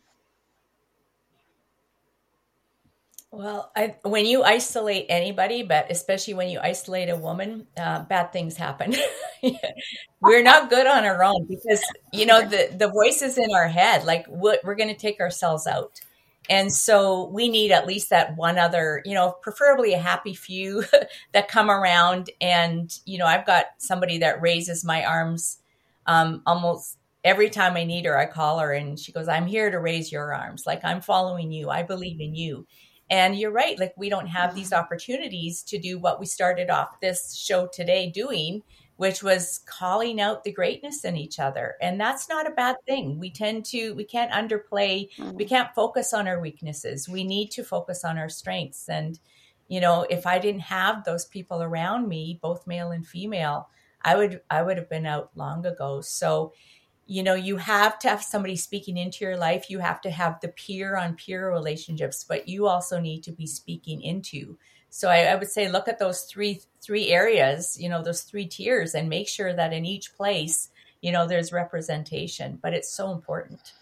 Well, 3.31 3.71
I, 3.77 3.97
when 4.05 4.25
you 4.25 4.43
isolate 4.43 5.07
anybody, 5.11 5.63
but 5.63 5.91
especially 5.91 6.33
when 6.33 6.49
you 6.49 6.61
isolate 6.61 7.11
a 7.11 7.17
woman, 7.17 7.67
uh, 7.77 8.03
bad 8.05 8.33
things 8.33 8.57
happen. 8.57 8.95
we're 10.21 10.43
not 10.43 10.71
good 10.71 10.87
on 10.87 11.05
our 11.05 11.23
own 11.23 11.45
because 11.47 11.83
you 12.13 12.25
know 12.25 12.41
the 12.49 12.75
the 12.77 12.89
voices 12.89 13.37
in 13.37 13.49
our 13.55 13.69
head, 13.69 14.05
like 14.05 14.25
we're 14.29 14.75
going 14.77 14.89
to 14.89 14.95
take 14.97 15.21
ourselves 15.21 15.67
out. 15.67 16.01
And 16.51 16.73
so 16.73 17.29
we 17.29 17.51
need 17.51 17.73
at 17.73 17.87
least 17.87 18.09
that 18.09 18.35
one 18.37 18.57
other, 18.57 19.03
you 19.05 19.13
know, 19.13 19.33
preferably 19.43 19.93
a 19.93 19.99
happy 19.99 20.33
few 20.35 20.83
that 21.33 21.49
come 21.49 21.71
around. 21.71 22.31
And, 22.41 22.91
you 23.05 23.19
know, 23.19 23.27
I've 23.27 23.45
got 23.45 23.67
somebody 23.77 24.17
that 24.19 24.41
raises 24.41 24.83
my 24.83 25.05
arms 25.05 25.59
um, 26.07 26.41
almost 26.47 26.97
every 27.23 27.51
time 27.51 27.77
I 27.77 27.85
need 27.85 28.07
her. 28.07 28.17
I 28.19 28.25
call 28.25 28.61
her 28.61 28.73
and 28.73 28.99
she 28.99 29.13
goes, 29.13 29.29
I'm 29.29 29.45
here 29.47 29.71
to 29.71 29.79
raise 29.79 30.11
your 30.11 30.33
arms. 30.35 30.65
Like 30.67 30.81
I'm 30.85 31.03
following 31.03 31.53
you. 31.53 31.69
I 31.69 31.83
believe 31.83 32.19
in 32.19 32.35
you. 32.35 32.67
And 33.11 33.39
you're 33.39 33.51
right. 33.51 33.79
Like 33.79 33.95
we 33.97 34.09
don't 34.09 34.27
have 34.27 34.55
these 34.55 34.73
opportunities 34.73 35.63
to 35.65 35.79
do 35.79 35.99
what 35.99 36.21
we 36.21 36.27
started 36.27 36.71
off 36.71 37.01
this 37.01 37.35
show 37.35 37.67
today 37.67 38.11
doing, 38.11 38.63
which 38.97 39.23
was 39.23 39.61
calling 39.65 40.21
out 40.21 40.45
the 40.45 40.53
greatness 40.53 41.05
in 41.05 41.17
each 41.17 41.39
other. 41.39 41.77
And 41.81 42.01
that's 42.01 42.29
not 42.29 42.47
a 42.47 42.55
bad 42.55 42.77
thing. 42.87 43.19
We 43.19 43.31
tend 43.31 43.65
to, 43.67 43.95
we 43.95 44.05
can't 44.05 44.33
underplay, 44.33 45.09
we 45.19 45.45
mm. 45.45 45.49
can't 45.49 45.75
focus 45.75 46.13
on 46.13 46.29
our 46.29 46.41
weaknesses. 46.41 47.09
We 47.09 47.25
need 47.25 47.51
to 47.53 47.65
focus 47.65 48.05
on 48.05 48.19
our 48.19 48.29
strengths. 48.29 48.89
And, 48.89 49.19
you 49.69 49.81
know, 49.81 50.05
if 50.11 50.27
I 50.27 50.39
didn't 50.39 50.63
have 50.63 51.05
those 51.05 51.25
people 51.25 51.63
around 51.63 52.09
me, 52.09 52.39
both 52.43 52.67
male 52.67 52.91
and 52.91 53.07
female, 53.07 53.69
I 54.03 54.17
would, 54.17 54.43
I 54.51 54.63
would 54.63 54.77
have 54.77 54.91
been 54.91 55.07
out 55.07 55.31
long 55.35 55.65
ago. 55.65 56.01
So, 56.01 56.53
you 57.11 57.23
know, 57.23 57.35
you 57.35 57.57
have 57.57 57.99
to 58.01 58.09
have 58.09 58.23
somebody 58.23 58.55
speaking 58.55 58.99
into 58.99 59.25
your 59.25 59.39
life. 59.39 59.71
You 59.71 59.79
have 59.79 60.03
to 60.03 60.11
have 60.11 60.39
the 60.41 60.49
peer 60.49 60.95
on 60.95 61.17
peer 61.17 61.51
relationships, 61.51 62.23
but 62.23 62.47
you 62.47 62.67
also 62.67 63.01
need 63.01 63.23
to 63.23 63.33
be 63.33 63.47
speaking 63.47 64.03
into. 64.03 64.59
So 64.91 65.09
I, 65.09 65.21
I 65.21 65.35
would 65.35 65.51
say 65.51 65.71
look 65.71 65.89
at 65.89 65.99
those 65.99 66.23
three 66.23 66.61
three 66.83 67.09
areas, 67.09 67.79
you 67.81 67.89
know, 67.89 68.03
those 68.03 68.21
three 68.23 68.47
tiers, 68.47 68.95
and 68.95 69.09
make 69.09 69.27
sure 69.27 69.55
that 69.55 69.73
in 69.73 69.87
each 69.87 70.15
place, 70.17 70.69
you 71.01 71.11
know, 71.11 71.27
there's 71.27 71.51
representation. 71.51 72.59
But 72.63 72.75
it's 72.75 72.93
so 72.93 73.11
important. 73.11 73.73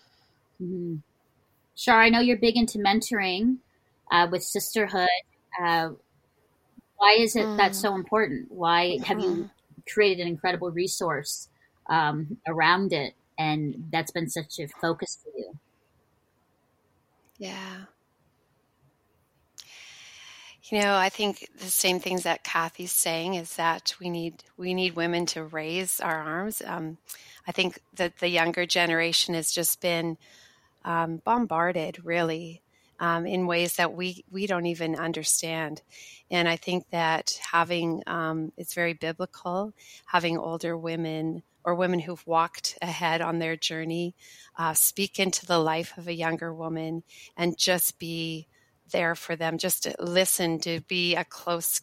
Mm-hmm. 0.63 0.99
Shar, 1.75 2.01
I 2.01 2.11
know 2.11 2.21
you're 2.21 2.39
big 2.39 2.57
into 2.57 2.79
mentoring 2.79 3.57
uh, 4.13 4.29
with 4.31 4.45
sisterhood. 4.45 5.09
Uh, 5.61 5.91
why 6.97 7.17
is 7.19 7.35
it 7.35 7.45
mm. 7.45 7.57
that's 7.57 7.81
so 7.81 7.97
important? 7.97 8.53
Why 8.53 8.99
have 9.05 9.19
you 9.19 9.31
mm-hmm. 9.31 9.43
created 9.93 10.23
an 10.23 10.29
incredible 10.29 10.71
resource 10.71 11.49
um, 11.89 12.39
around 12.47 12.93
it, 12.93 13.15
and 13.39 13.89
that's 13.93 14.11
been 14.11 14.29
such 14.29 14.59
a 14.59 14.69
focus 14.69 15.19
for 15.23 15.31
you? 15.39 15.59
Yeah. 17.39 17.85
You 20.71 20.81
know, 20.81 20.97
I 20.97 21.11
think 21.11 21.49
the 21.59 21.67
same 21.67 22.01
things 22.01 22.25
that 22.25 22.43
Kathy's 22.43 22.91
saying 22.91 23.35
is 23.35 23.55
that 23.55 23.95
we 24.01 24.11
need 24.11 24.43
we 24.57 24.75
need 24.75 24.97
women 24.97 25.25
to 25.27 25.45
raise 25.45 26.01
our 26.01 26.19
arms. 26.19 26.61
Um, 26.65 26.99
I 27.47 27.53
think 27.53 27.79
that 27.95 28.19
the 28.19 28.29
younger 28.29 28.67
generation 28.67 29.35
has 29.35 29.53
just 29.53 29.81
been 29.81 30.19
um, 30.85 31.19
bombarded, 31.25 32.05
really, 32.05 32.63
um, 32.99 33.27
in 33.27 33.47
ways 33.47 33.77
that 33.77 33.95
we 33.95 34.25
we 34.33 34.49
don't 34.49 34.67
even 34.67 34.97
understand. 34.97 35.83
And 36.33 36.49
I 36.49 36.57
think 36.57 36.91
that 36.91 37.39
having 37.53 38.03
um, 38.09 38.51
it's 38.57 38.75
very 38.75 38.95
biblical 38.95 39.73
having 40.07 40.37
older 40.37 40.77
women 40.77 41.45
or 41.67 41.75
women 41.75 41.99
who've 41.99 42.27
walked 42.27 42.79
ahead 42.81 43.21
on 43.21 43.41
their 43.41 43.57
journey 43.57 44.15
uh, 44.57 44.73
speak 44.73 45.19
into 45.19 45.45
the 45.45 45.59
life 45.59 45.93
of 45.99 46.07
a 46.07 46.15
younger 46.15 46.55
woman 46.55 47.03
and 47.37 47.59
just 47.59 47.99
be 47.99 48.47
there 48.93 49.17
for 49.17 49.35
them, 49.35 49.59
just 49.59 49.83
to 49.83 49.95
listen, 49.99 50.61
to 50.61 50.81
be 50.83 51.17
a 51.17 51.25
close 51.25 51.83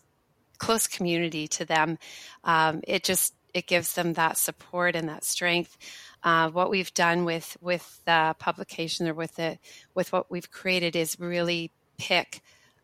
close 0.57 0.87
community 0.87 1.47
to 1.49 1.65
them. 1.65 1.97
Um, 2.45 2.81
it 2.87 3.03
just 3.03 3.35
it 3.53 3.67
gives 3.67 3.93
them 3.93 4.13
that 4.13 4.37
support 4.37 4.95
and 4.95 5.09
that 5.09 5.25
strength. 5.25 5.77
Uh, 6.23 6.49
what 6.49 6.69
we've 6.69 6.93
done 6.93 7.25
with 7.25 7.57
with 7.59 8.01
the 8.05 8.35
publication 8.39 9.07
or 9.07 9.13
with 9.13 9.35
the 9.35 9.59
with 9.93 10.13
what 10.13 10.31
we've 10.31 10.49
created 10.49 10.95
is 10.95 11.19
really 11.19 11.71
pick 11.97 12.41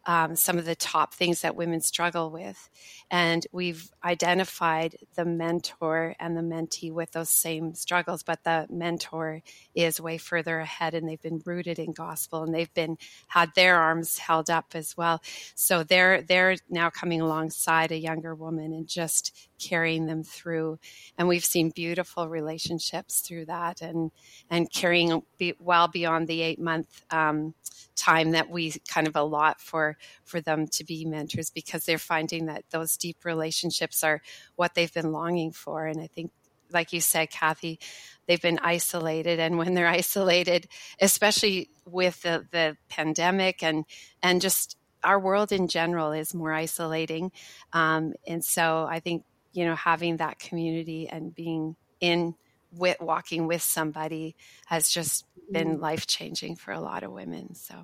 um, 0.10 0.36
some 0.36 0.58
of 0.58 0.66
the 0.66 0.76
top 0.76 1.14
things 1.14 1.42
that 1.42 1.56
women 1.56 1.82
struggle 1.82 2.32
with. 2.32 2.72
And 3.12 3.46
we've 3.52 3.92
identified 4.04 4.96
the 5.14 5.24
mentor 5.24 6.16
and 6.20 6.36
the 6.36 6.42
mentee 6.42 6.92
with 6.92 7.12
those 7.12 7.30
same 7.30 7.76
struggles, 7.76 8.24
but 8.24 8.44
the 8.44 8.66
mentor 8.72 9.44
is 9.76 10.02
way 10.02 10.18
further 10.18 10.62
ahead 10.62 10.96
and 10.96 11.08
they've 11.08 11.22
been 11.22 11.44
rooted 11.46 11.78
in 11.78 11.94
gospel 11.94 12.42
and 12.42 12.52
they've 12.52 12.74
been 12.74 12.98
had 13.28 13.52
their 13.54 13.78
arms 13.78 14.18
held 14.18 14.50
up 14.50 14.72
as 14.74 14.98
well. 14.98 15.22
So 15.54 15.84
they're 15.84 16.24
they're 16.24 16.56
now 16.72 16.90
coming 16.90 17.22
alongside 17.22 17.92
a 17.92 17.98
younger 18.00 18.34
woman 18.34 18.74
and 18.74 18.88
just 18.88 19.50
carrying 19.60 20.08
them 20.08 20.24
through. 20.24 20.80
And 21.20 21.28
we've 21.28 21.46
seen 21.46 21.70
beautiful 21.70 22.28
relationships 22.28 23.20
through 23.20 23.46
that 23.46 23.84
and 23.84 24.10
and 24.50 24.72
carrying 24.72 25.22
be, 25.38 25.54
well 25.60 25.88
beyond 25.88 26.28
the 26.28 26.42
eight 26.42 26.60
month 26.60 27.04
um, 27.12 27.54
time 28.00 28.32
that 28.32 28.50
we 28.50 28.74
kind 28.88 29.08
of 29.08 29.16
allot 29.16 29.60
for 29.60 29.98
for 30.24 30.42
them 30.42 30.68
to 30.68 30.84
be 30.84 31.06
mentors 31.06 31.50
because 31.50 31.86
they're 31.86 31.98
finding 31.98 32.46
that 32.46 32.64
those 32.72 32.98
deep 32.98 33.26
relationships 33.26 34.04
are 34.04 34.22
what 34.56 34.74
they've 34.76 34.94
been 34.94 35.12
longing 35.12 35.52
for 35.52 35.86
and 35.86 36.00
i 36.02 36.08
think 36.08 36.32
like 36.72 36.94
you 36.94 37.02
said 37.02 37.30
kathy 37.30 37.80
they've 38.28 38.42
been 38.42 38.60
isolated 38.62 39.40
and 39.40 39.58
when 39.58 39.74
they're 39.74 39.88
isolated 40.02 40.68
especially 41.00 41.70
with 41.86 42.22
the, 42.22 42.46
the 42.52 42.78
pandemic 42.90 43.64
and 43.64 43.86
and 44.22 44.42
just 44.42 44.78
our 45.04 45.20
world 45.20 45.52
in 45.52 45.68
general 45.68 46.12
is 46.12 46.34
more 46.34 46.54
isolating 46.54 47.32
um, 47.74 48.14
and 48.28 48.44
so 48.44 48.86
i 48.90 49.00
think 49.00 49.24
you 49.54 49.66
know 49.66 49.76
having 49.76 50.18
that 50.18 50.40
community 50.40 51.08
and 51.08 51.34
being 51.34 51.76
in 52.00 52.36
with 52.72 52.98
walking 53.00 53.48
with 53.48 53.62
somebody 53.62 54.36
has 54.66 54.90
just 54.90 55.26
been 55.52 55.74
mm-hmm. 55.74 55.82
life 55.82 56.08
changing 56.08 56.56
for 56.56 56.72
a 56.72 56.80
lot 56.80 57.04
of 57.04 57.12
women. 57.12 57.56
So, 57.56 57.76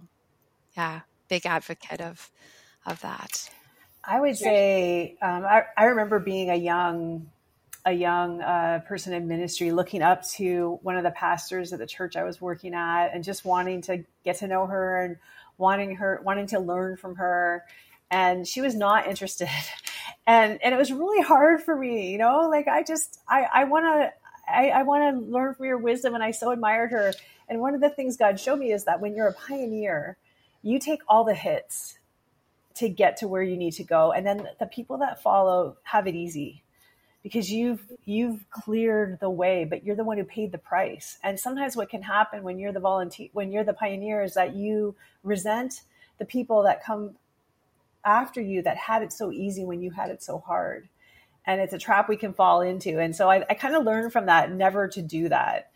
yeah, 0.77 1.01
big 1.27 1.45
advocate 1.45 2.01
of 2.01 2.31
of 2.85 3.01
that. 3.01 3.49
I 4.03 4.19
would 4.19 4.37
say 4.37 5.17
um, 5.21 5.43
I, 5.45 5.63
I, 5.75 5.85
remember 5.85 6.19
being 6.19 6.51
a 6.51 6.55
young 6.55 7.31
a 7.85 7.91
young 7.91 8.41
uh, 8.41 8.81
person 8.87 9.13
in 9.13 9.27
ministry, 9.27 9.71
looking 9.71 10.01
up 10.01 10.27
to 10.27 10.79
one 10.83 10.95
of 10.95 11.03
the 11.03 11.11
pastors 11.11 11.73
at 11.73 11.79
the 11.79 11.87
church 11.87 12.15
I 12.15 12.23
was 12.23 12.39
working 12.39 12.73
at, 12.73 13.07
and 13.13 13.23
just 13.23 13.45
wanting 13.45 13.81
to 13.83 14.03
get 14.23 14.37
to 14.37 14.47
know 14.47 14.67
her 14.67 15.01
and 15.01 15.17
wanting 15.57 15.95
her 15.95 16.21
wanting 16.23 16.47
to 16.47 16.59
learn 16.59 16.97
from 16.97 17.15
her. 17.15 17.63
And 18.11 18.47
she 18.47 18.61
was 18.61 18.75
not 18.75 19.07
interested, 19.07 19.49
and 20.27 20.59
and 20.63 20.73
it 20.73 20.77
was 20.77 20.91
really 20.91 21.23
hard 21.23 21.63
for 21.63 21.75
me, 21.75 22.11
you 22.11 22.19
know. 22.19 22.47
Like 22.49 22.67
I 22.67 22.83
just 22.83 23.19
I 23.27 23.47
I 23.51 23.63
want 23.63 23.85
to 23.85 24.13
I, 24.47 24.69
I 24.69 24.83
want 24.83 25.15
to 25.15 25.31
learn 25.31 25.55
from 25.55 25.65
your 25.65 25.77
wisdom, 25.77 26.13
and 26.13 26.23
I 26.23 26.31
so 26.31 26.51
admired 26.51 26.91
her. 26.91 27.13
And 27.47 27.59
one 27.59 27.75
of 27.75 27.81
the 27.81 27.89
things 27.89 28.17
God 28.17 28.39
showed 28.39 28.59
me 28.59 28.71
is 28.71 28.85
that 28.85 29.01
when 29.01 29.15
you're 29.15 29.27
a 29.27 29.33
pioneer, 29.33 30.17
you 30.65 30.79
take 30.79 31.01
all 31.07 31.23
the 31.23 31.33
hits 31.33 31.97
to 32.75 32.89
get 32.89 33.17
to 33.17 33.27
where 33.27 33.43
you 33.43 33.55
need 33.55 33.73
to 33.73 33.83
go, 33.83 34.11
and 34.11 34.25
then 34.25 34.47
the 34.59 34.65
people 34.65 34.97
that 34.97 35.21
follow 35.21 35.77
have 35.83 36.07
it 36.07 36.15
easy 36.15 36.63
because 37.23 37.51
you've 37.51 37.91
you've 38.03 38.49
cleared 38.49 39.19
the 39.19 39.29
way, 39.29 39.65
but 39.65 39.83
you're 39.83 39.95
the 39.95 40.03
one 40.03 40.17
who 40.17 40.23
paid 40.23 40.51
the 40.51 40.57
price. 40.57 41.17
And 41.23 41.39
sometimes 41.39 41.75
what 41.75 41.89
can 41.89 42.01
happen 42.01 42.43
when 42.43 42.59
you're 42.59 42.73
the 42.73 42.79
volunteer, 42.79 43.29
when 43.33 43.51
you're 43.51 43.63
the 43.63 43.73
pioneer, 43.73 44.23
is 44.23 44.33
that 44.33 44.55
you 44.55 44.95
resent 45.23 45.81
the 46.17 46.25
people 46.25 46.63
that 46.63 46.83
come 46.83 47.15
after 48.03 48.41
you 48.41 48.61
that 48.61 48.77
had 48.77 49.01
it 49.01 49.11
so 49.11 49.31
easy 49.31 49.65
when 49.65 49.81
you 49.81 49.91
had 49.91 50.09
it 50.09 50.21
so 50.21 50.39
hard 50.39 50.89
and 51.45 51.61
it's 51.61 51.73
a 51.73 51.77
trap 51.77 52.09
we 52.09 52.17
can 52.17 52.33
fall 52.33 52.61
into. 52.61 52.99
And 52.99 53.15
so 53.15 53.29
I, 53.29 53.45
I 53.49 53.53
kind 53.53 53.75
of 53.75 53.83
learned 53.83 54.11
from 54.11 54.25
that 54.25 54.51
never 54.51 54.87
to 54.89 55.01
do 55.01 55.29
that. 55.29 55.71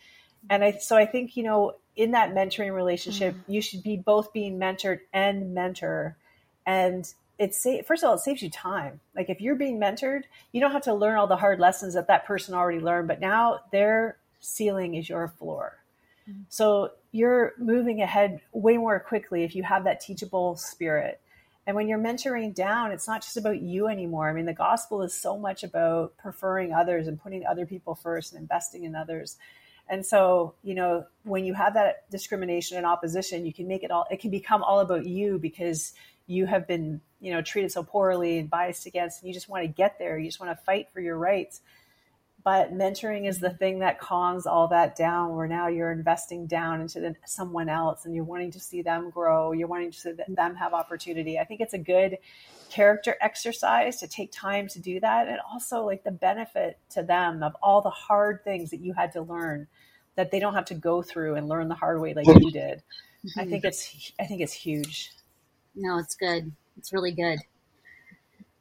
And 0.50 0.64
I, 0.64 0.72
so 0.74 0.98
I 0.98 1.06
think, 1.06 1.38
you 1.38 1.44
know, 1.44 1.76
in 1.96 2.12
that 2.12 2.34
mentoring 2.34 2.74
relationship, 2.74 3.34
mm-hmm. 3.34 3.52
you 3.52 3.62
should 3.62 3.84
be 3.84 3.98
both 3.98 4.32
being 4.34 4.60
mentored 4.60 5.00
and 5.14 5.54
mentor. 5.54 6.18
And 6.66 7.12
it's 7.38 7.66
first 7.86 8.04
of 8.04 8.10
all, 8.10 8.16
it 8.16 8.20
saves 8.20 8.42
you 8.42 8.50
time. 8.50 9.00
Like 9.16 9.30
if 9.30 9.42
you're 9.42 9.56
being 9.56 9.80
mentored, 9.80 10.24
you 10.52 10.62
don't 10.62 10.72
have 10.72 10.84
to 10.84 10.94
learn 10.94 11.18
all 11.18 11.28
the 11.28 11.38
hard 11.38 11.60
lessons 11.60 11.94
that 11.94 12.08
that 12.08 12.26
person 12.26 12.54
already 12.54 12.80
learned, 12.80 13.08
but 13.08 13.20
now 13.20 13.62
their 13.72 14.18
ceiling 14.40 14.96
is 14.96 15.10
your 15.10 15.28
floor. 15.28 15.78
Mm-hmm. 16.30 16.42
So 16.50 16.92
you're 17.12 17.54
moving 17.58 18.02
ahead 18.02 18.42
way 18.52 18.78
more 18.78 19.00
quickly 19.00 19.44
if 19.44 19.56
you 19.56 19.64
have 19.64 19.86
that 19.86 20.02
teachable 20.02 20.56
spirit. 20.56 21.20
And 21.66 21.76
when 21.76 21.88
you're 21.88 22.00
mentoring 22.00 22.54
down, 22.54 22.92
it's 22.92 23.08
not 23.08 23.22
just 23.22 23.38
about 23.38 23.62
you 23.62 23.88
anymore. 23.88 24.30
I 24.30 24.34
mean, 24.34 24.46
the 24.46 24.54
gospel 24.54 25.04
is 25.04 25.14
so 25.14 25.38
much 25.38 25.64
about 25.64 26.18
preferring 26.18 26.74
others 26.74 27.08
and 27.08 27.22
putting 27.22 27.46
other 27.46 27.66
people 27.66 27.94
first 27.96 28.34
and 28.34 28.42
investing 28.42 28.86
in 28.86 28.96
others. 28.96 29.38
And 29.90 30.06
so, 30.06 30.54
you 30.62 30.76
know, 30.76 31.06
when 31.24 31.46
you 31.46 31.56
have 31.56 31.74
that 31.74 32.10
discrimination 32.12 32.78
and 32.78 32.86
opposition, 32.86 33.46
you 33.46 33.54
can 33.54 33.68
make 33.68 33.84
it 33.84 33.90
all, 33.90 34.06
it 34.12 34.20
can 34.20 34.30
become 34.30 34.62
all 34.64 34.80
about 34.80 35.06
you 35.06 35.40
because 35.40 35.94
you 36.28 36.46
have 36.46 36.68
been, 36.68 37.02
you 37.20 37.34
know, 37.34 37.42
treated 37.42 37.72
so 37.72 37.82
poorly 37.84 38.38
and 38.38 38.50
biased 38.50 38.86
against, 38.86 39.22
and 39.22 39.28
you 39.28 39.34
just 39.34 39.50
want 39.50 39.64
to 39.64 39.68
get 39.68 39.98
there. 39.98 40.18
You 40.20 40.28
just 40.28 40.40
want 40.40 40.56
to 40.58 40.64
fight 40.64 40.90
for 40.94 41.02
your 41.02 41.18
rights 41.18 41.62
but 42.44 42.74
mentoring 42.74 43.28
is 43.28 43.40
the 43.40 43.50
thing 43.50 43.80
that 43.80 44.00
calms 44.00 44.46
all 44.46 44.68
that 44.70 44.96
down 44.96 45.36
where 45.36 45.48
now 45.48 45.68
you're 45.68 45.92
investing 45.92 46.48
down 46.48 46.82
into 46.82 47.00
the, 47.00 47.16
someone 47.26 47.68
else 47.68 48.06
and 48.06 48.16
you're 48.16 48.24
wanting 48.24 48.52
to 48.52 48.60
see 48.60 48.82
them 48.82 49.10
grow. 49.10 49.52
You're 49.52 49.68
wanting 49.68 49.92
to 49.92 50.00
see 50.00 50.14
them 50.28 50.56
have 50.56 50.74
opportunity. 50.74 51.38
I 51.38 51.44
think 51.44 51.60
it's 51.60 51.74
a 51.74 51.80
good 51.80 52.18
character 52.70 53.16
exercise 53.20 54.00
to 54.00 54.08
take 54.08 54.32
time 54.32 54.68
to 54.70 54.80
do 54.80 55.00
that 55.02 55.28
and 55.28 55.40
also 55.52 55.86
like 55.86 56.04
the 56.04 56.12
benefit 56.12 56.78
to 56.92 57.04
them 57.04 57.44
of 57.44 57.56
all 57.62 57.82
the 57.82 57.90
hard 57.90 58.44
things 58.44 58.70
that 58.72 58.80
you 58.80 58.94
had 58.94 59.12
to 59.14 59.22
learn 59.22 59.68
that 60.16 60.32
they 60.32 60.40
don't 60.40 60.54
have 60.54 60.66
to 60.66 60.76
go 60.76 61.02
through 61.02 61.36
and 61.36 61.50
learn 61.50 61.68
the 61.68 61.76
hard 61.76 62.00
way 62.00 62.14
like 62.14 62.28
you 62.28 62.52
did. 62.52 62.84
Mm-hmm. 63.26 63.40
i 63.42 63.46
think 63.46 63.66
it's 63.66 64.14
i 64.18 64.26
think 64.26 64.40
it's 64.40 64.54
huge. 64.54 65.12
No 65.76 65.98
it's 65.98 66.16
good. 66.16 66.54
It's 66.78 66.94
really 66.94 67.12
good 67.12 67.40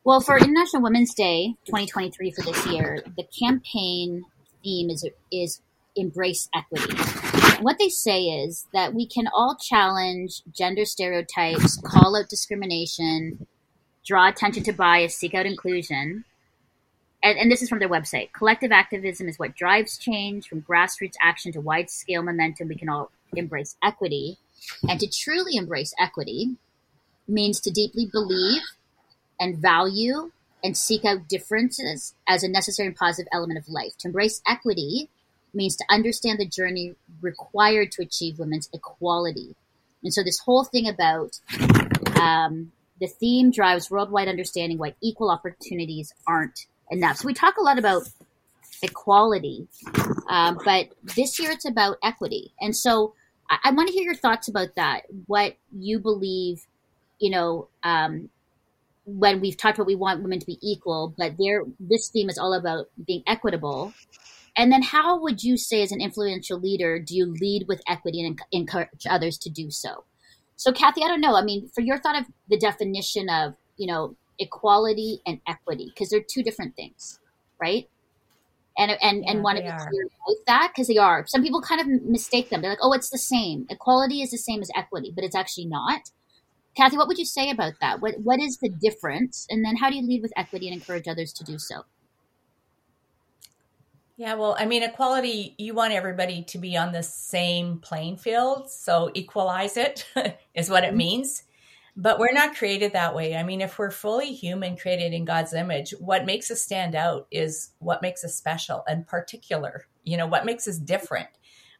well, 0.09 0.23
for 0.23 0.39
International 0.39 0.83
Women's 0.83 1.13
Day 1.13 1.55
2023 1.67 2.31
for 2.31 2.41
this 2.41 2.67
year, 2.67 3.03
the 3.19 3.25
campaign 3.25 4.25
theme 4.65 4.89
is 4.89 5.07
is 5.31 5.61
embrace 5.97 6.49
equity. 6.55 6.95
What 7.63 7.77
they 7.79 7.91
say 7.91 8.23
is 8.23 8.67
that 8.73 8.95
we 8.95 9.07
can 9.07 9.29
all 9.35 9.55
challenge 9.61 10.41
gender 10.51 10.87
stereotypes, 10.87 11.77
call 11.85 12.17
out 12.17 12.31
discrimination, 12.31 13.47
draw 14.03 14.31
attention 14.31 14.63
to 14.63 14.73
bias, 14.73 15.15
seek 15.15 15.35
out 15.35 15.45
inclusion. 15.45 16.25
And, 17.23 17.39
and 17.39 17.53
this 17.53 17.61
is 17.61 17.69
from 17.69 17.79
their 17.79 17.91
website. 17.91 18.33
Collective 18.33 18.73
activism 18.73 19.29
is 19.29 19.39
what 19.39 19.57
drives 19.57 19.99
change 19.99 20.49
from 20.49 20.63
grassroots 20.63 21.17
action 21.21 21.53
to 21.53 21.61
wide 21.61 21.91
scale 21.91 22.23
momentum. 22.23 22.69
We 22.69 22.77
can 22.77 22.89
all 22.89 23.11
embrace 23.37 23.77
equity. 23.83 24.39
And 24.89 24.99
to 25.01 25.07
truly 25.07 25.57
embrace 25.57 25.93
equity 26.01 26.57
means 27.27 27.61
to 27.61 27.71
deeply 27.71 28.09
believe 28.11 28.63
and 29.41 29.59
value 29.59 30.31
and 30.63 30.77
seek 30.77 31.05
out 31.05 31.29
differences 31.29 32.15
as 32.27 32.43
a 32.43 32.49
necessary 32.49 32.89
and 32.89 32.97
positive 32.97 33.29
element 33.33 33.59
of 33.59 33.69
life. 33.69 33.97
To 33.99 34.09
embrace 34.09 34.43
equity 34.47 35.09
means 35.55 35.77
to 35.77 35.85
understand 35.89 36.39
the 36.39 36.47
journey 36.47 36.95
required 37.21 37.93
to 37.93 38.03
achieve 38.03 38.39
women's 38.39 38.69
equality. 38.73 39.55
And 40.03 40.13
so, 40.13 40.23
this 40.23 40.39
whole 40.39 40.65
thing 40.65 40.89
about 40.89 41.41
um, 42.21 42.73
the 43.01 43.07
theme 43.07 43.51
drives 43.51 43.91
worldwide 43.91 44.29
understanding 44.29 44.79
why 44.79 44.95
equal 45.01 45.31
opportunities 45.31 46.13
aren't 46.27 46.67
enough. 46.91 47.19
So, 47.19 47.27
we 47.27 47.35
talk 47.35 47.57
a 47.57 47.63
lot 47.63 47.79
about 47.79 48.09
equality, 48.83 49.67
um, 50.29 50.59
but 50.65 50.89
this 51.03 51.39
year 51.41 51.51
it's 51.51 51.65
about 51.65 51.97
equity. 52.03 52.53
And 52.61 52.77
so, 52.77 53.15
I, 53.51 53.59
I 53.65 53.71
want 53.73 53.89
to 53.89 53.95
hear 53.95 54.05
your 54.05 54.15
thoughts 54.15 54.49
about 54.49 54.77
that. 54.77 55.03
What 55.27 55.57
you 55.77 55.99
believe, 55.99 56.65
you 57.19 57.31
know, 57.31 57.69
um, 57.83 58.31
when 59.09 59.41
we've 59.41 59.57
talked 59.57 59.79
about 59.79 59.87
we 59.87 59.95
want 59.95 60.23
women 60.23 60.39
to 60.39 60.47
be 60.47 60.59
equal, 60.63 61.15
but 61.17 61.37
there 61.39 61.65
this 61.81 62.11
theme 62.11 62.29
is 62.29 62.39
all 62.39 62.53
about 62.53 62.87
being 63.07 63.23
equitable. 63.27 63.95
And 64.57 64.71
then, 64.73 64.83
how 64.83 65.21
would 65.21 65.43
you 65.43 65.57
say, 65.57 65.83
as 65.83 65.93
an 65.93 66.01
influential 66.01 66.59
leader, 66.59 66.99
do 66.99 67.17
you 67.17 67.27
lead 67.27 67.67
with 67.69 67.81
equity 67.89 68.25
and 68.25 68.39
encourage 68.53 69.07
others 69.09 69.39
to 69.39 69.51
do 69.51 69.71
so? 69.71 70.05
So, 70.57 70.73
Kathy, 70.73 71.03
I 71.05 71.09
don't 71.09 71.21
know. 71.21 71.37
I 71.37 71.43
mean, 71.43 71.71
for 71.75 71.81
your 71.81 71.99
thought 71.99 72.21
of 72.21 72.27
the 72.49 72.59
definition 72.59 73.31
of 73.31 73.55
you 73.77 73.87
know 73.87 74.17
equality 74.39 75.23
and 75.27 75.41
equity, 75.47 75.87
because 75.87 76.11
they're 76.11 76.21
two 76.21 76.43
different 76.43 76.77
things, 76.77 77.19
right? 77.61 77.89
And 78.77 78.91
and 79.01 79.25
yeah, 79.25 79.31
and 79.31 79.43
want 79.43 79.59
to 79.59 79.65
be 79.65 79.71
clear 79.71 80.03
about 80.05 80.47
that 80.47 80.73
because 80.75 80.89
they 80.89 80.99
are. 80.99 81.25
Some 81.27 81.43
people 81.43 81.63
kind 81.63 81.81
of 81.81 81.87
mistake 82.03 82.51
them. 82.51 82.61
They're 82.61 82.73
like, 82.73 82.79
oh, 82.83 82.93
it's 82.93 83.11
the 83.11 83.19
same. 83.19 83.67
Equality 83.71 84.21
is 84.23 84.31
the 84.31 84.39
same 84.39 84.61
as 84.61 84.71
equity, 84.77 85.13
but 85.15 85.25
it's 85.25 85.37
actually 85.37 85.67
not. 85.67 86.11
Kathy, 86.79 86.97
what 86.97 87.09
would 87.09 87.19
you 87.19 87.25
say 87.25 87.51
about 87.51 87.73
that? 87.81 88.01
What 88.01 88.21
what 88.21 88.41
is 88.41 88.59
the 88.59 88.69
difference? 88.69 89.49
And 89.51 89.65
then 89.65 89.75
how 89.75 89.91
do 89.91 89.97
you 89.97 90.07
lead 90.07 90.23
with 90.23 90.33
equity 90.37 90.69
and 90.69 90.77
encourage 90.77 91.09
others 91.09 91.33
to 91.35 91.45
do 91.45 91.59
so? 91.59 91.83
Yeah, 94.17 94.35
well, 94.35 94.57
I 94.59 94.65
mean, 94.65 94.85
equality, 94.85 95.57
you 95.59 95.75
want 95.75 95.93
everybody 95.93 96.43
to 96.45 96.59
be 96.59 96.77
on 96.77 96.93
the 96.93 97.03
same 97.03 97.79
playing 97.79 98.19
field. 98.19 98.71
So 98.71 99.11
equalize 99.15 99.77
it 99.77 100.07
is 100.55 100.71
what 100.71 100.85
it 100.85 100.89
mm-hmm. 100.89 100.99
means. 100.99 101.43
But 101.97 102.21
we're 102.21 102.33
not 102.33 102.55
created 102.55 102.93
that 102.93 103.13
way. 103.13 103.35
I 103.35 103.43
mean, 103.43 103.61
if 103.61 103.77
we're 103.77 103.91
fully 103.91 104.33
human, 104.33 104.77
created 104.77 105.13
in 105.13 105.25
God's 105.25 105.55
image, 105.55 105.93
what 105.99 106.27
makes 106.27 106.49
us 106.49 106.63
stand 106.63 106.95
out 106.95 107.27
is 107.33 107.71
what 107.81 108.03
makes 108.03 108.23
us 108.23 108.37
special 108.37 108.85
and 108.87 109.05
particular. 109.05 109.87
You 110.05 110.17
know, 110.17 110.29
what 110.29 110.47
makes 110.47 110.69
us 110.69 110.79
different 110.79 111.29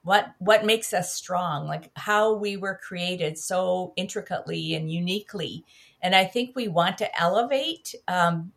what 0.03 0.35
what 0.39 0.65
makes 0.65 0.93
us 0.93 1.15
strong 1.15 1.67
like 1.67 1.91
how 1.97 2.35
we 2.35 2.57
were 2.57 2.81
created 2.83 3.37
so 3.37 3.93
intricately 3.97 4.75
and 4.75 4.91
uniquely 4.91 5.65
and 6.01 6.15
i 6.15 6.25
think 6.25 6.55
we 6.55 6.69
want 6.69 6.99
to 6.99 7.21
elevate 7.21 7.95
um, 8.07 8.53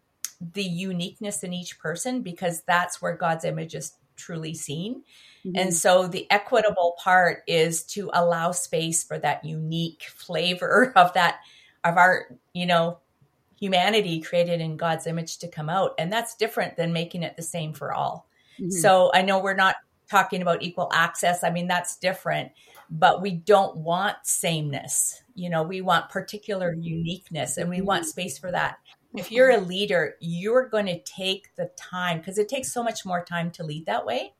the 0.53 0.63
uniqueness 0.63 1.43
in 1.43 1.53
each 1.53 1.79
person 1.79 2.21
because 2.21 2.61
that's 2.63 3.01
where 3.01 3.15
god's 3.15 3.45
image 3.45 3.75
is 3.75 3.93
truly 4.15 4.53
seen 4.53 5.01
mm-hmm. 5.45 5.57
and 5.57 5.73
so 5.73 6.07
the 6.07 6.29
equitable 6.29 6.95
part 6.99 7.43
is 7.47 7.83
to 7.83 8.09
allow 8.13 8.51
space 8.51 9.03
for 9.03 9.17
that 9.17 9.43
unique 9.43 10.03
flavor 10.15 10.93
of 10.95 11.13
that 11.13 11.39
of 11.83 11.97
our 11.97 12.27
you 12.53 12.65
know 12.65 12.99
humanity 13.59 14.21
created 14.21 14.61
in 14.61 14.77
god's 14.77 15.07
image 15.07 15.37
to 15.39 15.47
come 15.47 15.69
out 15.69 15.93
and 15.97 16.13
that's 16.13 16.35
different 16.35 16.77
than 16.77 16.93
making 16.93 17.23
it 17.23 17.35
the 17.35 17.43
same 17.43 17.73
for 17.73 17.93
all 17.93 18.27
mm-hmm. 18.59 18.69
so 18.69 19.11
i 19.13 19.21
know 19.21 19.39
we're 19.39 19.53
not 19.53 19.75
talking 20.12 20.41
about 20.41 20.62
equal 20.62 20.89
access. 20.93 21.43
I 21.43 21.49
mean, 21.49 21.68
that's 21.68 21.97
different, 21.97 22.51
but 22.89 23.22
we 23.22 23.32
don't 23.32 23.78
want 23.78 24.18
sameness. 24.24 25.24
You 25.34 25.49
know, 25.49 25.64
we 25.64 25.80
want 25.80 26.09
particular 26.09 26.74
mm-hmm. 26.74 26.84
uniqueness 26.84 27.57
and 27.57 27.70
we 27.70 27.78
mm-hmm. 27.78 27.86
want 27.86 28.05
space 28.05 28.38
for 28.38 28.51
that. 28.51 28.78
If 29.16 29.26
mm-hmm. 29.26 29.34
you're 29.34 29.51
a 29.51 29.62
leader, 29.62 30.16
you're 30.20 30.68
going 30.68 30.88
to 30.88 31.01
take 31.03 31.55
the 31.55 31.72
time 31.78 32.20
because 32.20 32.38
it 32.38 32.49
takes 32.49 32.74
so 32.74 32.84
much 32.84 33.05
more 33.05 33.24
time 33.24 33.49
to 33.51 33.64
lead 33.64 33.86
that 33.86 34.05
way 34.05 34.34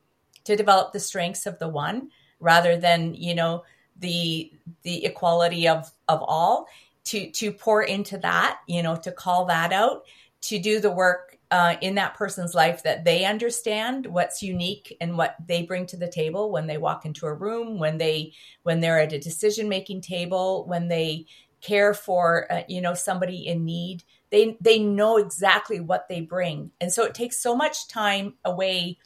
to 0.44 0.56
develop 0.56 0.92
the 0.92 1.00
strengths 1.00 1.46
of 1.46 1.58
the 1.58 1.68
one 1.68 2.10
rather 2.38 2.76
than, 2.76 3.14
you 3.14 3.34
know, 3.34 3.64
the 3.98 4.52
the 4.82 5.04
equality 5.04 5.68
of 5.68 5.90
of 6.08 6.22
all 6.22 6.66
to 7.04 7.30
to 7.30 7.52
pour 7.52 7.82
into 7.82 8.18
that, 8.18 8.60
you 8.66 8.82
know, 8.82 8.96
to 8.96 9.12
call 9.12 9.46
that 9.46 9.72
out, 9.72 10.04
to 10.42 10.58
do 10.58 10.80
the 10.80 10.90
work 10.90 11.31
uh, 11.52 11.76
in 11.80 11.94
that 11.94 12.14
person's 12.14 12.54
life 12.54 12.82
that 12.82 13.04
they 13.04 13.24
understand 13.24 14.06
what's 14.06 14.42
unique 14.42 14.96
and 15.00 15.16
what 15.16 15.36
they 15.46 15.62
bring 15.62 15.86
to 15.86 15.96
the 15.96 16.08
table 16.08 16.50
when 16.50 16.66
they 16.66 16.78
walk 16.78 17.06
into 17.06 17.26
a 17.26 17.34
room 17.34 17.78
when 17.78 17.98
they 17.98 18.32
when 18.64 18.80
they're 18.80 18.98
at 18.98 19.12
a 19.12 19.18
decision 19.20 19.68
making 19.68 20.00
table 20.00 20.66
when 20.66 20.88
they 20.88 21.24
care 21.62 21.94
for 21.94 22.50
uh, 22.52 22.62
you 22.68 22.80
know 22.80 22.92
somebody 22.92 23.46
in 23.46 23.64
need. 23.64 24.02
They 24.30 24.56
they 24.60 24.80
know 24.80 25.16
exactly 25.16 25.80
what 25.80 26.08
they 26.08 26.20
bring. 26.20 26.72
And 26.80 26.92
so 26.92 27.04
it 27.04 27.14
takes 27.14 27.40
so 27.40 27.56
much 27.56 27.88
time 27.88 28.34
away 28.44 28.98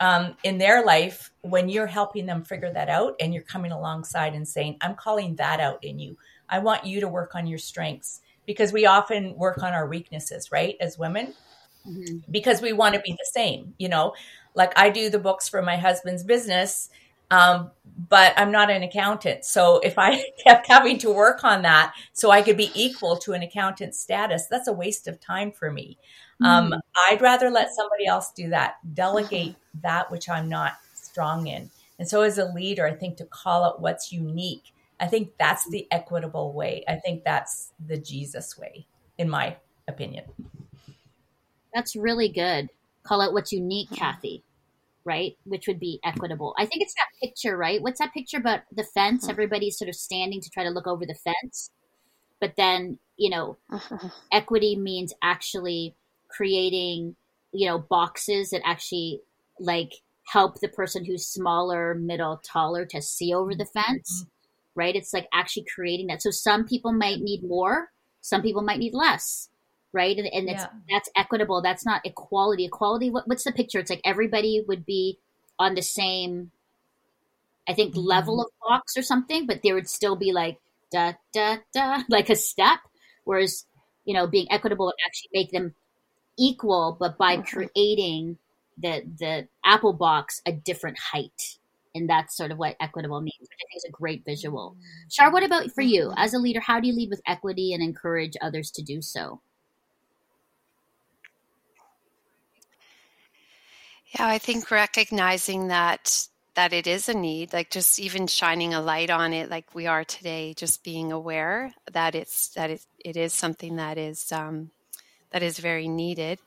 um, 0.00 0.36
in 0.42 0.58
their 0.58 0.84
life 0.84 1.30
when 1.42 1.68
you're 1.68 1.86
helping 1.86 2.26
them 2.26 2.44
figure 2.44 2.72
that 2.72 2.88
out 2.88 3.14
and 3.20 3.34
you're 3.34 3.42
coming 3.42 3.70
alongside 3.70 4.34
and 4.34 4.46
saying 4.46 4.76
i'm 4.80 4.96
calling 4.96 5.36
that 5.36 5.60
out 5.60 5.82
in 5.84 5.98
you. 5.98 6.16
I 6.48 6.60
want 6.60 6.84
you 6.86 7.00
to 7.00 7.08
work 7.08 7.34
on 7.34 7.46
your 7.46 7.58
strengths. 7.58 8.20
Because 8.46 8.74
we 8.74 8.84
often 8.84 9.34
work 9.36 9.62
on 9.62 9.72
our 9.72 9.88
weaknesses 9.88 10.52
right 10.52 10.76
as 10.78 10.98
women 10.98 11.32
mm-hmm. 11.86 12.18
because 12.30 12.60
we 12.60 12.72
want 12.72 12.94
to 12.94 13.00
be 13.00 13.12
the 13.12 13.30
same, 13.32 13.74
you 13.78 13.88
know. 13.88 14.14
Like 14.54 14.72
I 14.78 14.90
do 14.90 15.10
the 15.10 15.18
books 15.18 15.48
for 15.48 15.62
my 15.62 15.76
husband's 15.76 16.22
business, 16.22 16.88
um, 17.30 17.70
but 18.08 18.32
I'm 18.36 18.52
not 18.52 18.70
an 18.70 18.82
accountant. 18.82 19.44
So 19.44 19.80
if 19.80 19.98
I 19.98 20.24
kept 20.44 20.68
having 20.68 20.98
to 20.98 21.12
work 21.12 21.42
on 21.44 21.62
that 21.62 21.94
so 22.12 22.30
I 22.30 22.42
could 22.42 22.56
be 22.56 22.70
equal 22.74 23.16
to 23.18 23.32
an 23.32 23.42
accountant 23.42 23.94
status, 23.94 24.46
that's 24.46 24.68
a 24.68 24.72
waste 24.72 25.08
of 25.08 25.20
time 25.20 25.50
for 25.50 25.70
me. 25.70 25.98
Um, 26.42 26.66
mm-hmm. 26.66 26.72
Um, 26.74 26.80
I'd 27.10 27.22
rather 27.22 27.50
let 27.50 27.74
somebody 27.74 28.06
else 28.06 28.32
do 28.32 28.50
that, 28.50 28.76
delegate 28.94 29.56
that 29.82 30.10
which 30.10 30.28
I'm 30.28 30.48
not 30.48 30.74
strong 30.94 31.46
in. 31.46 31.70
And 31.98 32.08
so 32.08 32.22
as 32.22 32.38
a 32.38 32.46
leader, 32.46 32.86
I 32.86 32.94
think 32.94 33.16
to 33.18 33.24
call 33.24 33.64
out 33.64 33.80
what's 33.80 34.12
unique, 34.12 34.72
I 35.00 35.06
think 35.06 35.32
that's 35.38 35.68
the 35.68 35.86
equitable 35.90 36.52
way. 36.52 36.84
I 36.88 36.96
think 36.96 37.24
that's 37.24 37.72
the 37.84 37.98
Jesus 37.98 38.58
way, 38.58 38.86
in 39.18 39.28
my 39.28 39.56
opinion. 39.86 40.24
That's 41.74 41.96
really 41.96 42.28
good. 42.28 42.70
Call 43.02 43.20
out 43.20 43.32
what's 43.32 43.52
unique, 43.52 43.88
mm-hmm. 43.88 43.96
Kathy, 43.96 44.44
right? 45.04 45.36
Which 45.44 45.66
would 45.66 45.80
be 45.80 46.00
equitable. 46.04 46.54
I 46.56 46.64
think 46.66 46.82
it's 46.82 46.94
that 46.94 47.08
picture, 47.20 47.56
right? 47.56 47.82
What's 47.82 47.98
that 47.98 48.14
picture 48.14 48.38
about 48.38 48.60
the 48.72 48.84
fence? 48.84 49.24
Mm-hmm. 49.24 49.30
Everybody's 49.32 49.76
sort 49.76 49.88
of 49.88 49.96
standing 49.96 50.40
to 50.40 50.50
try 50.50 50.62
to 50.62 50.70
look 50.70 50.86
over 50.86 51.04
the 51.04 51.14
fence. 51.14 51.70
But 52.40 52.54
then, 52.56 52.98
you 53.16 53.28
know, 53.28 53.58
mm-hmm. 53.70 54.06
equity 54.32 54.76
means 54.76 55.12
actually 55.22 55.96
creating, 56.28 57.16
you 57.52 57.68
know, 57.68 57.78
boxes 57.78 58.50
that 58.50 58.62
actually 58.64 59.20
like 59.58 59.92
help 60.26 60.60
the 60.60 60.68
person 60.68 61.04
who's 61.04 61.26
smaller, 61.26 61.94
middle, 61.94 62.40
taller 62.44 62.86
to 62.86 63.02
see 63.02 63.34
over 63.34 63.54
the 63.54 63.66
fence, 63.66 64.26
right? 64.74 64.96
It's 64.96 65.12
like 65.12 65.28
actually 65.34 65.66
creating 65.74 66.06
that. 66.06 66.22
So 66.22 66.30
some 66.30 66.64
people 66.64 66.92
might 66.92 67.20
need 67.20 67.42
more, 67.42 67.90
some 68.20 68.40
people 68.40 68.62
might 68.62 68.78
need 68.78 68.94
less 68.94 69.50
right? 69.94 70.18
And, 70.18 70.26
and 70.26 70.48
yeah. 70.48 70.66
that's 70.90 71.08
equitable. 71.16 71.62
That's 71.62 71.86
not 71.86 72.02
equality. 72.04 72.66
Equality. 72.66 73.10
What, 73.10 73.26
what's 73.26 73.44
the 73.44 73.52
picture? 73.52 73.78
It's 73.78 73.90
like 73.90 74.02
everybody 74.04 74.62
would 74.66 74.84
be 74.84 75.18
on 75.58 75.74
the 75.74 75.82
same, 75.82 76.50
I 77.68 77.72
think, 77.72 77.92
mm-hmm. 77.92 78.06
level 78.06 78.42
of 78.42 78.48
box 78.68 78.96
or 78.96 79.02
something, 79.02 79.46
but 79.46 79.60
there 79.62 79.74
would 79.74 79.88
still 79.88 80.16
be 80.16 80.32
like 80.32 80.58
da 80.92 81.12
da 81.32 81.58
da, 81.72 82.02
like 82.08 82.28
a 82.28 82.36
step. 82.36 82.80
Whereas, 83.24 83.64
you 84.04 84.12
know, 84.12 84.26
being 84.26 84.50
equitable 84.50 84.86
would 84.86 84.94
actually 85.06 85.30
make 85.32 85.52
them 85.52 85.74
equal, 86.36 86.96
but 86.98 87.16
by 87.16 87.36
mm-hmm. 87.36 87.56
creating 87.56 88.38
the 88.76 89.04
the 89.18 89.48
apple 89.64 89.92
box 89.92 90.42
a 90.44 90.52
different 90.52 90.98
height. 90.98 91.58
And 91.96 92.10
that's 92.10 92.36
sort 92.36 92.50
of 92.50 92.58
what 92.58 92.74
equitable 92.80 93.20
means, 93.20 93.36
which 93.38 93.50
I 93.52 93.64
think 93.70 93.76
is 93.76 93.84
a 93.88 93.92
great 93.92 94.24
visual. 94.24 94.76
Shar, 95.08 95.32
what 95.32 95.44
about 95.44 95.70
for 95.70 95.82
you 95.82 96.06
mm-hmm. 96.06 96.18
as 96.18 96.34
a 96.34 96.38
leader? 96.38 96.58
How 96.58 96.80
do 96.80 96.88
you 96.88 96.92
lead 96.92 97.08
with 97.08 97.22
equity 97.24 97.72
and 97.72 97.80
encourage 97.80 98.32
others 98.42 98.72
to 98.72 98.82
do 98.82 99.00
so? 99.00 99.40
Yeah, 104.18 104.26
I 104.28 104.38
think 104.38 104.70
recognizing 104.70 105.68
that 105.68 106.28
that 106.54 106.72
it 106.72 106.86
is 106.86 107.08
a 107.08 107.14
need, 107.14 107.52
like 107.52 107.70
just 107.70 107.98
even 107.98 108.28
shining 108.28 108.74
a 108.74 108.80
light 108.80 109.10
on 109.10 109.32
it, 109.32 109.50
like 109.50 109.74
we 109.74 109.86
are 109.88 110.04
today, 110.04 110.54
just 110.56 110.84
being 110.84 111.10
aware 111.12 111.72
that 111.92 112.14
it's 112.14 112.50
that 112.50 112.70
it, 112.70 112.86
it 113.04 113.16
is 113.16 113.32
something 113.34 113.76
that 113.76 113.98
is 113.98 114.30
um, 114.32 114.70
that 115.32 115.42
is 115.42 115.58
very 115.58 115.88
needed, 115.88 116.38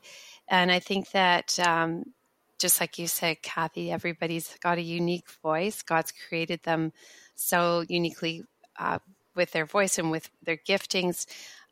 and 0.48 0.72
I 0.72 0.80
think 0.80 1.10
that 1.12 1.58
um, 1.60 2.04
just 2.58 2.80
like 2.80 2.98
you 2.98 3.06
said, 3.08 3.42
Kathy, 3.42 3.90
everybody's 3.92 4.56
got 4.62 4.78
a 4.78 4.82
unique 4.82 5.30
voice. 5.42 5.82
God's 5.82 6.12
created 6.28 6.62
them 6.64 6.92
so 7.34 7.84
uniquely 7.88 8.44
uh, 8.78 8.98
with 9.36 9.52
their 9.52 9.66
voice 9.66 9.98
and 9.98 10.10
with 10.10 10.30
their 10.42 10.56
giftings. 10.58 11.26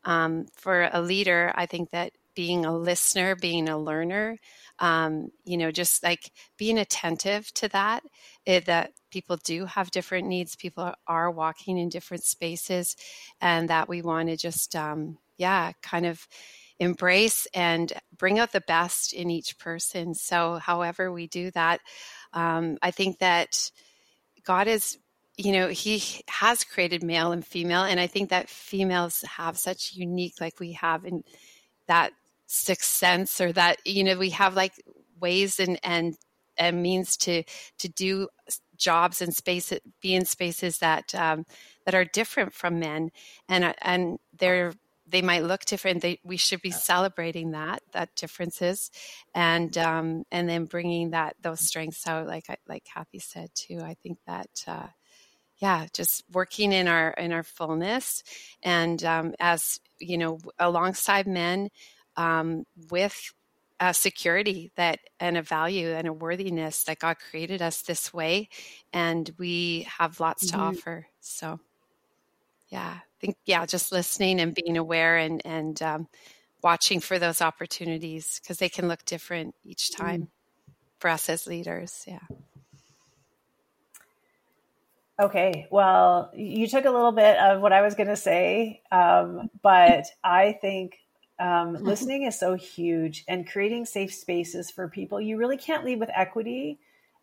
Um, 0.05 0.47
for 0.53 0.89
a 0.93 1.01
leader, 1.01 1.51
I 1.55 1.65
think 1.65 1.89
that 1.91 2.13
being 2.37 2.65
a 2.65 2.77
listener, 2.77 3.35
being 3.35 3.67
a 3.69 3.77
learner, 3.77 4.37
um, 4.79 5.31
you 5.45 5.57
know, 5.57 5.71
just 5.71 6.03
like 6.03 6.31
being 6.57 6.79
attentive 6.79 7.51
to 7.55 7.67
that, 7.69 8.03
it, 8.45 8.65
that 8.67 8.93
people 9.11 9.37
do 9.43 9.65
have 9.65 9.91
different 9.91 10.27
needs, 10.27 10.55
people 10.55 10.93
are 11.07 11.31
walking 11.31 11.79
in 11.79 11.89
different 11.89 12.23
spaces, 12.23 12.95
and 13.41 13.69
that 13.69 13.89
we 13.89 14.03
want 14.03 14.29
to 14.29 14.37
just, 14.37 14.75
um, 14.75 15.17
yeah, 15.37 15.73
kind 15.81 16.05
of 16.05 16.27
embrace 16.79 17.47
and 17.55 17.93
bring 18.17 18.39
out 18.39 18.51
the 18.53 18.61
best 18.67 19.13
in 19.13 19.31
each 19.31 19.57
person. 19.57 20.13
So, 20.13 20.57
however 20.57 21.11
we 21.11 21.27
do 21.27 21.51
that, 21.51 21.81
Um, 22.33 22.77
I 22.83 22.91
think 22.91 23.19
that 23.19 23.71
God 24.45 24.67
is, 24.67 24.97
you 25.37 25.51
know, 25.53 25.67
He 25.69 26.03
has 26.27 26.63
created 26.63 27.03
male 27.03 27.31
and 27.31 27.45
female, 27.45 27.83
and 27.83 27.99
I 27.99 28.07
think 28.07 28.29
that 28.29 28.49
females 28.49 29.23
have 29.37 29.57
such 29.57 29.93
unique, 29.95 30.35
like 30.41 30.59
we 30.59 30.73
have 30.73 31.05
in 31.05 31.23
that 31.87 32.13
sixth 32.47 32.89
sense, 32.89 33.39
or 33.39 33.51
that 33.53 33.77
you 33.85 34.03
know, 34.03 34.17
we 34.17 34.31
have 34.31 34.55
like 34.55 34.73
ways 35.19 35.59
and 35.59 35.79
and 35.83 36.17
and 36.57 36.81
means 36.81 37.17
to 37.17 37.43
to 37.79 37.87
do 37.87 38.27
jobs 38.77 39.21
and 39.21 39.35
space 39.35 39.73
be 40.01 40.15
in 40.15 40.25
spaces 40.25 40.79
that 40.79 41.13
um, 41.15 41.45
that 41.85 41.95
are 41.95 42.05
different 42.05 42.53
from 42.53 42.79
men. 42.79 43.11
And 43.47 43.63
uh, 43.63 43.73
and 43.81 44.19
they're 44.37 44.73
they 45.09 45.21
might 45.21 45.43
look 45.43 45.63
different. 45.65 46.01
They, 46.01 46.19
we 46.23 46.37
should 46.37 46.61
be 46.61 46.71
celebrating 46.71 47.51
that 47.51 47.81
that 47.93 48.15
differences 48.15 48.91
and 49.33 49.77
um, 49.77 50.23
and 50.31 50.49
then 50.49 50.65
bringing 50.65 51.11
that 51.11 51.35
those 51.41 51.61
strengths 51.61 52.07
out 52.07 52.27
like 52.27 52.45
like 52.67 52.83
kathy 52.83 53.19
said 53.19 53.49
too. 53.53 53.81
I 53.81 53.95
think 53.95 54.19
that 54.27 54.49
uh, 54.67 54.87
yeah 55.57 55.87
just 55.93 56.23
working 56.31 56.71
in 56.71 56.87
our 56.87 57.11
in 57.11 57.31
our 57.31 57.43
fullness 57.43 58.23
and 58.63 59.03
um, 59.03 59.33
as 59.39 59.79
you 59.99 60.17
know 60.17 60.39
alongside 60.59 61.27
men 61.27 61.69
um, 62.17 62.65
with 62.89 63.33
a 63.79 63.93
security 63.93 64.71
that 64.75 64.99
and 65.19 65.37
a 65.37 65.41
value 65.41 65.89
and 65.89 66.07
a 66.07 66.13
worthiness 66.13 66.83
that 66.85 66.99
God 66.99 67.17
created 67.29 67.61
us 67.61 67.83
this 67.83 68.13
way, 68.13 68.49
and 68.91 69.29
we 69.37 69.87
have 69.99 70.19
lots 70.19 70.47
mm-hmm. 70.47 70.57
to 70.57 70.63
offer. 70.63 71.07
So, 71.21 71.59
yeah, 72.69 72.95
I 72.97 73.01
think 73.19 73.37
yeah, 73.45 73.65
just 73.65 73.91
listening 73.91 74.39
and 74.39 74.53
being 74.53 74.77
aware 74.77 75.17
and 75.17 75.41
and 75.45 75.81
um, 75.81 76.07
watching 76.63 76.99
for 76.99 77.19
those 77.19 77.41
opportunities 77.41 78.39
because 78.41 78.57
they 78.57 78.69
can 78.69 78.87
look 78.87 79.05
different 79.05 79.55
each 79.63 79.95
time 79.95 80.23
mm. 80.23 80.73
for 80.99 81.09
us 81.09 81.29
as 81.29 81.47
leaders. 81.47 82.03
Yeah. 82.07 82.19
Okay, 85.19 85.67
well, 85.71 86.31
you 86.35 86.67
took 86.67 86.85
a 86.85 86.91
little 86.91 87.11
bit 87.11 87.37
of 87.37 87.59
what 87.59 87.73
I 87.73 87.81
was 87.81 87.95
going 87.95 88.09
to 88.09 88.15
say, 88.15 88.83
um, 88.91 89.49
but 89.63 90.05
I 90.23 90.59
think 90.61 90.99
um, 91.39 91.73
listening 91.81 92.23
is 92.23 92.39
so 92.39 92.55
huge 92.55 93.23
and 93.27 93.49
creating 93.49 93.85
safe 93.85 94.13
spaces 94.13 94.71
for 94.71 94.87
people. 94.87 95.21
You 95.21 95.37
really 95.37 95.57
can't 95.57 95.85
lead 95.85 95.99
with 95.99 96.09
equity 96.13 96.79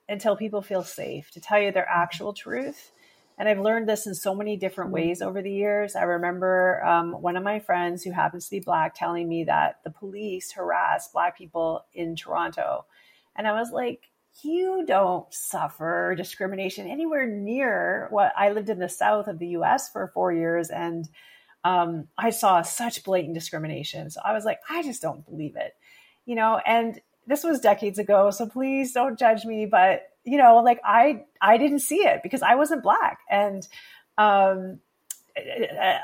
until 0.08 0.36
people 0.36 0.62
feel 0.62 0.82
safe 0.82 1.30
to 1.32 1.40
tell 1.40 1.60
you 1.60 1.72
their 1.72 1.88
actual 1.88 2.32
truth. 2.32 2.92
And 3.36 3.48
I've 3.48 3.58
learned 3.58 3.88
this 3.88 4.06
in 4.06 4.14
so 4.14 4.34
many 4.34 4.56
different 4.56 4.88
mm-hmm. 4.88 5.08
ways 5.08 5.22
over 5.22 5.42
the 5.42 5.50
years. 5.50 5.96
I 5.96 6.02
remember 6.02 6.84
um, 6.84 7.12
one 7.12 7.36
of 7.36 7.42
my 7.42 7.58
friends 7.58 8.02
who 8.02 8.12
happens 8.12 8.44
to 8.44 8.56
be 8.56 8.60
Black 8.60 8.94
telling 8.94 9.28
me 9.28 9.44
that 9.44 9.80
the 9.82 9.90
police 9.90 10.52
harass 10.52 11.08
Black 11.08 11.36
people 11.36 11.84
in 11.92 12.14
Toronto. 12.14 12.86
And 13.34 13.48
I 13.48 13.52
was 13.52 13.72
like, 13.72 14.10
you 14.42 14.84
don't 14.86 15.32
suffer 15.32 16.14
discrimination 16.16 16.88
anywhere 16.88 17.26
near 17.26 18.08
what 18.10 18.32
I 18.36 18.50
lived 18.50 18.68
in 18.68 18.78
the 18.78 18.88
south 18.88 19.28
of 19.28 19.38
the 19.38 19.48
US 19.48 19.90
for 19.90 20.10
four 20.12 20.32
years. 20.32 20.70
And 20.70 21.08
um, 21.64 22.08
I 22.16 22.30
saw 22.30 22.62
such 22.62 23.02
blatant 23.04 23.34
discrimination. 23.34 24.10
So 24.10 24.20
I 24.24 24.32
was 24.32 24.44
like, 24.44 24.60
I 24.68 24.82
just 24.82 25.02
don't 25.02 25.24
believe 25.24 25.56
it, 25.56 25.74
you 26.26 26.34
know, 26.34 26.60
and 26.64 27.00
this 27.26 27.42
was 27.42 27.60
decades 27.60 27.98
ago. 27.98 28.30
So 28.30 28.46
please 28.46 28.92
don't 28.92 29.18
judge 29.18 29.44
me. 29.44 29.66
But, 29.66 30.02
you 30.24 30.36
know, 30.36 30.58
like 30.58 30.80
I, 30.84 31.24
I 31.40 31.56
didn't 31.56 31.80
see 31.80 32.06
it 32.06 32.20
because 32.22 32.42
I 32.42 32.54
wasn't 32.54 32.82
black. 32.82 33.20
And, 33.30 33.66
um, 34.18 34.80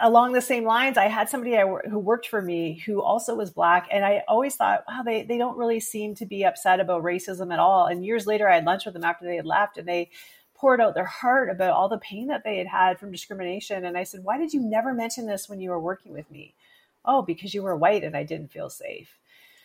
along 0.02 0.32
the 0.32 0.40
same 0.40 0.64
lines, 0.64 0.98
I 0.98 1.06
had 1.06 1.28
somebody 1.28 1.56
I, 1.56 1.64
who 1.64 1.98
worked 1.98 2.26
for 2.26 2.42
me 2.42 2.82
who 2.84 3.00
also 3.00 3.36
was 3.36 3.50
black, 3.50 3.86
and 3.92 4.04
I 4.04 4.24
always 4.26 4.56
thought, 4.56 4.82
wow, 4.88 5.02
they 5.04 5.22
they 5.22 5.38
don't 5.38 5.56
really 5.56 5.78
seem 5.78 6.16
to 6.16 6.26
be 6.26 6.44
upset 6.44 6.80
about 6.80 7.04
racism 7.04 7.52
at 7.52 7.60
all. 7.60 7.86
And 7.86 8.04
years 8.04 8.26
later, 8.26 8.48
I 8.48 8.56
had 8.56 8.64
lunch 8.64 8.84
with 8.84 8.94
them 8.94 9.04
after 9.04 9.24
they 9.24 9.36
had 9.36 9.46
left, 9.46 9.78
and 9.78 9.86
they 9.86 10.10
poured 10.60 10.80
out 10.80 10.94
their 10.94 11.04
heart 11.04 11.48
about 11.48 11.72
all 11.72 11.88
the 11.88 11.98
pain 11.98 12.26
that 12.26 12.44
they 12.44 12.58
had 12.58 12.66
had 12.66 12.98
from 12.98 13.10
discrimination. 13.10 13.84
And 13.84 13.96
I 13.96 14.04
said, 14.04 14.22
Why 14.22 14.36
did 14.36 14.52
you 14.52 14.60
never 14.60 14.92
mention 14.92 15.26
this 15.26 15.48
when 15.48 15.60
you 15.60 15.70
were 15.70 15.80
working 15.80 16.12
with 16.12 16.30
me? 16.30 16.54
Oh, 17.04 17.22
because 17.22 17.54
you 17.54 17.62
were 17.62 17.74
white 17.74 18.04
and 18.04 18.16
I 18.16 18.24
didn't 18.24 18.52
feel 18.52 18.68
safe. 18.68 19.18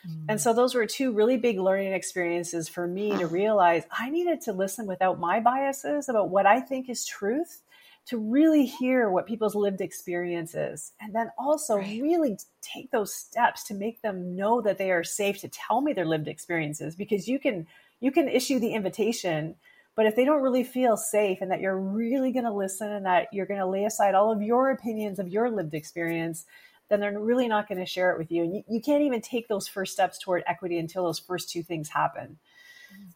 Mm. 0.07 0.25
And 0.29 0.41
so 0.41 0.53
those 0.53 0.73
were 0.73 0.85
two 0.85 1.11
really 1.11 1.37
big 1.37 1.59
learning 1.59 1.91
experiences 1.91 2.69
for 2.69 2.87
me 2.87 3.17
to 3.17 3.27
realize 3.41 3.83
I 3.91 4.09
needed 4.09 4.41
to 4.41 4.53
listen 4.53 4.87
without 4.87 5.19
my 5.19 5.41
biases 5.41 6.07
about 6.07 6.29
what 6.29 6.45
I 6.45 6.61
think 6.61 6.89
is 6.89 7.05
truth 7.05 7.61
to 8.07 8.17
really 8.17 8.65
hear 8.65 9.09
what 9.09 9.25
people's 9.25 9.55
lived 9.55 9.81
experiences 9.81 10.93
and 11.01 11.13
then 11.13 11.31
also 11.39 11.77
right. 11.77 12.01
really 12.01 12.37
take 12.61 12.91
those 12.91 13.13
steps 13.13 13.63
to 13.63 13.73
make 13.73 14.01
them 14.01 14.35
know 14.35 14.61
that 14.61 14.77
they 14.77 14.91
are 14.91 15.03
safe 15.03 15.41
to 15.41 15.47
tell 15.47 15.81
me 15.81 15.91
their 15.91 16.05
lived 16.05 16.27
experiences 16.27 16.95
because 16.95 17.27
you 17.27 17.39
can 17.39 17.65
you 17.99 18.11
can 18.11 18.29
issue 18.29 18.59
the 18.59 18.73
invitation 18.73 19.55
but 19.95 20.05
if 20.05 20.15
they 20.15 20.25
don't 20.25 20.41
really 20.41 20.63
feel 20.63 20.97
safe 20.97 21.39
and 21.41 21.51
that 21.51 21.61
you're 21.61 21.79
really 21.79 22.31
going 22.31 22.45
to 22.45 22.53
listen 22.53 22.91
and 22.91 23.05
that 23.05 23.27
you're 23.31 23.45
going 23.45 23.59
to 23.59 23.65
lay 23.65 23.85
aside 23.85 24.13
all 24.13 24.31
of 24.31 24.41
your 24.41 24.71
opinions 24.71 25.19
of 25.19 25.29
your 25.29 25.49
lived 25.49 25.73
experience, 25.73 26.45
then 26.89 26.99
they're 26.99 27.17
really 27.17 27.47
not 27.47 27.67
going 27.67 27.79
to 27.79 27.85
share 27.85 28.11
it 28.11 28.17
with 28.17 28.31
you. 28.31 28.43
And 28.43 28.55
you, 28.55 28.63
you 28.67 28.81
can't 28.81 29.03
even 29.03 29.21
take 29.21 29.47
those 29.47 29.67
first 29.67 29.93
steps 29.93 30.19
toward 30.19 30.43
equity 30.47 30.77
until 30.77 31.05
those 31.05 31.19
first 31.19 31.49
two 31.49 31.63
things 31.63 31.89
happen. 31.89 32.37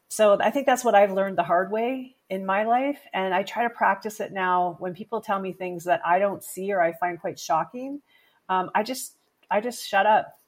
So 0.07 0.39
I 0.39 0.49
think 0.49 0.65
that's 0.65 0.83
what 0.83 0.95
I've 0.95 1.11
learned 1.11 1.37
the 1.37 1.43
hard 1.43 1.71
way 1.71 2.15
in 2.29 2.45
my 2.45 2.63
life. 2.63 2.99
And 3.13 3.33
I 3.33 3.43
try 3.43 3.63
to 3.63 3.69
practice 3.69 4.19
it 4.19 4.31
now 4.31 4.75
when 4.79 4.93
people 4.93 5.21
tell 5.21 5.39
me 5.39 5.53
things 5.53 5.83
that 5.83 6.01
I 6.05 6.19
don't 6.19 6.43
see 6.43 6.71
or 6.71 6.81
I 6.81 6.93
find 6.93 7.19
quite 7.19 7.37
shocking. 7.37 8.01
Um, 8.47 8.71
I 8.73 8.83
just, 8.83 9.15
I 9.51 9.61
just 9.61 9.87
shut 9.87 10.05
up 10.05 10.38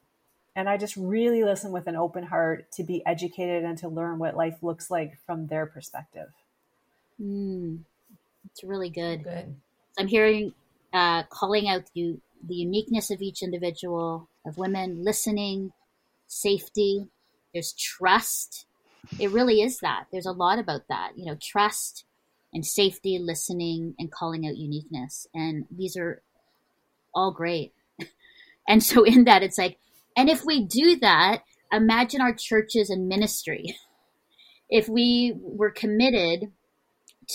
and 0.55 0.67
I 0.67 0.77
just 0.77 0.95
really 0.97 1.43
listen 1.43 1.71
with 1.71 1.87
an 1.87 1.95
open 1.95 2.23
heart 2.23 2.71
to 2.73 2.83
be 2.83 3.05
educated 3.05 3.63
and 3.63 3.77
to 3.79 3.87
learn 3.87 4.19
what 4.19 4.35
life 4.35 4.57
looks 4.61 4.91
like 4.91 5.17
from 5.25 5.47
their 5.47 5.65
perspective. 5.65 6.29
Mm, 7.21 7.79
it's 8.45 8.63
really 8.63 8.89
good. 8.89 9.23
good. 9.23 9.55
I'm 9.97 10.07
hearing 10.07 10.53
uh, 10.93 11.23
calling 11.23 11.69
out 11.69 11.83
you 11.93 12.21
the 12.45 12.55
uniqueness 12.55 13.11
of 13.11 13.21
each 13.21 13.43
individual, 13.43 14.27
of 14.45 14.57
women, 14.57 15.03
listening, 15.03 15.71
safety. 16.27 17.07
There's 17.53 17.73
trust. 17.73 18.65
It 19.19 19.31
really 19.31 19.61
is 19.61 19.79
that. 19.79 20.05
There's 20.11 20.25
a 20.25 20.31
lot 20.31 20.59
about 20.59 20.87
that. 20.89 21.11
You 21.15 21.25
know, 21.25 21.37
trust 21.41 22.05
and 22.53 22.65
safety, 22.65 23.19
listening, 23.19 23.95
and 23.97 24.11
calling 24.11 24.45
out 24.45 24.57
uniqueness. 24.57 25.27
And 25.33 25.65
these 25.71 25.95
are 25.95 26.21
all 27.13 27.31
great. 27.31 27.73
and 28.67 28.83
so 28.83 29.03
in 29.03 29.25
that, 29.25 29.43
it's 29.43 29.57
like 29.57 29.77
and 30.15 30.29
if 30.29 30.45
we 30.45 30.63
do 30.63 30.97
that, 30.97 31.43
imagine 31.71 32.21
our 32.21 32.33
churches 32.33 32.89
and 32.89 33.07
ministry. 33.07 33.77
If 34.69 34.87
we 34.87 35.33
were 35.37 35.71
committed 35.71 36.51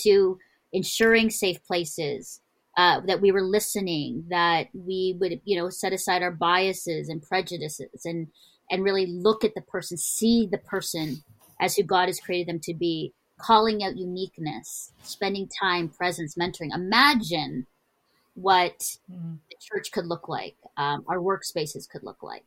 to 0.03 0.37
ensuring 0.71 1.29
safe 1.29 1.63
places, 1.65 2.41
uh, 2.77 3.01
that 3.07 3.21
we 3.21 3.31
were 3.31 3.41
listening, 3.41 4.25
that 4.29 4.67
we 4.73 5.15
would, 5.19 5.41
you 5.45 5.57
know, 5.57 5.69
set 5.69 5.93
aside 5.93 6.21
our 6.21 6.31
biases 6.31 7.09
and 7.09 7.21
prejudices 7.21 8.05
and 8.05 8.27
and 8.69 8.83
really 8.83 9.05
look 9.07 9.43
at 9.43 9.55
the 9.55 9.61
person, 9.61 9.97
see 9.97 10.45
the 10.45 10.57
person 10.57 11.23
as 11.59 11.75
who 11.75 11.83
God 11.83 12.07
has 12.07 12.19
created 12.19 12.47
them 12.47 12.59
to 12.63 12.73
be, 12.73 13.13
calling 13.37 13.83
out 13.83 13.97
uniqueness, 13.97 14.91
spending 15.03 15.47
time, 15.47 15.89
presence, 15.89 16.35
mentoring. 16.35 16.73
Imagine 16.73 17.65
what 18.33 18.97
mm. 19.11 19.37
the 19.49 19.55
church 19.59 19.91
could 19.91 20.05
look 20.05 20.27
like, 20.27 20.55
um, 20.75 21.03
our 21.07 21.17
workspaces 21.17 21.89
could 21.89 22.03
look 22.03 22.21
like. 22.21 22.45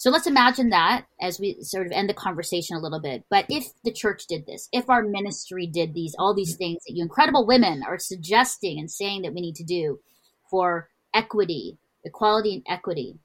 So 0.00 0.08
let's 0.08 0.26
imagine 0.26 0.70
that 0.70 1.04
as 1.20 1.38
we 1.38 1.58
sort 1.60 1.84
of 1.84 1.92
end 1.92 2.08
the 2.08 2.14
conversation 2.14 2.74
a 2.74 2.80
little 2.80 3.02
bit. 3.02 3.24
But 3.28 3.44
if 3.50 3.66
the 3.84 3.92
church 3.92 4.26
did 4.26 4.46
this, 4.46 4.66
if 4.72 4.88
our 4.88 5.02
ministry 5.02 5.66
did 5.66 5.92
these, 5.92 6.14
all 6.18 6.32
these 6.34 6.56
things 6.56 6.78
that 6.86 6.94
you 6.94 7.02
incredible 7.02 7.46
women 7.46 7.82
are 7.86 7.98
suggesting 7.98 8.78
and 8.78 8.90
saying 8.90 9.20
that 9.20 9.34
we 9.34 9.42
need 9.42 9.56
to 9.56 9.62
do 9.62 10.00
for 10.50 10.88
equity, 11.12 11.76
equality 12.02 12.54
and 12.54 12.62
equity, 12.66 13.18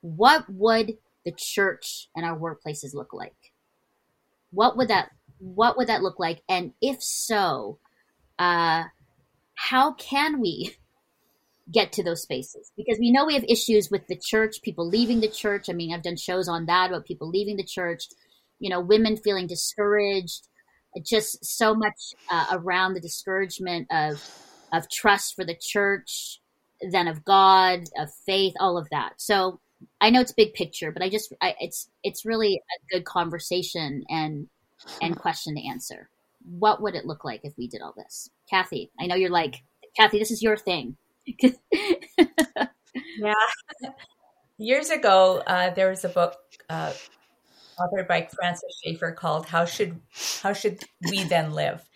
what 0.00 0.44
would 0.48 0.92
the 1.24 1.32
church 1.36 2.08
and 2.14 2.24
our 2.24 2.38
workplaces 2.38 2.94
look 2.94 3.12
like? 3.12 3.52
What 4.52 4.76
would 4.76 4.86
that 4.86 5.10
what 5.40 5.76
would 5.76 5.88
that 5.88 6.02
look 6.02 6.20
like? 6.20 6.40
And 6.48 6.72
if 6.80 7.02
so, 7.02 7.80
uh, 8.38 8.84
how 9.56 9.94
can 9.94 10.40
we 10.40 10.76
get 11.72 11.92
to 11.92 12.02
those 12.02 12.22
spaces 12.22 12.70
because 12.76 12.98
we 12.98 13.10
know 13.10 13.26
we 13.26 13.34
have 13.34 13.44
issues 13.48 13.90
with 13.90 14.06
the 14.06 14.16
church, 14.16 14.62
people 14.62 14.88
leaving 14.88 15.20
the 15.20 15.28
church. 15.28 15.68
I 15.68 15.72
mean, 15.72 15.92
I've 15.92 16.02
done 16.02 16.16
shows 16.16 16.48
on 16.48 16.66
that 16.66 16.90
about 16.90 17.06
people 17.06 17.28
leaving 17.28 17.56
the 17.56 17.64
church, 17.64 18.04
you 18.58 18.70
know, 18.70 18.80
women 18.80 19.16
feeling 19.16 19.46
discouraged, 19.46 20.48
just 21.04 21.44
so 21.44 21.74
much 21.74 22.14
uh, 22.30 22.46
around 22.52 22.94
the 22.94 23.00
discouragement 23.00 23.88
of 23.90 24.22
of 24.72 24.90
trust 24.90 25.34
for 25.34 25.44
the 25.44 25.56
church, 25.60 26.40
then 26.90 27.08
of 27.08 27.24
God, 27.24 27.84
of 27.98 28.10
faith, 28.26 28.54
all 28.58 28.78
of 28.78 28.88
that. 28.90 29.14
So 29.18 29.60
I 30.00 30.10
know 30.10 30.20
it's 30.20 30.32
big 30.32 30.54
picture, 30.54 30.92
but 30.92 31.02
I 31.02 31.08
just 31.08 31.32
I, 31.40 31.54
it's 31.60 31.88
it's 32.02 32.24
really 32.24 32.54
a 32.56 32.94
good 32.94 33.04
conversation 33.04 34.04
and 34.08 34.48
and 35.02 35.18
question 35.18 35.56
to 35.56 35.66
answer. 35.66 36.08
What 36.48 36.80
would 36.80 36.94
it 36.94 37.06
look 37.06 37.24
like 37.24 37.40
if 37.42 37.54
we 37.58 37.66
did 37.66 37.82
all 37.82 37.94
this, 37.96 38.30
Kathy? 38.48 38.90
I 39.00 39.06
know 39.06 39.16
you're 39.16 39.30
like 39.30 39.56
Kathy. 39.96 40.18
This 40.18 40.30
is 40.30 40.42
your 40.42 40.56
thing. 40.56 40.96
yeah. 43.18 43.34
Years 44.58 44.90
ago, 44.90 45.42
uh, 45.46 45.70
there 45.70 45.90
was 45.90 46.04
a 46.04 46.08
book 46.08 46.36
uh, 46.70 46.92
authored 47.78 48.08
by 48.08 48.28
Francis 48.34 48.80
Schaeffer 48.82 49.12
called 49.12 49.46
"How 49.46 49.64
Should 49.64 50.00
How 50.42 50.52
Should 50.52 50.82
We 51.10 51.24
Then 51.24 51.52
Live." 51.52 51.88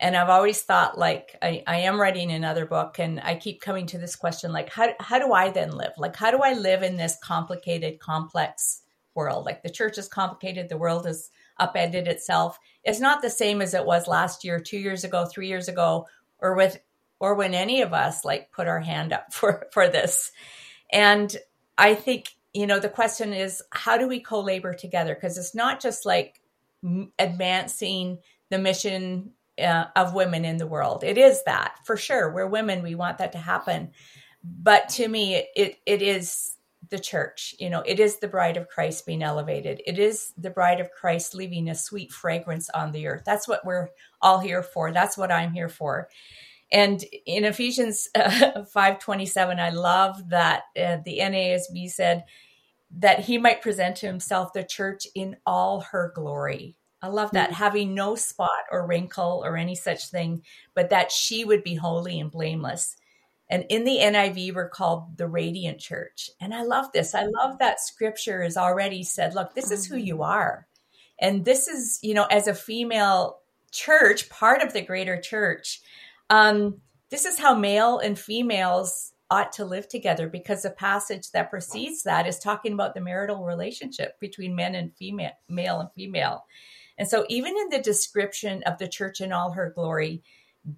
And 0.00 0.16
I've 0.16 0.28
always 0.28 0.60
thought, 0.60 0.98
like, 0.98 1.36
I, 1.40 1.62
I 1.66 1.78
am 1.78 2.00
writing 2.00 2.30
another 2.32 2.66
book, 2.66 2.98
and 2.98 3.20
I 3.20 3.36
keep 3.36 3.60
coming 3.60 3.86
to 3.86 3.98
this 3.98 4.16
question, 4.16 4.52
like, 4.52 4.68
how 4.68 4.90
how 5.00 5.18
do 5.18 5.32
I 5.32 5.50
then 5.50 5.70
live? 5.70 5.92
Like, 5.98 6.16
how 6.16 6.30
do 6.30 6.38
I 6.42 6.52
live 6.52 6.82
in 6.82 6.96
this 6.96 7.16
complicated, 7.22 8.00
complex 8.00 8.82
world? 9.14 9.44
Like, 9.44 9.62
the 9.62 9.70
church 9.70 9.98
is 9.98 10.08
complicated, 10.08 10.68
the 10.68 10.76
world 10.76 11.06
is 11.06 11.30
upended 11.58 12.08
itself. 12.08 12.58
It's 12.84 13.00
not 13.00 13.22
the 13.22 13.30
same 13.30 13.62
as 13.62 13.74
it 13.74 13.86
was 13.86 14.06
last 14.06 14.44
year, 14.44 14.60
two 14.60 14.78
years 14.78 15.04
ago, 15.04 15.26
three 15.26 15.48
years 15.48 15.68
ago, 15.68 16.06
or 16.38 16.54
with 16.54 16.78
or 17.24 17.34
when 17.34 17.54
any 17.54 17.80
of 17.80 17.94
us 17.94 18.22
like 18.22 18.52
put 18.52 18.68
our 18.68 18.80
hand 18.80 19.10
up 19.10 19.32
for 19.32 19.66
for 19.72 19.88
this. 19.88 20.30
And 20.92 21.34
I 21.78 21.94
think 21.94 22.36
you 22.52 22.66
know 22.66 22.78
the 22.78 22.90
question 22.90 23.32
is 23.32 23.62
how 23.70 23.96
do 23.96 24.06
we 24.06 24.20
co-labor 24.20 24.74
together 24.74 25.14
because 25.14 25.38
it's 25.38 25.54
not 25.54 25.80
just 25.80 26.04
like 26.04 26.40
advancing 27.18 28.18
the 28.50 28.58
mission 28.58 29.30
uh, 29.58 29.86
of 29.96 30.14
women 30.14 30.44
in 30.44 30.58
the 30.58 30.66
world. 30.66 31.02
It 31.02 31.16
is 31.16 31.42
that 31.44 31.78
for 31.84 31.96
sure. 31.96 32.30
We're 32.30 32.46
women. 32.46 32.82
We 32.82 32.94
want 32.94 33.18
that 33.18 33.32
to 33.32 33.38
happen. 33.38 33.92
But 34.42 34.90
to 34.90 35.08
me, 35.08 35.36
it, 35.36 35.46
it, 35.56 35.76
it 35.86 36.02
is 36.02 36.56
the 36.90 36.98
church. 36.98 37.54
You 37.58 37.70
know, 37.70 37.82
it 37.86 37.98
is 37.98 38.18
the 38.18 38.28
bride 38.28 38.58
of 38.58 38.68
Christ 38.68 39.06
being 39.06 39.22
elevated. 39.22 39.80
It 39.86 39.98
is 39.98 40.34
the 40.36 40.50
bride 40.50 40.80
of 40.80 40.90
Christ 40.90 41.34
leaving 41.34 41.70
a 41.70 41.74
sweet 41.74 42.12
fragrance 42.12 42.68
on 42.70 42.92
the 42.92 43.06
earth. 43.06 43.22
That's 43.24 43.48
what 43.48 43.64
we're 43.64 43.88
all 44.20 44.38
here 44.40 44.62
for. 44.62 44.92
That's 44.92 45.16
what 45.16 45.32
I'm 45.32 45.52
here 45.52 45.70
for. 45.70 46.08
And 46.74 47.04
in 47.24 47.44
Ephesians 47.44 48.08
uh, 48.14 48.64
5:27, 48.74 49.58
I 49.58 49.70
love 49.70 50.28
that 50.28 50.64
uh, 50.76 50.98
the 51.04 51.20
NASB 51.20 51.88
said 51.88 52.24
that 52.98 53.20
he 53.20 53.38
might 53.38 53.62
present 53.62 53.96
to 53.96 54.06
himself 54.06 54.52
the 54.52 54.64
church 54.64 55.06
in 55.14 55.36
all 55.46 55.80
her 55.80 56.12
glory. 56.14 56.76
I 57.00 57.08
love 57.08 57.30
that, 57.32 57.50
mm-hmm. 57.50 57.62
having 57.62 57.94
no 57.94 58.14
spot 58.16 58.64
or 58.70 58.86
wrinkle 58.86 59.42
or 59.44 59.56
any 59.56 59.74
such 59.74 60.08
thing, 60.08 60.42
but 60.74 60.90
that 60.90 61.12
she 61.12 61.44
would 61.44 61.62
be 61.62 61.74
holy 61.74 62.18
and 62.18 62.30
blameless. 62.30 62.96
And 63.50 63.66
in 63.68 63.84
the 63.84 63.98
NIV, 63.98 64.54
we're 64.54 64.68
called 64.68 65.16
the 65.16 65.28
radiant 65.28 65.78
church. 65.78 66.30
And 66.40 66.54
I 66.54 66.62
love 66.62 66.86
this. 66.92 67.14
I 67.14 67.26
love 67.26 67.58
that 67.58 67.80
scripture 67.80 68.42
has 68.42 68.56
already 68.56 69.02
said, 69.02 69.34
look, 69.34 69.54
this 69.54 69.70
is 69.70 69.86
who 69.86 69.96
you 69.96 70.14
mm-hmm. 70.14 70.22
are. 70.22 70.66
And 71.20 71.44
this 71.44 71.68
is, 71.68 72.00
you 72.02 72.14
know, 72.14 72.24
as 72.24 72.48
a 72.48 72.54
female 72.54 73.38
church, 73.70 74.28
part 74.30 74.62
of 74.62 74.72
the 74.72 74.80
greater 74.82 75.20
church, 75.20 75.82
um, 76.30 76.80
this 77.10 77.24
is 77.24 77.38
how 77.38 77.54
male 77.54 77.98
and 77.98 78.18
females 78.18 79.12
ought 79.30 79.52
to 79.52 79.64
live 79.64 79.88
together 79.88 80.28
because 80.28 80.62
the 80.62 80.70
passage 80.70 81.30
that 81.32 81.50
precedes 81.50 82.02
that 82.02 82.26
is 82.26 82.38
talking 82.38 82.72
about 82.72 82.94
the 82.94 83.00
marital 83.00 83.44
relationship 83.44 84.18
between 84.20 84.54
men 84.54 84.74
and 84.74 84.94
female, 84.94 85.32
male 85.48 85.80
and 85.80 85.90
female. 85.94 86.44
And 86.98 87.08
so, 87.08 87.24
even 87.28 87.56
in 87.56 87.70
the 87.70 87.80
description 87.80 88.62
of 88.64 88.78
the 88.78 88.88
church 88.88 89.20
in 89.20 89.32
all 89.32 89.52
her 89.52 89.72
glory, 89.74 90.22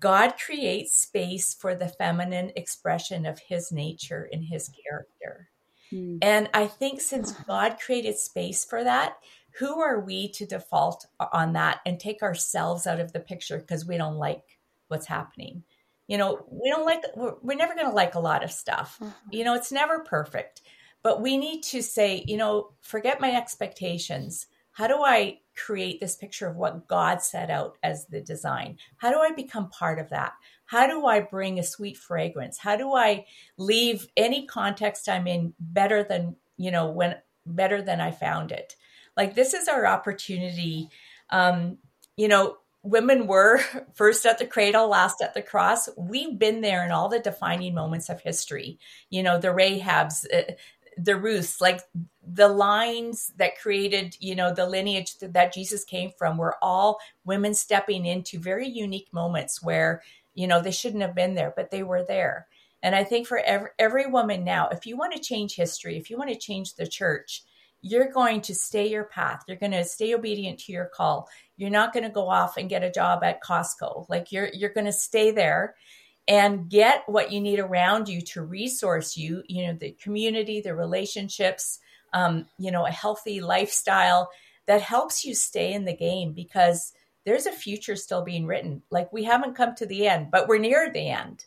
God 0.01 0.35
creates 0.39 0.97
space 0.97 1.55
for 1.55 1.75
the 1.75 1.89
feminine 1.89 2.53
expression 2.57 3.27
of 3.27 3.39
his 3.39 3.71
nature 3.71 4.29
and 4.33 4.45
his 4.45 4.71
character. 4.71 5.49
Mm. 5.93 6.19
And 6.23 6.49
I 6.55 6.67
think 6.67 7.01
since 7.01 7.33
God 7.33 7.79
created 7.79 8.17
space 8.17 8.65
for 8.65 8.83
that, 8.83 9.17
who 9.59 9.81
are 9.81 10.01
we 10.01 10.29
to 10.33 10.47
default 10.47 11.07
on 11.33 11.53
that 11.55 11.81
and 11.87 12.01
take 12.01 12.23
ourselves 12.23 12.87
out 12.87 13.01
of 13.01 13.13
the 13.13 13.21
picture 13.21 13.59
because 13.59 13.87
we 13.87 13.97
don't 13.97 14.17
like 14.17 14.56
what's 14.89 15.07
happening? 15.07 15.65
You 16.07 16.19
know, 16.19 16.45
we 16.51 16.71
don't 16.71 16.87
like, 16.87 17.03
we're, 17.17 17.35
we're 17.43 17.57
never 17.57 17.75
going 17.75 17.87
to 17.87 17.93
like 17.93 18.15
a 18.15 18.21
lot 18.21 18.45
of 18.45 18.53
stuff. 18.53 18.99
Mm-hmm. 19.01 19.13
You 19.33 19.45
know, 19.45 19.55
it's 19.55 19.73
never 19.73 20.01
perfect. 20.01 20.63
But 21.03 21.21
we 21.21 21.37
need 21.37 21.63
to 21.65 21.83
say, 21.83 22.25
you 22.27 22.37
know, 22.37 22.73
forget 22.81 23.21
my 23.21 23.33
expectations. 23.35 24.47
How 24.73 24.89
do 24.89 25.03
I 25.03 25.39
create 25.57 26.01
this 26.01 26.17
picture 26.17 26.47
of 26.47 26.57
what 26.57 26.87
God 26.87 27.23
set 27.23 27.51
out 27.51 27.79
as 27.83 28.07
the 28.07 28.21
design? 28.21 28.79
How 28.99 29.11
do 29.11 29.19
I 29.21 29.33
become 29.33 29.71
part 29.71 29.99
of 29.99 30.11
that? 30.11 30.35
How 30.67 30.87
do 30.87 31.07
I 31.07 31.21
bring 31.21 31.59
a 31.59 31.65
sweet 31.65 31.97
fragrance? 31.97 32.59
How 32.59 32.77
do 32.77 32.93
I 32.93 33.25
leave 33.57 34.07
any 34.17 34.47
context 34.47 35.09
I'm 35.09 35.27
in 35.27 35.55
better 35.59 36.03
than, 36.03 36.37
you 36.57 36.71
know, 36.71 36.91
when 36.91 37.17
better 37.47 37.81
than 37.81 38.01
I 38.01 38.11
found 38.11 38.53
it? 38.53 38.77
Like 39.17 39.35
this 39.35 39.55
is 39.55 39.67
our 39.69 39.87
opportunity. 39.87 40.91
Um, 41.31 41.79
you 42.17 42.29
know, 42.29 42.57
women 42.87 43.27
were 43.27 43.61
first 43.95 44.25
at 44.25 44.39
the 44.39 44.47
cradle, 44.47 44.89
last 44.89 45.21
at 45.21 45.35
the 45.35 45.43
cross. 45.43 45.89
We've 45.97 46.39
been 46.39 46.61
there 46.61 46.85
in 46.85 46.93
all 46.93 47.09
the 47.09 47.19
defining 47.19 47.75
moments 47.75 48.09
of 48.09 48.21
history. 48.21 48.79
You 49.11 49.23
know, 49.23 49.39
the 49.39 49.49
Rahabs, 49.49 50.25
uh, 50.33 50.53
the 50.97 51.17
Ruths, 51.17 51.61
like 51.61 51.81
the 52.27 52.49
lines 52.49 53.33
that 53.37 53.59
created, 53.59 54.17
you 54.21 54.35
know, 54.35 54.55
the 54.55 54.67
lineage 54.67 55.19
that 55.19 55.53
Jesus 55.53 55.85
came 55.85 56.13
from 56.17 56.39
were 56.39 56.57
all 56.63 56.99
women 57.25 57.55
stepping 57.55 58.07
into 58.07 58.39
very 58.39 58.67
unique 58.67 59.13
moments 59.13 59.63
where, 59.63 60.03
you 60.35 60.47
know, 60.47 60.61
they 60.63 60.71
shouldn't 60.71 61.03
have 61.03 61.15
been 61.15 61.35
there, 61.35 61.53
but 61.55 61.71
they 61.71 61.83
were 61.83 62.05
there. 62.05 62.47
And 62.83 62.95
I 62.95 63.05
think 63.05 63.27
for 63.27 63.39
every, 63.39 63.71
every 63.79 64.07
woman 64.07 64.45
now, 64.45 64.69
if 64.69 64.87
you 64.87 64.97
want 64.97 65.13
to 65.15 65.21
change 65.21 65.57
history, 65.57 65.97
if 65.97 66.09
you 66.09 66.17
want 66.17 66.31
to 66.31 66.39
change 66.39 66.75
the 66.75 66.87
church, 66.87 67.43
you're 67.83 68.11
going 68.11 68.41
to 68.43 68.55
stay 68.55 68.89
your 68.89 69.05
path. 69.05 69.45
You're 69.47 69.57
going 69.57 69.73
to 69.73 69.85
stay 69.85 70.15
obedient 70.15 70.61
to 70.61 70.73
your 70.73 70.87
call. 70.87 71.29
You're 71.57 71.71
not 71.71 71.93
going 71.93 72.05
to 72.05 72.11
go 72.11 72.29
off 72.29 72.57
and 72.57 72.69
get 72.69 72.83
a 72.83 72.91
job 72.91 73.23
at 73.25 73.43
Costco. 73.43 74.09
Like 74.09 74.33
you're 74.33 74.51
you're 74.53 74.73
going 74.73 74.87
to 74.87 74.93
stay 74.93 75.31
there 75.31 75.75
and 76.29 76.69
get 76.69 77.05
what 77.07 77.31
you 77.31 77.41
need 77.41 77.61
around 77.61 78.09
you 78.09 78.21
to 78.21 78.43
resource 78.43 79.17
you, 79.17 79.43
you 79.49 79.67
know, 79.67 79.75
the 79.75 79.93
community, 80.03 80.61
the 80.61 80.75
relationships, 80.75 81.79
um, 82.13 82.47
you 82.59 82.71
know, 82.71 82.85
a 82.85 82.91
healthy 82.91 83.41
lifestyle 83.41 84.29
that 84.67 84.83
helps 84.83 85.25
you 85.25 85.35
stay 85.35 85.73
in 85.73 85.85
the 85.85 85.97
game 85.97 86.33
because 86.33 86.93
there's 87.25 87.47
a 87.47 87.53
future 87.53 87.97
still 87.97 88.23
being 88.23 88.47
written. 88.47 88.83
Like 88.91 89.13
we 89.13 89.25
haven't 89.25 89.57
come 89.57 89.75
to 89.77 89.87
the 89.87 90.09
end, 90.09 90.31
but 90.31 90.49
we're 90.49 90.59
near 90.59 90.91
the 90.93 91.09
end. 91.11 91.45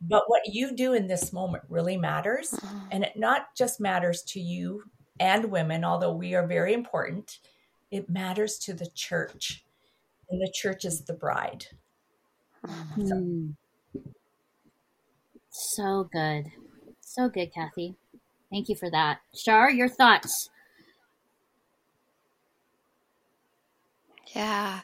But 0.00 0.24
what 0.26 0.42
you 0.46 0.74
do 0.74 0.92
in 0.92 1.06
this 1.06 1.32
moment 1.32 1.64
really 1.68 1.96
matters. 1.96 2.50
Mm-hmm. 2.50 2.78
And 2.92 3.04
it 3.04 3.16
not 3.16 3.54
just 3.56 3.80
matters 3.80 4.22
to 4.28 4.40
you 4.40 4.82
and 5.18 5.46
women, 5.46 5.84
although 5.84 6.12
we 6.12 6.34
are 6.34 6.46
very 6.46 6.74
important, 6.74 7.38
it 7.94 8.10
matters 8.10 8.58
to 8.58 8.74
the 8.74 8.88
church. 8.92 9.64
And 10.28 10.40
the 10.40 10.50
church 10.52 10.84
is 10.84 11.02
the 11.02 11.12
bride. 11.12 11.66
Mm-hmm. 12.66 13.06
So, 13.06 14.02
so 15.50 16.08
good. 16.12 16.46
So 17.00 17.28
good, 17.28 17.54
Kathy. 17.54 17.94
Thank 18.50 18.68
you 18.68 18.74
for 18.74 18.90
that. 18.90 19.20
Shar, 19.32 19.70
your 19.70 19.88
thoughts? 19.88 20.50
Yeah. 24.34 24.80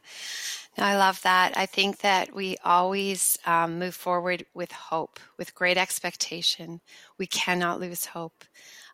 No, 0.79 0.85
I 0.85 0.97
love 0.97 1.21
that. 1.23 1.57
I 1.57 1.67
think 1.67 1.99
that 1.99 2.33
we 2.33 2.57
always 2.65 3.37
um, 3.45 3.81
move 3.81 3.97
forward 3.97 4.47
with 4.55 4.71
hope, 4.71 5.19
with 5.37 5.57
great 5.57 5.77
expectation. 5.77 6.81
We 7.19 7.27
cannot 7.27 7.81
lose 7.81 8.05
hope. 8.05 8.45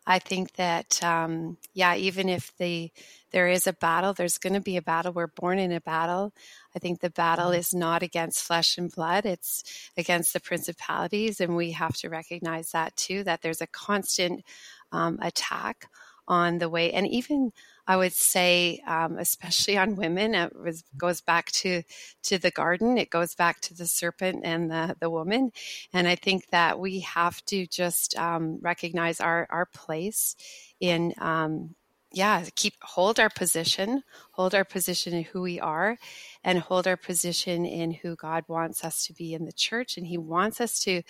I 0.07 0.19
think 0.19 0.53
that, 0.53 1.03
um, 1.03 1.57
yeah, 1.73 1.95
even 1.95 2.29
if 2.29 2.55
the 2.57 2.89
there 3.37 3.47
is 3.47 3.67
a 3.67 3.73
battle, 3.73 4.13
there's 4.13 4.39
going 4.39 4.55
to 4.55 4.59
be 4.59 4.77
a 4.77 4.81
battle. 4.81 5.13
We're 5.13 5.27
born 5.27 5.59
in 5.59 5.71
a 5.71 5.79
battle. 5.79 6.33
I 6.75 6.79
think 6.79 7.01
the 7.01 7.11
battle 7.11 7.51
mm-hmm. 7.51 7.59
is 7.59 7.71
not 7.71 8.01
against 8.01 8.41
flesh 8.41 8.79
and 8.79 8.91
blood, 8.91 9.27
it's 9.27 9.63
against 9.95 10.33
the 10.33 10.39
principalities. 10.39 11.39
And 11.39 11.55
we 11.55 11.73
have 11.73 11.95
to 11.97 12.09
recognize 12.09 12.71
that 12.71 12.95
too, 12.95 13.23
that 13.25 13.43
there's 13.43 13.61
a 13.61 13.67
constant 13.67 14.43
um, 14.91 15.19
attack 15.21 15.87
on 16.27 16.57
the 16.57 16.67
way. 16.67 16.91
And 16.91 17.07
even 17.07 17.51
I 17.85 17.95
would 17.95 18.13
say, 18.13 18.81
um, 18.87 19.19
especially 19.19 19.77
on 19.77 19.97
women, 19.97 20.33
it 20.33 20.59
was, 20.59 20.83
goes 20.97 21.21
back 21.21 21.51
to 21.61 21.83
to 22.23 22.39
the 22.39 22.49
garden. 22.49 22.97
It 22.97 23.11
goes 23.11 23.35
back 23.35 23.61
to 23.61 23.75
the 23.75 23.85
serpent 23.85 24.41
and 24.45 24.71
the 24.71 24.95
the 24.99 25.11
woman. 25.11 25.51
And 25.93 26.07
I 26.07 26.15
think 26.15 26.49
that 26.49 26.79
we 26.79 27.01
have 27.01 27.45
to 27.45 27.67
just 27.67 28.17
um, 28.17 28.57
recognize 28.61 29.21
our 29.21 29.45
our 29.51 29.67
place 29.67 30.35
in. 30.79 31.13
Um, 31.19 31.75
yeah, 32.11 32.45
keep 32.55 32.73
hold 32.81 33.19
our 33.19 33.29
position, 33.29 34.03
hold 34.31 34.55
our 34.55 34.63
position 34.63 35.13
in 35.13 35.23
who 35.23 35.41
we 35.41 35.59
are, 35.59 35.97
and 36.43 36.59
hold 36.59 36.87
our 36.87 36.97
position 36.97 37.65
in 37.65 37.91
who 37.91 38.15
God 38.15 38.45
wants 38.47 38.83
us 38.83 39.05
to 39.07 39.13
be 39.13 39.33
in 39.33 39.45
the 39.45 39.51
church. 39.51 39.97
And 39.97 40.07
He 40.07 40.17
wants 40.17 40.61
us 40.61 40.79
to 40.81 41.03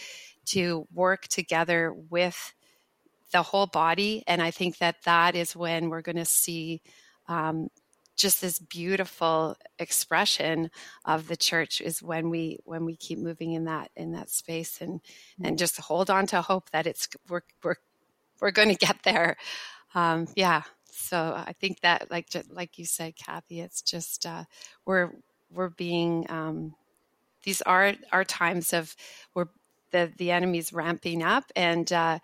to 0.47 0.87
work 0.93 1.27
together 1.27 1.93
with 2.09 2.53
the 3.31 3.43
whole 3.43 3.67
body. 3.67 4.23
And 4.27 4.41
I 4.41 4.51
think 4.51 4.77
that 4.79 5.03
that 5.03 5.35
is 5.35 5.55
when 5.55 5.89
we're 5.89 6.01
going 6.01 6.15
to 6.15 6.25
see 6.25 6.81
um, 7.27 7.69
just 8.15 8.41
this 8.41 8.57
beautiful 8.59 9.55
expression 9.77 10.71
of 11.05 11.27
the 11.27 11.37
church 11.37 11.81
is 11.81 12.01
when 12.01 12.29
we 12.29 12.57
when 12.65 12.83
we 12.83 12.95
keep 12.95 13.19
moving 13.19 13.53
in 13.53 13.65
that 13.65 13.91
in 13.95 14.13
that 14.13 14.29
space 14.29 14.81
and 14.81 14.99
and 15.43 15.55
mm. 15.55 15.59
just 15.59 15.79
hold 15.79 16.09
on 16.09 16.25
to 16.27 16.41
hope 16.41 16.71
that 16.71 16.87
it's 16.87 17.07
we're 17.29 17.41
we're 17.63 17.75
we're 18.41 18.51
going 18.51 18.69
to 18.69 18.75
get 18.75 18.97
there. 19.03 19.37
Um, 19.95 20.27
yeah. 20.35 20.63
So 21.07 21.33
I 21.35 21.53
think 21.53 21.81
that 21.81 22.11
like 22.11 22.27
like 22.49 22.77
you 22.77 22.85
said, 22.85 23.15
Kathy, 23.15 23.61
it's 23.61 23.81
just 23.81 24.25
uh, 24.25 24.43
we're 24.85 25.11
we're 25.51 25.69
being 25.69 26.25
um, 26.29 26.75
these 27.43 27.61
are 27.61 27.93
are 28.11 28.23
times 28.23 28.73
of 28.73 28.95
where 29.33 29.47
the 29.91 30.11
the 30.17 30.31
enemy's 30.31 30.73
ramping 30.73 31.23
up 31.23 31.45
and 31.55 31.91
uh, 31.91 32.19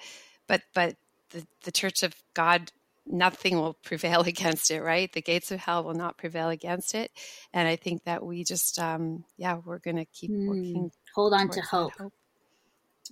but 0.48 0.62
but 0.74 0.96
the, 1.30 1.46
the 1.64 1.72
church 1.72 2.04
of 2.04 2.14
God 2.34 2.72
nothing 3.06 3.58
will 3.58 3.74
prevail 3.84 4.22
against 4.22 4.72
it, 4.72 4.82
right? 4.82 5.12
The 5.12 5.22
gates 5.22 5.52
of 5.52 5.60
hell 5.60 5.84
will 5.84 5.94
not 5.94 6.18
prevail 6.18 6.50
against 6.50 6.96
it. 6.96 7.12
And 7.54 7.68
I 7.68 7.76
think 7.76 8.04
that 8.06 8.24
we 8.24 8.44
just, 8.44 8.80
um, 8.80 9.26
yeah, 9.38 9.60
we're 9.64 9.80
going 9.80 9.98
to 9.98 10.06
keep 10.06 10.32
mm. 10.32 10.48
working. 10.48 10.92
Hold 11.16 11.34
on 11.34 11.50
to 11.50 11.62
hope. 11.62 11.92
hope. 11.98 12.14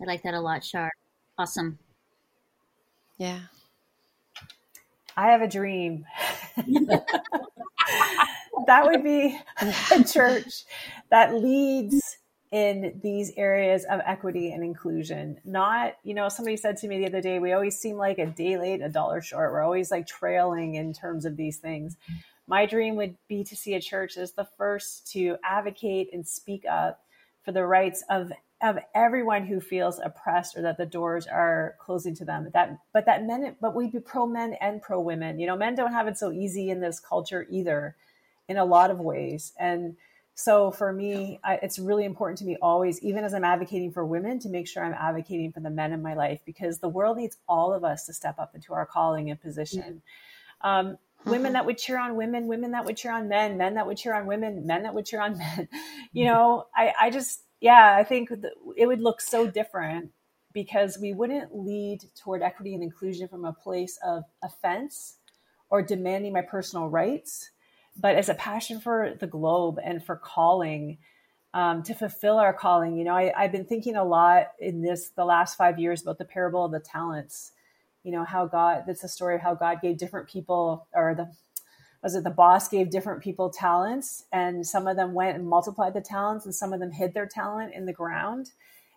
I 0.02 0.06
like 0.06 0.24
that 0.24 0.34
a 0.34 0.40
lot, 0.40 0.64
Shar. 0.64 0.92
Awesome. 1.38 1.78
Yeah. 3.18 3.40
I 5.18 5.32
have 5.32 5.42
a 5.42 5.48
dream. 5.48 6.06
that 8.68 8.86
would 8.86 9.04
be 9.04 9.38
a 9.92 10.04
church 10.04 10.64
that 11.10 11.36
leads 11.36 12.18
in 12.52 13.00
these 13.02 13.32
areas 13.38 13.86
of 13.86 14.02
equity 14.06 14.52
and 14.52 14.64
inclusion. 14.64 15.40
Not, 15.46 15.96
you 16.04 16.14
know, 16.14 16.28
somebody 16.28 16.58
said 16.58 16.78
to 16.78 16.88
me 16.88 17.00
the 17.00 17.08
other 17.08 17.22
day, 17.22 17.40
we 17.40 17.54
always 17.54 17.80
seem 17.80 17.96
like 17.96 18.20
a 18.20 18.26
day 18.26 18.58
late, 18.58 18.82
a 18.82 18.90
dollar 18.90 19.22
short. 19.22 19.54
We're 19.54 19.64
always 19.64 19.90
like 19.90 20.06
trailing 20.06 20.76
in 20.76 20.94
terms 20.94 21.26
of 21.26 21.38
these 21.38 21.58
things. 21.58 21.96
My 22.48 22.66
dream 22.66 22.98
would 22.98 23.16
be 23.30 23.46
to 23.46 23.56
see 23.56 23.76
a 23.76 23.82
church 23.82 24.18
as 24.18 24.34
the 24.34 24.48
first 24.58 25.10
to 25.14 25.38
advocate 25.46 26.10
and 26.12 26.28
speak 26.28 26.66
up 26.70 27.02
for 27.44 27.54
the 27.54 27.66
rights 27.66 28.04
of 28.10 28.32
of 28.62 28.78
everyone 28.94 29.46
who 29.46 29.60
feels 29.60 30.00
oppressed 30.04 30.56
or 30.56 30.62
that 30.62 30.78
the 30.78 30.86
doors 30.86 31.26
are 31.28 31.76
closing 31.80 32.16
to 32.16 32.26
them. 32.26 32.50
That 32.54 32.78
but 32.94 33.06
that 33.06 33.26
men 33.26 33.56
but 33.60 33.76
we 33.76 33.88
be 33.88 34.00
pro 34.00 34.28
men 34.28 34.54
and 34.62 34.82
pro 34.82 35.02
women. 35.02 35.40
You 35.40 35.48
know 35.48 35.56
men 35.56 35.76
don't 35.76 35.94
have 35.94 36.08
it 36.08 36.18
so 36.18 36.32
easy 36.32 36.70
in 36.70 36.80
this 36.80 37.00
culture 37.00 37.48
either 37.50 37.96
in 38.48 38.58
a 38.58 38.66
lot 38.66 38.92
of 38.92 39.00
ways. 39.00 39.54
And 39.58 39.96
so 40.34 40.72
for 40.72 40.94
me 40.94 41.40
I, 41.44 41.56
it's 41.56 41.80
really 41.80 42.06
important 42.06 42.40
to 42.40 42.46
me 42.46 42.58
always 42.62 43.02
even 43.04 43.26
as 43.26 43.34
i'm 43.34 43.44
advocating 43.44 43.92
for 43.92 44.06
women 44.06 44.40
to 44.40 44.50
make 44.50 44.66
sure 44.66 44.84
i'm 44.84 44.94
advocating 44.94 45.52
for 45.52 45.60
the 45.60 45.70
men 45.70 45.92
in 45.92 46.02
my 46.02 46.14
life 46.14 46.40
because 46.46 46.80
the 46.80 46.88
world 46.88 47.18
needs 47.18 47.38
all 47.50 47.74
of 47.74 47.84
us 47.84 48.06
to 48.06 48.14
step 48.14 48.40
up 48.40 48.56
into 48.56 48.74
our 48.74 48.86
calling 48.86 49.30
and 49.30 49.42
position. 49.42 50.02
Um, 50.62 50.98
women 51.26 51.54
that 51.54 51.66
would 51.66 51.78
cheer 51.78 52.00
on 52.00 52.16
women 52.16 52.48
women 52.48 52.72
that 52.72 52.86
would 52.86 52.98
cheer 52.98 53.12
on 53.12 53.28
men 53.28 53.58
men 53.58 53.76
that 53.76 53.86
would 53.86 53.98
cheer 53.98 54.16
on 54.16 54.26
women 54.26 54.66
men 54.66 54.84
that 54.84 54.94
would 54.94 55.06
cheer 55.06 55.22
on 55.22 55.38
men. 55.38 55.68
You 56.14 56.26
know 56.26 56.68
i, 56.76 56.94
I 57.00 57.10
just 57.10 57.44
yeah, 57.62 57.96
I 57.98 58.04
think 58.04 58.32
it 58.76 58.88
would 58.88 59.02
look 59.02 59.22
so 59.22 59.48
different 59.48 60.12
because 60.54 60.98
we 61.00 61.14
wouldn't 61.14 61.56
lead 61.56 62.02
toward 62.22 62.42
equity 62.42 62.74
and 62.74 62.84
inclusion 62.84 63.28
from 63.28 63.46
a 63.46 63.54
place 63.54 63.98
of 64.06 64.24
offense 64.44 65.18
or 65.70 65.82
demanding 65.82 66.34
my 66.34 66.42
personal 66.42 66.90
rights, 66.90 67.52
but 67.98 68.16
as 68.16 68.28
a 68.28 68.34
passion 68.34 68.82
for 68.82 69.14
the 69.20 69.28
globe 69.28 69.80
and 69.82 70.04
for 70.04 70.18
calling 70.18 70.98
um, 71.54 71.84
to 71.84 71.94
fulfill 71.94 72.38
our 72.38 72.54
calling. 72.54 72.98
You 72.98 73.04
know, 73.04 73.16
I, 73.16 73.32
I've 73.36 73.52
been 73.52 73.66
thinking 73.66 73.96
a 73.96 74.04
lot 74.04 74.48
in 74.60 74.82
this 74.82 75.10
the 75.10 75.26
last 75.26 75.56
five 75.58 75.80
years 75.80 76.02
about 76.02 76.18
the 76.18 76.26
parable 76.26 76.66
of 76.66 76.72
the 76.72 76.80
talents. 76.80 77.52
You 78.04 78.12
know, 78.12 78.24
how 78.24 78.48
God, 78.48 78.84
that's 78.88 79.04
a 79.04 79.08
story 79.08 79.36
of 79.36 79.42
how 79.42 79.54
God 79.54 79.82
gave 79.82 79.98
different 79.98 80.28
people, 80.28 80.88
or 80.94 81.14
the 81.14 81.32
was 82.04 82.16
it 82.16 82.24
the 82.24 82.30
boss 82.30 82.68
gave 82.68 82.90
different 82.90 83.22
people 83.22 83.50
talents 83.50 84.26
and 84.32 84.66
some 84.66 84.88
of 84.88 84.96
them 84.96 85.14
went 85.14 85.38
and 85.38 85.48
multiplied 85.48 85.94
the 85.94 86.02
talents 86.02 86.46
and 86.46 86.56
some 86.56 86.74
of 86.74 86.80
them 86.80 86.92
hid 86.92 87.14
their 87.14 87.28
talent 87.28 87.74
in 87.74 87.86
the 87.86 87.94
ground. 87.94 88.52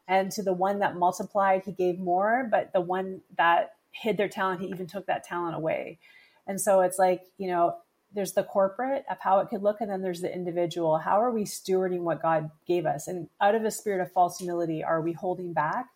And 0.07 0.31
to 0.33 0.43
the 0.43 0.53
one 0.53 0.81
that 0.81 0.97
multiplied 0.97 1.63
he 1.65 1.73
gave 1.73 1.99
more 1.99 2.49
but 2.51 2.73
the 2.73 2.81
one 2.81 3.21
that 3.37 3.73
hid 3.93 4.17
their 4.17 4.29
talent 4.29 4.61
he 4.61 4.69
even 4.69 4.87
took 4.87 5.07
that 5.07 5.25
talent 5.25 5.57
away. 5.57 5.99
And 6.47 6.61
so 6.61 6.81
it's 6.81 6.99
like 6.99 7.23
you 7.37 7.49
know 7.49 7.77
there's 8.15 8.33
the 8.33 8.45
corporate 8.45 9.05
of 9.11 9.19
how 9.21 9.41
it 9.41 9.49
could 9.49 9.63
look 9.63 9.81
and 9.81 9.91
then 9.91 10.01
there's 10.01 10.21
the 10.21 10.33
individual. 10.33 10.99
How 10.99 11.21
are 11.21 11.33
we 11.33 11.45
stewarding 11.45 12.01
what 12.01 12.23
god 12.23 12.51
gave 12.67 12.87
us? 12.87 13.09
And 13.09 13.29
out 13.41 13.55
of 13.55 13.65
a 13.65 13.71
spirit 13.71 14.01
of 14.01 14.13
false 14.13 14.39
humility 14.39 14.83
are 14.83 15.01
we 15.01 15.13
holding 15.13 15.53
back 15.53 15.87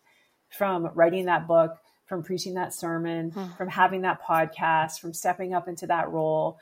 from 0.49 0.87
writing 0.93 1.25
that 1.25 1.47
book 1.47 1.77
from 2.05 2.23
preaching 2.23 2.55
that 2.55 2.73
sermon 2.73 3.29
hmm. 3.29 3.45
from 3.55 3.69
having 3.69 4.01
that 4.01 4.21
podcast 4.21 4.99
from 4.99 5.13
stepping 5.13 5.53
up 5.53 5.67
into 5.67 5.85
that 5.87 6.09
role 6.11 6.59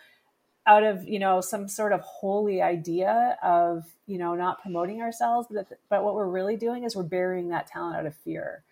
out 0.68 0.84
of 0.84 1.08
you 1.08 1.18
know 1.18 1.42
some 1.42 1.68
sort 1.68 1.94
of 1.94 2.02
holy 2.02 2.62
idea 2.62 3.38
of 3.42 3.86
you 4.06 4.18
know 4.18 4.36
not 4.36 4.62
promoting 4.62 5.02
ourselves 5.02 5.48
but 5.50 5.66
but 5.90 6.04
what 6.04 6.14
we're 6.14 6.28
really 6.28 6.58
doing 6.58 6.84
is 6.84 6.96
we're 6.96 7.04
burying 7.04 7.50
that 7.50 7.66
talent 7.68 7.96
out 7.96 8.06
of 8.06 8.16
fear. 8.16 8.64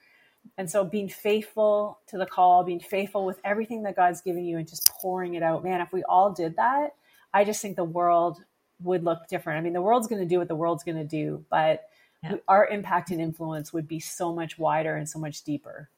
And 0.60 0.70
so 0.70 0.84
being 0.84 1.10
faithful 1.10 1.98
to 2.08 2.20
the 2.20 2.26
call 2.28 2.64
being 2.64 2.82
faithful 2.82 3.26
with 3.26 3.40
everything 3.44 3.84
that 3.84 3.96
god's 3.96 4.22
giving 4.22 4.46
you 4.46 4.58
and 4.58 4.68
just 4.68 4.92
pouring 5.02 5.34
it 5.34 5.42
out. 5.42 5.64
Man 5.64 5.82
if 5.82 5.92
we 5.92 6.04
all 6.04 6.32
did 6.32 6.58
that 6.58 6.96
i 7.34 7.44
just 7.44 7.62
think 7.62 7.76
the 7.76 7.84
world 7.84 8.44
would 8.84 9.06
look 9.06 9.28
different. 9.30 9.58
I 9.58 9.62
mean 9.62 9.74
the 9.74 9.82
world's 9.82 10.08
going 10.08 10.22
to 10.22 10.28
do 10.28 10.38
what 10.38 10.50
the 10.50 10.56
world's 10.56 10.84
going 10.84 10.98
to 10.98 11.08
do 11.08 11.46
but 11.50 11.86
yeah. 12.24 12.36
our 12.48 12.68
impact 12.68 13.10
and 13.10 13.22
influence 13.22 13.72
would 13.72 13.88
be 13.88 14.02
so 14.02 14.34
much 14.34 14.60
wider 14.60 14.96
and 14.96 15.10
so 15.10 15.18
much 15.18 15.44
deeper. 15.44 15.90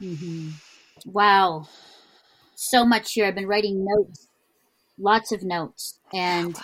Mm-hmm. 0.00 0.50
wow. 1.04 1.66
So 2.54 2.84
much 2.84 3.12
here. 3.14 3.26
I've 3.26 3.34
been 3.34 3.46
writing 3.46 3.84
notes 3.84 4.29
lots 4.98 5.32
of 5.32 5.42
notes. 5.42 5.98
And 6.12 6.54
wow. 6.54 6.62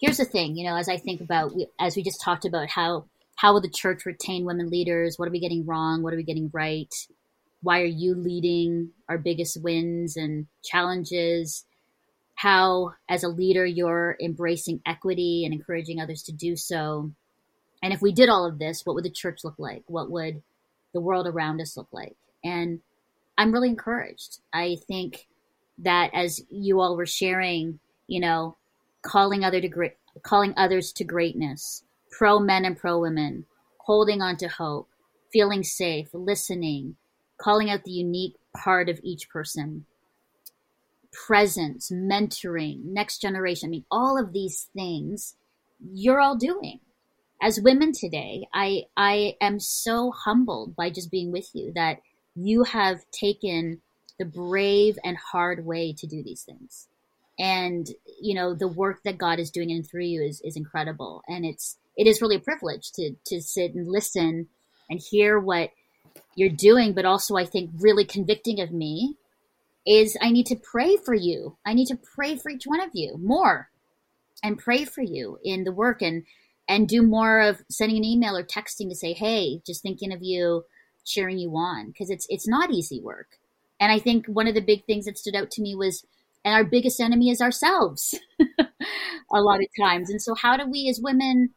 here's 0.00 0.18
the 0.18 0.24
thing, 0.24 0.56
you 0.56 0.68
know, 0.68 0.76
as 0.76 0.88
I 0.88 0.96
think 0.96 1.20
about, 1.20 1.52
as 1.78 1.96
we 1.96 2.02
just 2.02 2.20
talked 2.20 2.44
about, 2.44 2.68
how 2.68 3.06
how 3.38 3.52
will 3.52 3.60
the 3.60 3.68
church 3.68 4.04
retain 4.04 4.44
women 4.44 4.68
leaders? 4.68 5.16
What 5.16 5.28
are 5.28 5.30
we 5.30 5.38
getting 5.38 5.64
wrong? 5.64 6.02
What 6.02 6.12
are 6.12 6.16
we 6.16 6.24
getting 6.24 6.50
right? 6.52 6.92
Why 7.62 7.82
are 7.82 7.84
you 7.84 8.16
leading 8.16 8.90
our 9.08 9.16
biggest 9.16 9.62
wins 9.62 10.16
and 10.16 10.48
challenges? 10.64 11.64
How, 12.34 12.94
as 13.08 13.22
a 13.22 13.28
leader, 13.28 13.64
you're 13.64 14.16
embracing 14.20 14.80
equity 14.84 15.44
and 15.44 15.54
encouraging 15.54 16.00
others 16.00 16.24
to 16.24 16.32
do 16.32 16.56
so. 16.56 17.12
And 17.80 17.92
if 17.92 18.02
we 18.02 18.10
did 18.10 18.28
all 18.28 18.44
of 18.44 18.58
this, 18.58 18.84
what 18.84 18.96
would 18.96 19.04
the 19.04 19.10
church 19.10 19.44
look 19.44 19.56
like? 19.56 19.84
What 19.86 20.10
would 20.10 20.42
the 20.92 21.00
world 21.00 21.28
around 21.28 21.60
us 21.60 21.76
look 21.76 21.88
like? 21.92 22.16
And 22.44 22.80
I'm 23.36 23.52
really 23.52 23.68
encouraged. 23.68 24.40
I 24.52 24.78
think 24.88 25.28
that 25.78 26.10
as 26.12 26.40
you 26.50 26.80
all 26.80 26.96
were 26.96 27.06
sharing, 27.06 27.78
you 28.06 28.20
know, 28.20 28.56
calling 29.02 29.44
other 29.44 29.60
to 29.60 29.90
calling 30.22 30.54
others 30.56 30.92
to 30.92 31.04
greatness, 31.04 31.84
pro 32.10 32.38
men 32.40 32.64
and 32.64 32.76
pro 32.76 32.98
women, 32.98 33.46
holding 33.78 34.20
on 34.20 34.36
to 34.36 34.48
hope, 34.48 34.88
feeling 35.32 35.62
safe, 35.62 36.08
listening, 36.12 36.96
calling 37.40 37.70
out 37.70 37.84
the 37.84 37.92
unique 37.92 38.34
part 38.56 38.88
of 38.88 39.00
each 39.02 39.28
person, 39.28 39.86
presence, 41.12 41.90
mentoring, 41.90 42.84
next 42.84 43.20
generation. 43.20 43.68
I 43.68 43.70
mean, 43.70 43.84
all 43.90 44.18
of 44.18 44.32
these 44.32 44.68
things 44.74 45.36
you're 45.92 46.20
all 46.20 46.36
doing. 46.36 46.80
As 47.40 47.60
women 47.60 47.92
today, 47.92 48.48
I 48.52 48.84
I 48.96 49.36
am 49.40 49.60
so 49.60 50.10
humbled 50.10 50.74
by 50.74 50.90
just 50.90 51.10
being 51.10 51.30
with 51.30 51.50
you 51.54 51.72
that 51.74 52.00
you 52.34 52.64
have 52.64 53.08
taken 53.12 53.80
the 54.18 54.24
brave 54.24 54.98
and 55.04 55.16
hard 55.16 55.64
way 55.64 55.92
to 55.92 56.06
do 56.06 56.22
these 56.22 56.42
things. 56.42 56.88
And 57.38 57.88
you 58.20 58.34
know 58.34 58.54
the 58.54 58.68
work 58.68 59.02
that 59.04 59.16
God 59.18 59.38
is 59.38 59.50
doing 59.50 59.70
in 59.70 59.84
through 59.84 60.04
you 60.04 60.22
is 60.22 60.40
is 60.40 60.56
incredible, 60.56 61.22
and 61.28 61.44
it's 61.44 61.76
it 61.96 62.06
is 62.06 62.20
really 62.20 62.36
a 62.36 62.40
privilege 62.40 62.90
to 62.92 63.14
to 63.26 63.40
sit 63.40 63.74
and 63.74 63.86
listen 63.86 64.48
and 64.90 65.00
hear 65.00 65.38
what 65.38 65.70
you're 66.34 66.48
doing. 66.48 66.94
But 66.94 67.04
also, 67.04 67.36
I 67.36 67.44
think 67.44 67.70
really 67.78 68.04
convicting 68.04 68.60
of 68.60 68.72
me 68.72 69.14
is 69.86 70.16
I 70.20 70.30
need 70.30 70.46
to 70.46 70.56
pray 70.56 70.96
for 70.96 71.14
you. 71.14 71.56
I 71.64 71.74
need 71.74 71.86
to 71.86 71.96
pray 71.96 72.36
for 72.36 72.50
each 72.50 72.64
one 72.66 72.80
of 72.80 72.90
you 72.92 73.16
more, 73.18 73.70
and 74.42 74.58
pray 74.58 74.84
for 74.84 75.02
you 75.02 75.38
in 75.44 75.62
the 75.62 75.72
work 75.72 76.02
and 76.02 76.24
and 76.66 76.88
do 76.88 77.02
more 77.02 77.40
of 77.40 77.62
sending 77.70 77.98
an 77.98 78.04
email 78.04 78.36
or 78.36 78.42
texting 78.42 78.88
to 78.88 78.96
say, 78.96 79.12
hey, 79.12 79.62
just 79.64 79.80
thinking 79.82 80.12
of 80.12 80.22
you, 80.22 80.64
cheering 81.04 81.38
you 81.38 81.50
on, 81.52 81.86
because 81.86 82.10
it's 82.10 82.26
it's 82.28 82.48
not 82.48 82.72
easy 82.72 83.00
work 83.00 83.37
and 83.80 83.92
I 83.92 83.98
think 83.98 84.26
one 84.26 84.46
of 84.46 84.54
the 84.54 84.60
big 84.60 84.84
things 84.84 85.04
that 85.04 85.18
stood 85.18 85.36
out 85.36 85.50
to 85.52 85.62
me 85.62 85.74
was, 85.74 86.04
and 86.44 86.54
our 86.54 86.64
biggest 86.64 87.00
enemy 87.00 87.30
is 87.30 87.40
ourselves 87.40 88.14
a 88.58 89.40
lot 89.40 89.60
of 89.60 89.68
times. 89.78 90.10
And 90.10 90.20
so, 90.20 90.34
how 90.34 90.56
do 90.56 90.66
we 90.68 90.88
as 90.88 91.00
women 91.00 91.50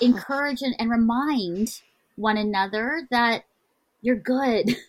encourage 0.00 0.62
and, 0.62 0.74
and 0.78 0.90
remind 0.90 1.80
one 2.16 2.36
another 2.36 3.06
that 3.10 3.44
you're 4.00 4.16
good? 4.16 4.76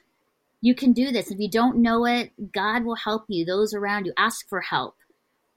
You 0.60 0.74
can 0.74 0.92
do 0.92 1.12
this. 1.12 1.30
If 1.30 1.40
you 1.40 1.50
don't 1.50 1.78
know 1.78 2.06
it, 2.06 2.32
God 2.52 2.84
will 2.84 2.96
help 2.96 3.26
you. 3.28 3.46
Those 3.46 3.76
around 3.76 4.06
you, 4.06 4.14
ask 4.18 4.50
for 4.50 4.60
help. 4.60 4.96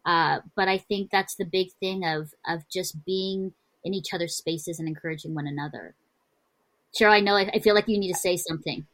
Uh, 0.04 0.40
but 0.54 0.68
I 0.68 0.78
think 0.78 1.10
that's 1.10 1.36
the 1.36 1.44
big 1.44 1.72
thing 1.80 2.04
of 2.04 2.34
of 2.46 2.68
just 2.68 3.04
being 3.04 3.52
in 3.84 3.94
each 3.94 4.12
other's 4.12 4.36
spaces 4.36 4.78
and 4.78 4.88
encouraging 4.88 5.34
one 5.34 5.46
another. 5.46 5.94
Cheryl, 6.98 7.12
I 7.12 7.20
know 7.20 7.36
I, 7.36 7.50
I 7.54 7.58
feel 7.60 7.74
like 7.74 7.88
you 7.88 7.98
need 7.98 8.12
to 8.12 8.18
say 8.18 8.36
something. 8.36 8.86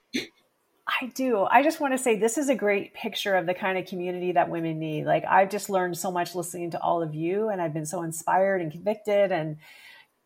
I 0.88 1.06
do. 1.14 1.42
I 1.42 1.62
just 1.62 1.80
want 1.80 1.94
to 1.94 1.98
say 1.98 2.16
this 2.16 2.38
is 2.38 2.48
a 2.48 2.54
great 2.54 2.94
picture 2.94 3.34
of 3.34 3.46
the 3.46 3.54
kind 3.54 3.76
of 3.76 3.86
community 3.86 4.32
that 4.32 4.48
women 4.48 4.78
need. 4.78 5.04
Like 5.04 5.24
I've 5.24 5.50
just 5.50 5.68
learned 5.68 5.98
so 5.98 6.12
much 6.12 6.34
listening 6.34 6.70
to 6.72 6.80
all 6.80 7.02
of 7.02 7.14
you 7.14 7.48
and 7.48 7.60
I've 7.60 7.74
been 7.74 7.86
so 7.86 8.02
inspired 8.02 8.62
and 8.62 8.70
convicted 8.70 9.32
and 9.32 9.56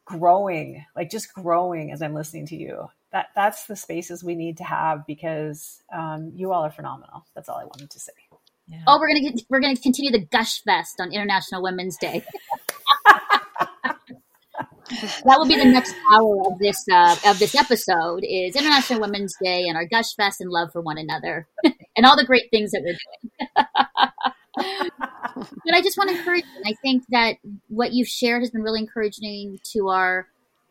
growing, 0.04 0.84
like 0.94 1.10
just 1.10 1.32
growing 1.32 1.92
as 1.92 2.02
I'm 2.02 2.14
listening 2.14 2.46
to 2.46 2.56
you. 2.56 2.88
That 3.12 3.28
that's 3.34 3.66
the 3.66 3.74
spaces 3.74 4.22
we 4.22 4.34
need 4.34 4.58
to 4.58 4.64
have 4.64 5.06
because 5.06 5.82
um, 5.92 6.32
you 6.34 6.52
all 6.52 6.62
are 6.62 6.70
phenomenal. 6.70 7.24
That's 7.34 7.48
all 7.48 7.56
I 7.56 7.64
wanted 7.64 7.90
to 7.90 7.98
say. 7.98 8.12
Yeah. 8.68 8.82
Oh, 8.86 8.98
we're 9.00 9.08
gonna 9.08 9.32
we're 9.48 9.60
gonna 9.60 9.76
continue 9.76 10.12
the 10.12 10.24
gush 10.24 10.62
fest 10.62 11.00
on 11.00 11.12
International 11.12 11.60
Women's 11.62 11.96
Day. 11.96 12.22
that 14.90 15.38
will 15.38 15.46
be 15.46 15.56
the 15.56 15.64
next 15.64 15.94
hour 16.12 16.42
of 16.46 16.58
this 16.58 16.84
uh, 16.90 17.16
of 17.26 17.38
this 17.38 17.54
episode 17.54 18.24
is 18.24 18.56
International 18.56 19.00
Women's 19.00 19.34
Day 19.42 19.66
and 19.68 19.76
our 19.76 19.86
gush 19.86 20.14
fest 20.16 20.40
and 20.40 20.50
love 20.50 20.70
for 20.72 20.80
one 20.80 20.98
another 20.98 21.46
and 21.96 22.06
all 22.06 22.16
the 22.16 22.24
great 22.24 22.50
things 22.50 22.72
that 22.72 22.82
we're 22.84 22.96
doing. 22.96 23.30
but 25.64 25.74
I 25.74 25.80
just 25.80 25.96
want 25.96 26.10
to 26.10 26.16
encourage 26.16 26.44
you. 26.44 26.62
I 26.66 26.74
think 26.82 27.04
that 27.10 27.36
what 27.68 27.92
you've 27.92 28.08
shared 28.08 28.42
has 28.42 28.50
been 28.50 28.62
really 28.62 28.80
encouraging 28.80 29.58
to 29.72 29.88
our 29.88 30.26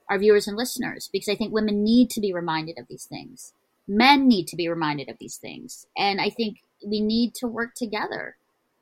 our 0.10 0.20
viewers 0.20 0.48
and 0.48 0.58
listeners 0.58 1.10
because 1.12 1.30
I 1.30 1.36
think 1.36 1.54
women 1.54 1.84
need 1.84 2.10
to 2.12 2.22
be 2.22 2.34
reminded 2.34 2.78
of 2.78 2.88
these 2.90 3.06
things. 3.06 3.54
Men 3.88 4.28
need 4.28 4.48
to 4.48 4.56
be 4.56 4.68
reminded 4.68 5.10
of 5.10 5.18
these 5.20 5.38
things. 5.38 5.86
And 5.98 6.20
I 6.20 6.30
think 6.30 6.58
we 6.86 7.00
need 7.00 7.36
to 7.36 7.48
work 7.48 7.74
together. 7.76 8.36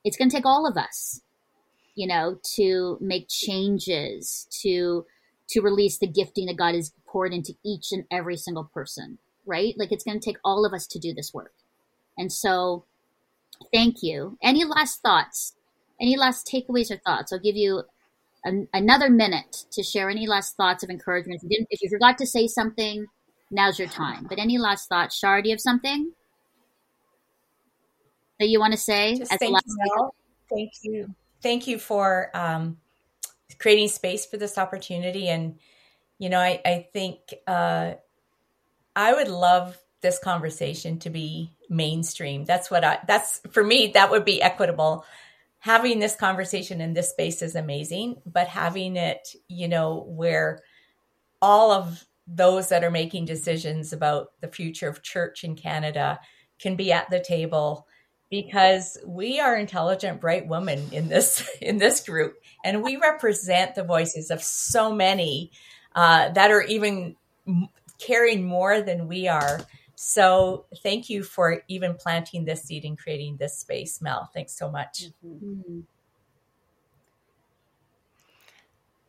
It's 0.04 0.18
going 0.18 0.30
to 0.30 0.36
take 0.36 0.46
all 0.46 0.66
of 0.66 0.78
us, 0.78 1.22
you 1.96 2.08
know, 2.08 2.40
to 2.56 2.98
make 3.02 3.28
changes, 3.30 4.48
to 4.62 5.06
to 5.50 5.62
release 5.62 5.98
the 5.98 6.08
gifting 6.08 6.48
that 6.48 6.58
God 6.58 6.76
has 6.76 6.92
poured 7.08 7.34
into 7.34 7.54
each 7.66 7.92
and 7.92 8.04
every 8.12 8.38
single 8.38 8.70
person, 8.74 9.18
right? 9.46 9.74
Like 9.78 9.92
it's 9.92 10.04
going 10.04 10.20
to 10.20 10.26
take 10.26 10.38
all 10.44 10.66
of 10.66 10.74
us 10.74 10.88
to 10.88 11.00
do 11.00 11.14
this 11.14 11.34
work. 11.34 11.54
And 12.18 12.32
so 12.32 12.86
thank 13.74 13.98
you. 14.02 14.38
Any 14.44 14.64
last 14.66 15.02
thoughts? 15.02 15.56
Any 16.00 16.18
last 16.18 16.48
takeaways 16.48 16.92
or 16.92 16.98
thoughts? 16.98 17.32
I'll 17.32 17.40
give 17.40 17.56
you 17.56 17.84
an, 18.44 18.68
another 18.74 19.10
minute 19.10 19.66
to 19.72 19.84
share 19.84 20.10
any 20.10 20.28
last 20.28 20.56
thoughts 20.58 20.84
of 20.84 20.90
encouragement. 20.90 21.42
If 21.44 21.50
you, 21.50 21.66
if 21.70 21.82
you 21.82 21.90
forgot 21.90 22.18
to 22.20 22.28
say 22.28 22.48
something, 22.48 23.06
now's 23.50 23.80
your 23.80 23.88
time. 23.88 24.26
But 24.30 24.40
any 24.40 24.58
last 24.58 24.90
thoughts? 24.90 25.18
Shar, 25.18 25.42
do 25.42 25.50
you 25.50 25.54
have 25.54 25.62
something 25.62 26.12
that 28.40 28.50
you 28.50 28.60
want 28.60 28.74
to 28.74 28.80
say? 28.80 29.16
Just 29.16 29.32
thank, 29.40 29.58
you, 29.66 30.12
thank 30.54 30.72
you. 30.84 31.16
Thank 31.42 31.68
you 31.68 31.80
for 31.80 32.30
um, 32.34 32.78
creating 33.60 33.88
space 33.90 34.26
for 34.26 34.38
this 34.38 34.58
opportunity. 34.58 35.28
And, 35.28 35.60
you 36.20 36.30
know, 36.30 36.40
I, 36.40 36.62
I 36.66 36.88
think 36.94 37.20
uh, 37.46 37.94
I 38.96 39.14
would 39.14 39.28
love 39.28 39.78
this 40.02 40.20
conversation 40.20 41.00
to 41.00 41.10
be 41.10 41.54
mainstream. 41.70 42.46
That's 42.46 42.70
what 42.70 42.84
I, 42.84 43.00
that's 43.08 43.42
for 43.52 43.64
me, 43.64 43.92
that 43.94 44.12
would 44.12 44.26
be 44.26 44.42
equitable 44.42 45.06
having 45.60 46.00
this 46.00 46.16
conversation 46.16 46.82
in 46.82 46.94
this 46.94 47.10
space 47.10 47.42
is 47.42 47.56
amazing, 47.56 48.22
but 48.26 48.48
having 48.48 48.96
it, 48.96 49.28
you 49.48 49.68
know, 49.68 50.06
where 50.08 50.62
all 51.42 51.72
of 51.72 52.06
those 52.28 52.70
that 52.70 52.84
are 52.84 52.92
making 52.92 53.26
decisions 53.26 53.94
about 53.94 54.28
the 54.42 54.48
future 54.48 54.88
of 54.88 55.04
church 55.04 55.44
in 55.44 55.56
Canada 55.56 56.20
can 56.60 56.76
be 56.76 56.92
at 56.92 57.10
the 57.10 57.20
table 57.20 57.88
because 58.30 58.98
we 59.06 59.40
are 59.40 59.56
intelligent 59.56 60.20
bright 60.20 60.48
women 60.48 60.84
in 60.92 61.08
this 61.08 61.48
in 61.62 61.78
this 61.78 62.02
group 62.02 62.38
and 62.64 62.84
we 62.84 62.98
represent 62.98 63.76
the 63.76 63.84
voices 63.84 64.32
of 64.32 64.44
so 64.44 64.94
many 64.94 65.52
uh, 65.96 66.30
that 66.30 66.52
are 66.52 66.64
even 66.64 67.16
carrying 68.00 68.46
more 68.46 68.82
than 68.82 69.08
we 69.08 69.28
are 69.28 69.66
so 70.00 70.66
thank 70.84 71.10
you 71.10 71.24
for 71.24 71.64
even 71.68 71.96
planting 71.96 72.46
this 72.46 72.62
seed 72.62 72.86
and 72.86 72.96
creating 72.96 73.38
this 73.38 73.58
space, 73.58 74.00
Mel. 74.00 74.30
Thanks 74.32 74.54
so 74.54 74.70
much. 74.70 75.06
Mm-hmm. 75.26 75.80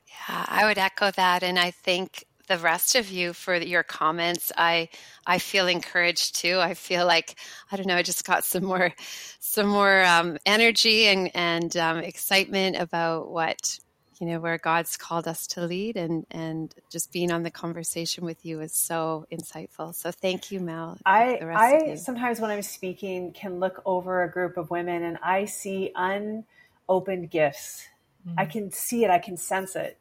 Yeah, 0.07 0.47
I 0.49 0.65
would 0.67 0.79
echo 0.79 1.11
that. 1.11 1.43
And 1.43 1.59
I 1.59 1.73
thank 1.73 2.25
the 2.49 2.59
rest 2.59 2.95
of 2.95 3.11
you 3.11 3.33
for 3.33 3.57
your 3.57 3.83
comments. 3.83 4.51
I 4.57 4.89
I 5.27 5.39
feel 5.39 5.69
encouraged 5.69 6.37
too. 6.37 6.59
I 6.59 6.75
feel 6.75 7.07
like 7.07 7.37
I 7.71 7.77
don't 7.77 7.87
know. 7.87 7.97
I 7.97 8.03
just 8.03 8.25
got 8.25 8.45
some 8.45 8.65
more 8.65 8.93
some 9.41 9.69
more 9.69 10.05
um, 10.05 10.39
energy 10.47 11.07
and 11.07 11.31
and 11.35 11.77
um, 11.77 11.99
excitement 11.99 12.77
about 12.77 13.31
what 13.31 13.79
you 14.21 14.27
know 14.27 14.41
where 14.41 14.59
god's 14.59 14.97
called 14.97 15.29
us 15.29 15.47
to 15.47 15.65
lead 15.65 15.97
and 15.97 16.27
and 16.31 16.75
just 16.91 17.13
being 17.13 17.31
on 17.31 17.43
the 17.43 17.51
conversation 17.51 18.25
with 18.25 18.45
you 18.45 18.61
is 18.61 18.73
so 18.73 19.27
insightful 19.31 19.95
so 19.95 20.11
thank 20.11 20.51
you 20.51 20.61
mel 20.61 20.99
i 21.07 21.39
i 21.55 21.95
sometimes 21.95 22.41
when 22.41 22.51
i'm 22.51 22.63
speaking 22.63 23.33
can 23.33 23.61
look 23.61 23.81
over 23.87 24.25
a 24.25 24.31
group 24.31 24.57
of 24.57 24.71
women 24.71 25.05
and 25.05 25.19
i 25.23 25.45
see 25.45 25.93
unopened 25.95 27.31
gifts 27.31 27.87
mm-hmm. 28.27 28.39
i 28.39 28.45
can 28.45 28.71
see 28.73 29.05
it 29.05 29.11
i 29.11 29.19
can 29.19 29.37
sense 29.37 29.77
it 29.77 29.97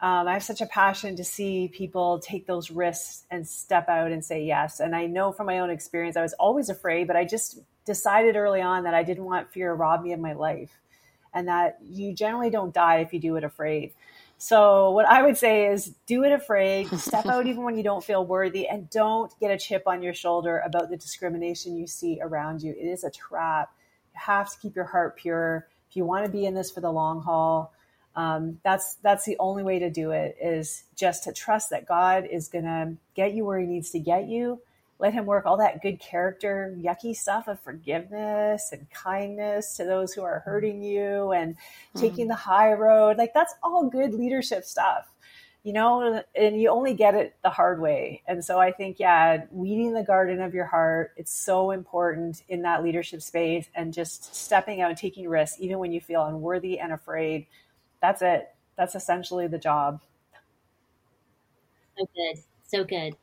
um, 0.00 0.28
I 0.28 0.34
have 0.34 0.44
such 0.44 0.60
a 0.60 0.66
passion 0.66 1.16
to 1.16 1.24
see 1.24 1.68
people 1.68 2.20
take 2.20 2.46
those 2.46 2.70
risks 2.70 3.24
and 3.30 3.46
step 3.46 3.88
out 3.88 4.12
and 4.12 4.24
say 4.24 4.44
yes. 4.44 4.78
And 4.78 4.94
I 4.94 5.06
know 5.06 5.32
from 5.32 5.46
my 5.46 5.58
own 5.58 5.70
experience, 5.70 6.16
I 6.16 6.22
was 6.22 6.34
always 6.34 6.68
afraid, 6.68 7.08
but 7.08 7.16
I 7.16 7.24
just 7.24 7.58
decided 7.84 8.36
early 8.36 8.60
on 8.60 8.84
that 8.84 8.94
I 8.94 9.02
didn't 9.02 9.24
want 9.24 9.52
fear 9.52 9.68
to 9.68 9.74
rob 9.74 10.02
me 10.02 10.12
of 10.12 10.20
my 10.20 10.34
life 10.34 10.70
and 11.34 11.48
that 11.48 11.78
you 11.82 12.12
generally 12.14 12.50
don't 12.50 12.72
die 12.72 12.98
if 12.98 13.12
you 13.12 13.18
do 13.18 13.36
it 13.36 13.44
afraid. 13.44 13.92
So, 14.40 14.92
what 14.92 15.04
I 15.04 15.22
would 15.22 15.36
say 15.36 15.66
is 15.66 15.94
do 16.06 16.22
it 16.22 16.30
afraid, 16.30 16.88
step 17.00 17.26
out 17.26 17.46
even 17.46 17.64
when 17.64 17.76
you 17.76 17.82
don't 17.82 18.04
feel 18.04 18.24
worthy, 18.24 18.68
and 18.68 18.88
don't 18.88 19.32
get 19.40 19.50
a 19.50 19.58
chip 19.58 19.82
on 19.86 20.00
your 20.00 20.14
shoulder 20.14 20.62
about 20.64 20.90
the 20.90 20.96
discrimination 20.96 21.76
you 21.76 21.88
see 21.88 22.20
around 22.22 22.62
you. 22.62 22.70
It 22.70 22.86
is 22.86 23.02
a 23.02 23.10
trap. 23.10 23.72
You 24.14 24.20
have 24.20 24.50
to 24.52 24.58
keep 24.60 24.76
your 24.76 24.84
heart 24.84 25.16
pure. 25.16 25.66
If 25.90 25.96
you 25.96 26.04
want 26.04 26.24
to 26.24 26.30
be 26.30 26.46
in 26.46 26.54
this 26.54 26.70
for 26.70 26.80
the 26.80 26.92
long 26.92 27.20
haul, 27.20 27.72
um, 28.18 28.58
that's 28.64 28.94
that's 28.96 29.24
the 29.24 29.36
only 29.38 29.62
way 29.62 29.78
to 29.78 29.90
do 29.90 30.10
it 30.10 30.36
is 30.42 30.82
just 30.96 31.22
to 31.24 31.32
trust 31.32 31.70
that 31.70 31.86
God 31.86 32.26
is 32.28 32.48
going 32.48 32.64
to 32.64 32.96
get 33.14 33.32
you 33.32 33.44
where 33.44 33.60
He 33.60 33.66
needs 33.66 33.90
to 33.90 34.00
get 34.00 34.26
you, 34.26 34.60
let 34.98 35.12
him 35.12 35.24
work 35.24 35.46
all 35.46 35.58
that 35.58 35.82
good 35.82 36.00
character, 36.00 36.74
yucky 36.76 37.14
stuff 37.14 37.46
of 37.46 37.60
forgiveness 37.60 38.70
and 38.72 38.90
kindness 38.90 39.76
to 39.76 39.84
those 39.84 40.12
who 40.12 40.22
are 40.22 40.40
hurting 40.40 40.82
you 40.82 41.30
and 41.30 41.56
mm. 41.94 42.00
taking 42.00 42.26
the 42.26 42.34
high 42.34 42.72
road. 42.72 43.18
Like 43.18 43.32
that's 43.34 43.54
all 43.62 43.88
good 43.88 44.12
leadership 44.12 44.64
stuff, 44.64 45.06
you 45.62 45.72
know, 45.72 46.24
and 46.34 46.60
you 46.60 46.70
only 46.70 46.94
get 46.94 47.14
it 47.14 47.36
the 47.44 47.50
hard 47.50 47.80
way. 47.80 48.24
And 48.26 48.44
so 48.44 48.58
I 48.58 48.72
think, 48.72 48.98
yeah, 48.98 49.44
weeding 49.52 49.94
the 49.94 50.02
garden 50.02 50.40
of 50.40 50.54
your 50.54 50.66
heart, 50.66 51.12
it's 51.16 51.32
so 51.32 51.70
important 51.70 52.42
in 52.48 52.62
that 52.62 52.82
leadership 52.82 53.22
space 53.22 53.68
and 53.76 53.94
just 53.94 54.34
stepping 54.34 54.80
out 54.80 54.90
and 54.90 54.98
taking 54.98 55.28
risks, 55.28 55.60
even 55.60 55.78
when 55.78 55.92
you 55.92 56.00
feel 56.00 56.24
unworthy 56.24 56.80
and 56.80 56.92
afraid. 56.92 57.46
That's 58.00 58.22
it. 58.22 58.48
That's 58.76 58.94
essentially 58.94 59.46
the 59.46 59.58
job. 59.58 60.00
So 61.98 62.08
good. 62.14 62.42
So 62.66 62.84
good. 62.84 63.16